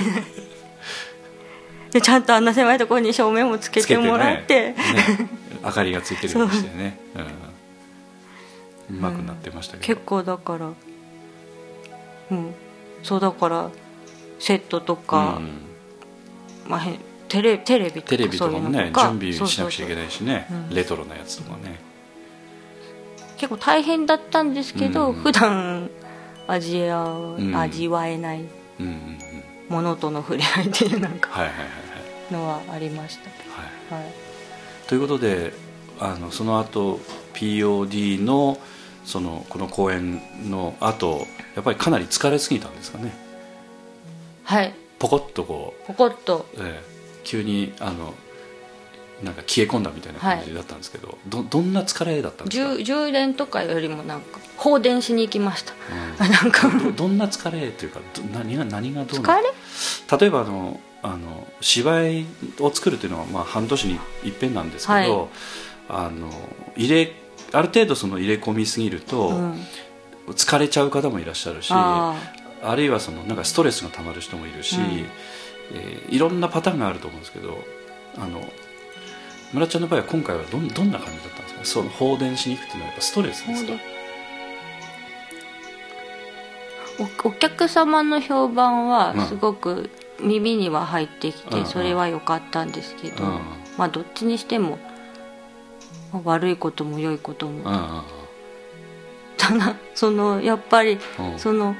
[1.91, 4.71] でちゃんとあんな狭いところに照明もつけてもらって。
[4.71, 4.73] ね。
[4.73, 5.29] ね。
[5.63, 6.99] 明かりがついてるようにしてね。
[8.89, 10.69] うん、うまくなってましたけど、結構だから
[12.31, 12.53] うん。
[13.03, 13.69] そうだから
[14.39, 15.41] セットとか、
[16.67, 16.97] まあ、へ
[17.27, 20.47] テレテレビとかテレビとかもね準備しなくちゃいけないしね。
[20.51, 20.75] うん。
[20.75, 21.79] レトロなやつとかね。
[23.37, 25.13] 結構大変だったんですけど、うん。
[25.13, 25.89] 普段
[26.47, 27.55] 味わう、ん。
[27.55, 28.43] 味わえない
[29.69, 31.29] ものとの触れ合いっていうなんか
[32.31, 33.29] のはありました。
[33.93, 34.03] はい。
[34.03, 34.13] はい。
[34.87, 35.53] ということで
[35.99, 36.99] あのその後
[37.33, 38.57] POD の
[39.05, 43.28] そのこの公演の後やっぱりかなり疲れすぎたんですかね
[44.49, 44.73] はい。
[44.97, 46.47] ポコッとこポコッと。
[46.57, 48.15] う、ええ急にあの
[49.23, 52.75] なんか消え込んだみたいな感じだったんですけど、どどんな疲れだったんですか？
[52.77, 55.73] 充充電とかよりもなんか放電しに行きました。
[56.23, 56.31] うん。
[56.31, 56.69] なんか。
[56.69, 59.49] どどんな疲れというかど何が何がどう疲なれ？
[60.19, 62.25] 例えばあのあの芝居
[62.59, 65.27] を作るというのは、まあ、半年に一遍なんですけど、はい。
[65.89, 66.31] あの
[66.75, 67.11] 入れ
[67.51, 69.65] ある程度その入れ込みすぎると、うん。
[70.29, 74.83] 疲れちゃう方もいらっしゃるしああるいはそのなんかストレスがたまる人もいるし、うん。
[74.83, 77.63] えーいろんなパターンがあると思うんですけど
[78.17, 78.41] あの
[79.53, 81.65] 村ちゃんの場合は今回はどんどんな感じだったんですか？
[81.65, 83.73] その放電しに行くっていうのはやっぱストレスですか？
[87.23, 88.89] おお客様の評判うん。
[88.89, 93.39] はすごく耳には入ってきうんてそれは良かったんですけど、うん
[93.77, 94.79] まあどっちにしても
[96.11, 98.03] まあ悪いことも良いことも。
[99.37, 101.39] ただそのやっぱりうん。
[101.39, 101.75] その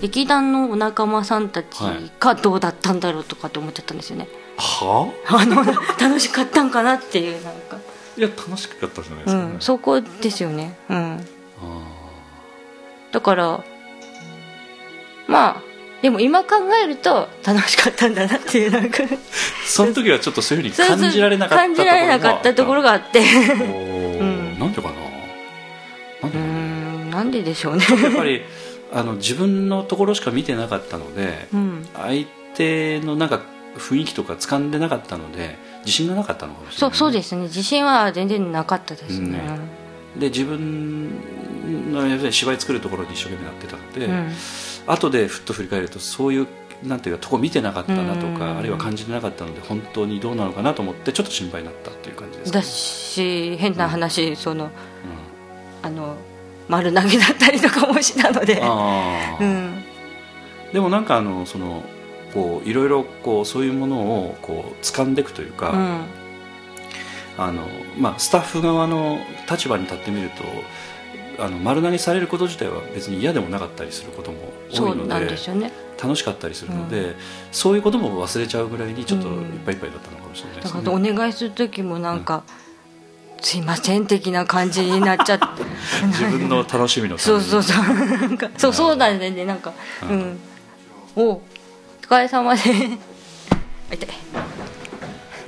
[0.00, 2.10] 劇団のお仲間さんたちはい。
[2.20, 5.44] がどうだったんだろうとかって思っちゃったんですよね、はあ？
[5.46, 5.64] の
[6.00, 7.78] 楽しかったんかなっていうなんか、
[8.16, 10.76] いや楽しかったじゃないでうすかね、ん、そこですよね。
[10.88, 11.26] うん。
[11.62, 11.80] あ
[13.12, 13.64] だから
[15.26, 15.70] まあ
[16.02, 19.02] でも今考えると楽しかったんだなっていうなんか。
[19.02, 19.18] ー
[19.66, 23.20] その時はちょっとそういうふうに感じられなかった感じられなかったところががあって。
[23.52, 24.58] うん。
[24.58, 24.94] なんでかな。
[26.22, 27.84] なんうでなんででしょうね。
[28.02, 28.42] やっぱり
[28.92, 33.40] あの自分のところしか見てなかったので、うん相手のなんか
[33.76, 37.42] 雰囲気とか掴んでなかったので自信がなかったのかもしれない、そうそうですね。
[37.42, 39.40] 自信は全然なかったですね。
[40.18, 41.10] で自分
[41.92, 44.32] の芝居作るところに一生懸命やってたので、うん。
[44.86, 46.48] 後でふっと振り返るとそういう
[46.82, 48.58] なんていうかとこ見てなかったなとか、うん。
[48.58, 54.70] あるいは感じてなかったので本当にどうなのかなと思ってちょっと心配になったっていう感じですかだね、し変な話、その
[55.82, 56.16] あの
[56.70, 58.62] 丸投げだったりとかもしたので。
[59.40, 59.84] うん、
[60.72, 61.82] でもなんかあのその
[62.32, 66.04] こういろいろこうそういうものをこう掴んでいくというか、うん。
[67.38, 67.62] あの
[67.98, 69.18] まあ、スタッフ側の
[69.50, 70.28] 立場に立ってみる
[71.36, 75.72] とあの丸投げされること自体は別に嫌でもなかったりすることも多そいうのでね。
[76.02, 77.14] 楽しかったりするので、
[77.52, 80.82] そういうことも忘れちゃうぐらいにちょっといっぱいいっぱいだったのかもしれないですね。
[80.90, 82.42] お願いする時もなんか、
[83.42, 85.46] すいません的な感じになっちゃって。
[86.06, 87.84] 自分の楽しみのそうそうそう。
[87.84, 89.44] なんかそうそうなんだよね。
[89.44, 89.72] なんか。
[90.02, 90.18] ううん。
[90.20, 90.38] ん、
[91.16, 91.42] おお
[92.02, 92.62] 疲れ様で。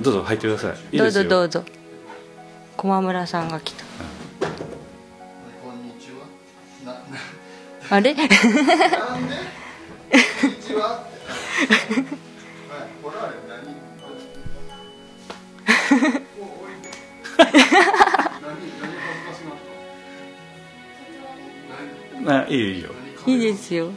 [0.01, 0.71] どうぞ入ってください。
[0.91, 1.63] いいどうぞどうぞ。
[2.75, 3.83] 駒村さんが来た。
[5.63, 6.97] こんにちは。
[7.89, 8.15] あれ？
[17.37, 17.51] あれ、
[18.45, 18.93] 何。
[22.25, 22.89] おおい、いいよいいよ
[23.25, 23.91] いいですよ、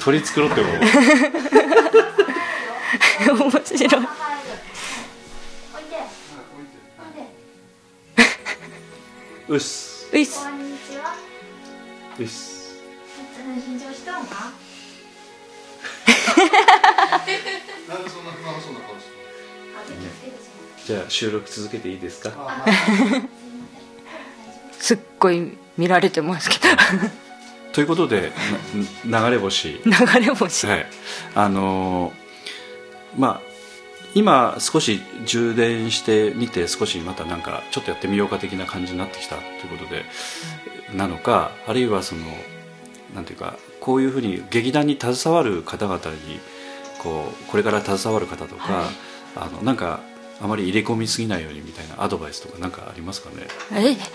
[0.00, 0.68] 取り繕っても
[3.34, 3.88] 面白い
[9.48, 9.58] おい
[12.18, 12.26] で
[14.28, 14.63] はい、
[17.88, 19.12] なんでそんな不安そうな顔して。
[20.86, 22.32] じじゃあ収録続けていいですか？
[22.36, 22.64] あ、
[24.78, 26.58] すっごい見られてますけ
[27.72, 28.32] ということで
[29.04, 29.80] な流れ星。
[29.84, 30.66] ど流れ星。
[30.66, 30.86] はい。
[31.34, 33.40] あのーまあ
[34.14, 40.04] 今少し充電してみて少しまたなんかちょっとやってみようか的な感じになってきたということで、
[40.96, 42.24] なのかあるいはその
[43.14, 46.40] なんていうかこういうふうに劇団に携わる方々に
[46.98, 48.86] こうこれから携わる方とか、はい。
[49.36, 50.00] あのなんか
[50.40, 53.46] あまり入れ込みすぎないようにみたいなアドバイスとかなんかありますかね？
[53.72, 53.96] え？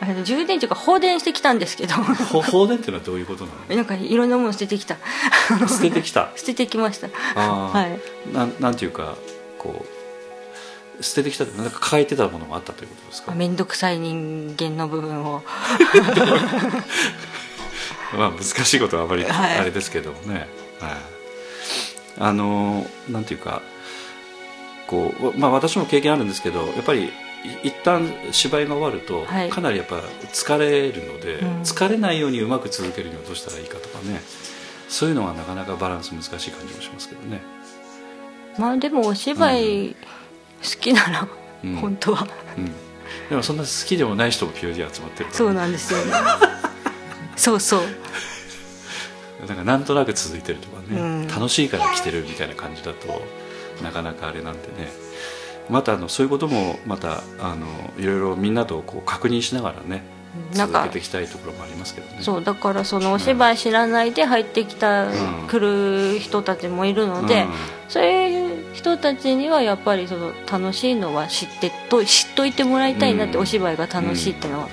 [0.00, 1.94] あの充電っていうか放電してきたんですけど。
[2.32, 3.76] ほ放電っていうのはどういうことなの？
[3.76, 4.96] なんかいろんなもの捨ててきた。
[5.68, 6.30] 捨ててきた。
[6.36, 7.08] 捨ててきました。
[7.38, 8.34] はい。
[8.34, 9.14] なんなんていうか
[9.58, 10.01] こう
[11.02, 15.42] 捨ててきたってなんか抱えてたものがあったということですか、面倒くさい人間の部分を。
[18.16, 19.58] まあ難しいことはあまりはい。
[19.58, 20.46] あれですけどもね、
[20.80, 20.92] はい、
[22.18, 23.62] あのなんていうか
[24.86, 27.10] こうまあ私も経験あるんですけどやっぱりい
[27.68, 29.50] 一旦芝居が終わると、はい。
[29.50, 29.96] かなりやっぱ
[30.32, 31.62] 疲れるので、うん。
[31.62, 34.20] 疲れないようにうまく続けるにはどうしたらいいかとかね。
[34.88, 37.40] そういうのはなかなかバランス難しい感じもしますけどね。
[38.58, 39.96] まあでもお芝居
[40.62, 41.28] 好きなら、
[41.64, 41.76] うん。
[41.76, 42.26] 本当は。
[42.56, 42.66] うん。
[43.28, 46.12] でもそんな好きでもない人も POD 集まってるそうなんですよね。
[47.36, 47.80] そうそう。
[49.46, 51.28] なんかなんとなく続いてるとかね、うん。
[51.28, 53.22] 楽しいから来てるみたいな感じだと
[53.82, 54.92] なかなかあれなんでね。
[55.68, 57.66] またあのそういうこともまたあの
[57.98, 60.02] いろいろみんなとこう確認しながらね
[60.54, 60.72] なん。
[60.72, 62.18] か続けていきたいところもありますけどね。
[62.20, 65.12] そうだからそのお芝居知らないで入ってきた、ん。
[65.48, 67.50] 来る人たちもいるので、うん。
[67.88, 73.42] そういう人たちにはやっぱりその楽しいのは知ってと知っといてもらいたいなって、うん。
[73.42, 74.68] お芝居が楽しいってのは、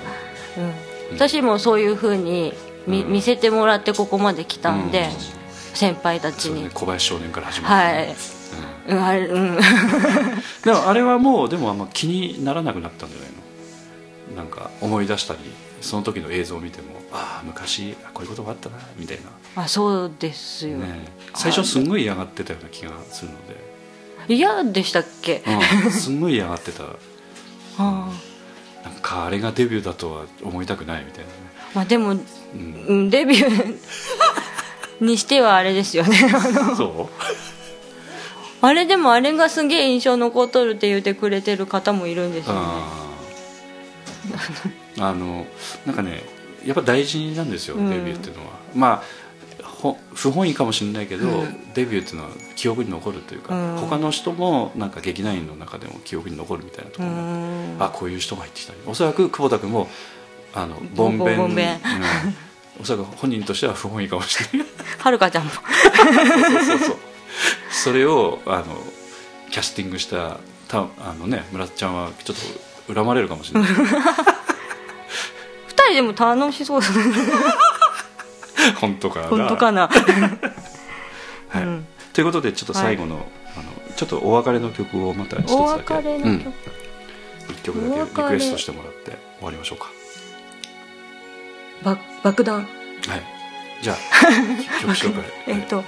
[0.56, 0.64] うん。
[0.64, 0.72] うん。
[1.14, 2.52] 私もそういうふうに
[2.86, 3.12] 見,、うん。
[3.12, 5.40] 見せてもらってここまで来たんで、うん。
[5.74, 8.16] 先輩たちに、ね、小林少年から始まる、はい、
[8.88, 9.56] うん、あれうん。
[10.64, 13.40] でもあれはもうでもあんま気にならなくなったんじゃないの？
[14.36, 15.40] なんか思い出したり
[15.80, 19.18] その時の映像を見てもああ昔あこういうことがあったなみたい
[19.56, 23.69] あそうですよ、な、ね、最初すんごい嫌がってたような気がするので、
[24.34, 25.42] 嫌でしたっけ、
[25.84, 26.84] うん、すんごい嫌がってた。
[27.78, 28.12] あ
[28.84, 31.32] なんかあれがデビューだとは思いたくないみたいなね。
[31.72, 32.18] ーまあでも、うん。
[32.88, 36.18] うん、デビューにしてはあれですよね。
[36.32, 37.14] あのそう？
[38.62, 42.60] あれでもあれがすげえ印象残っとるって言ってくれてる方もいるんですよね。
[44.98, 45.46] あの
[45.86, 46.22] なんかね
[46.64, 47.88] やっぱ大事なんですよ、うん。
[47.88, 48.50] デビューっていうのは。
[48.74, 49.02] まあほ
[50.14, 51.72] 不本意かもしれないけど、うん。
[51.74, 53.78] デビューっていうのは記憶に残るというか、うん。
[53.78, 57.76] 他の人もなんか劇団員の中でも記憶に残るみたいなとこうろが、ん。
[57.80, 58.72] あこういう人が入ってきた。
[58.86, 59.88] おそらく久保田君も
[60.54, 61.54] あのボンベンボン。
[61.54, 61.74] ベン。
[61.74, 61.80] うん。
[62.80, 64.68] おそらく本人としては不本意かもしれない。
[64.98, 65.50] はるかちゃんも。
[65.50, 65.62] そう
[66.64, 66.96] そうそう
[67.70, 68.64] それをあの
[69.50, 70.38] キャスティングした
[70.68, 72.36] たあのね村津ちゃんはちょっ
[72.86, 73.70] と恨まれるかもしれない。
[73.70, 73.76] 二
[75.84, 76.80] 人でも楽しそう
[78.80, 79.28] 本当かな。
[79.28, 79.88] 本当かな。
[81.48, 81.62] はい。
[81.62, 81.86] うん。
[82.12, 83.26] ということでちょっと最後の,、
[83.56, 85.54] あのちょっとお別れの曲をまた一つだけ。
[85.54, 86.54] お別れの曲、うん、
[87.48, 89.90] 一曲だけリクエストしてもらって終わりましょうか。
[91.82, 92.56] ば爆弾。
[92.56, 93.22] はい。
[93.82, 93.96] じゃあ
[94.82, 95.24] 曲紹介。
[95.46, 95.84] えっと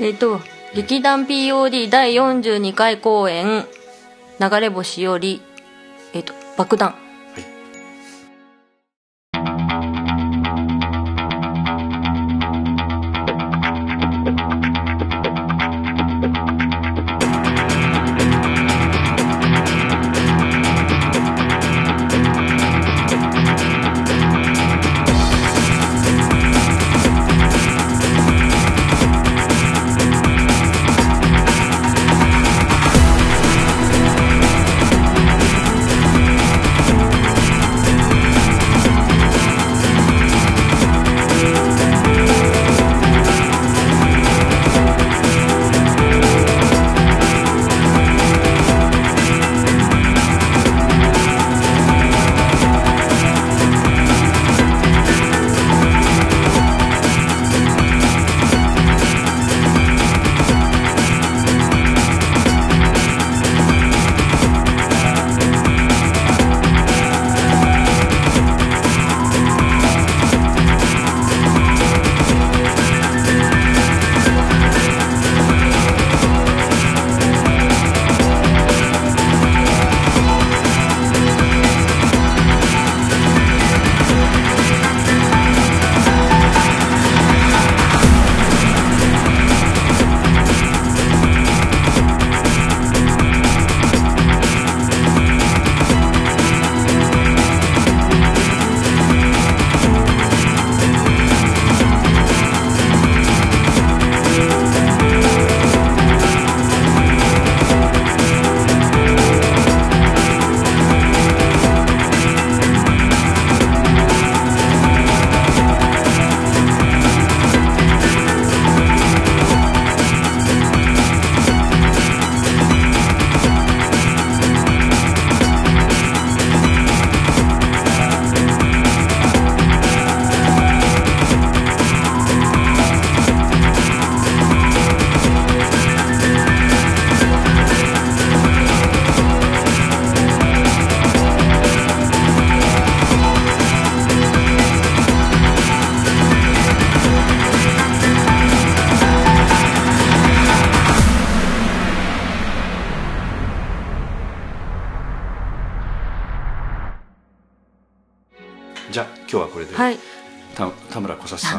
[0.00, 0.40] えっと
[0.74, 3.66] 劇団 POD 第42回公演
[4.38, 5.42] 流れ星より
[6.12, 6.94] えっと爆弾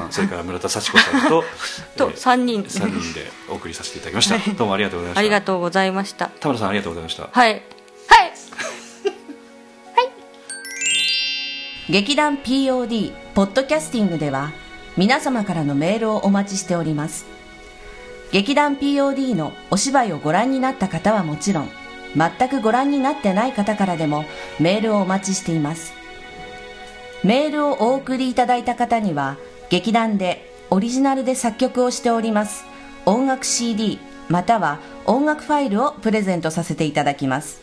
[0.09, 1.43] んそれから村田幸子さんと
[1.97, 2.65] とえー三人。
[2.67, 4.37] 三人でお送りさせていただきました。
[4.53, 5.19] どうもありがとうございました。
[5.19, 6.27] ありがとうございました。
[6.39, 7.29] 田村さんありがとうございました。
[7.31, 7.51] はい。
[7.51, 7.61] はい。
[11.89, 14.51] 劇団 POD ポッドキャスティングでは
[14.95, 17.25] 皆様からのメールをお待ちしております。
[18.31, 21.71] 劇団 POD のお芝居をご覧になった方はもちろん
[22.15, 24.23] 全くご覧になってない方からでも
[24.59, 25.93] メールをお待ちしています。
[27.23, 29.37] メールをお送りいただいた方には
[29.69, 32.65] 劇団でオリジナルで作曲をしております。
[33.05, 37.61] 音楽 CD または音楽ファイルをプレゼントさせていただきます。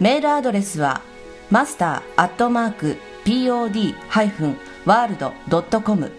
[0.00, 1.02] メールアドレスは
[1.50, 6.12] マスターアットマーク pod-world.com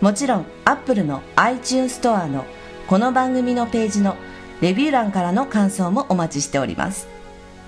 [0.02, 2.44] もちろん Apple の iTunes ストアの
[2.88, 4.16] この番組のページの
[4.60, 7.08] レビュー欄からの感想もお待ちしております。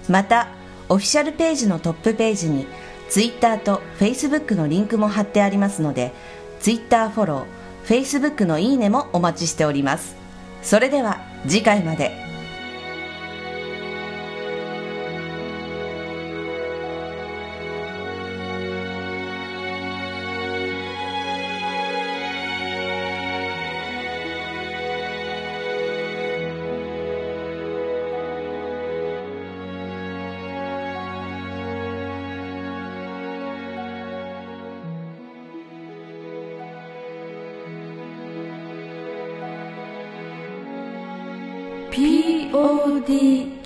[0.09, 0.49] また
[0.89, 2.67] オフィシャルページのトップページに
[3.09, 6.13] Twitter と Facebook のリンクも貼ってありますので
[6.61, 10.17] Twitter フォロー Facebook のいいねもお待ちしております。
[10.63, 12.24] それでは次回まで。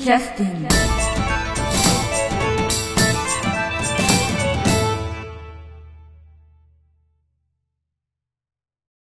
[0.08, 0.48] Justin.
[0.62, 0.97] Justin.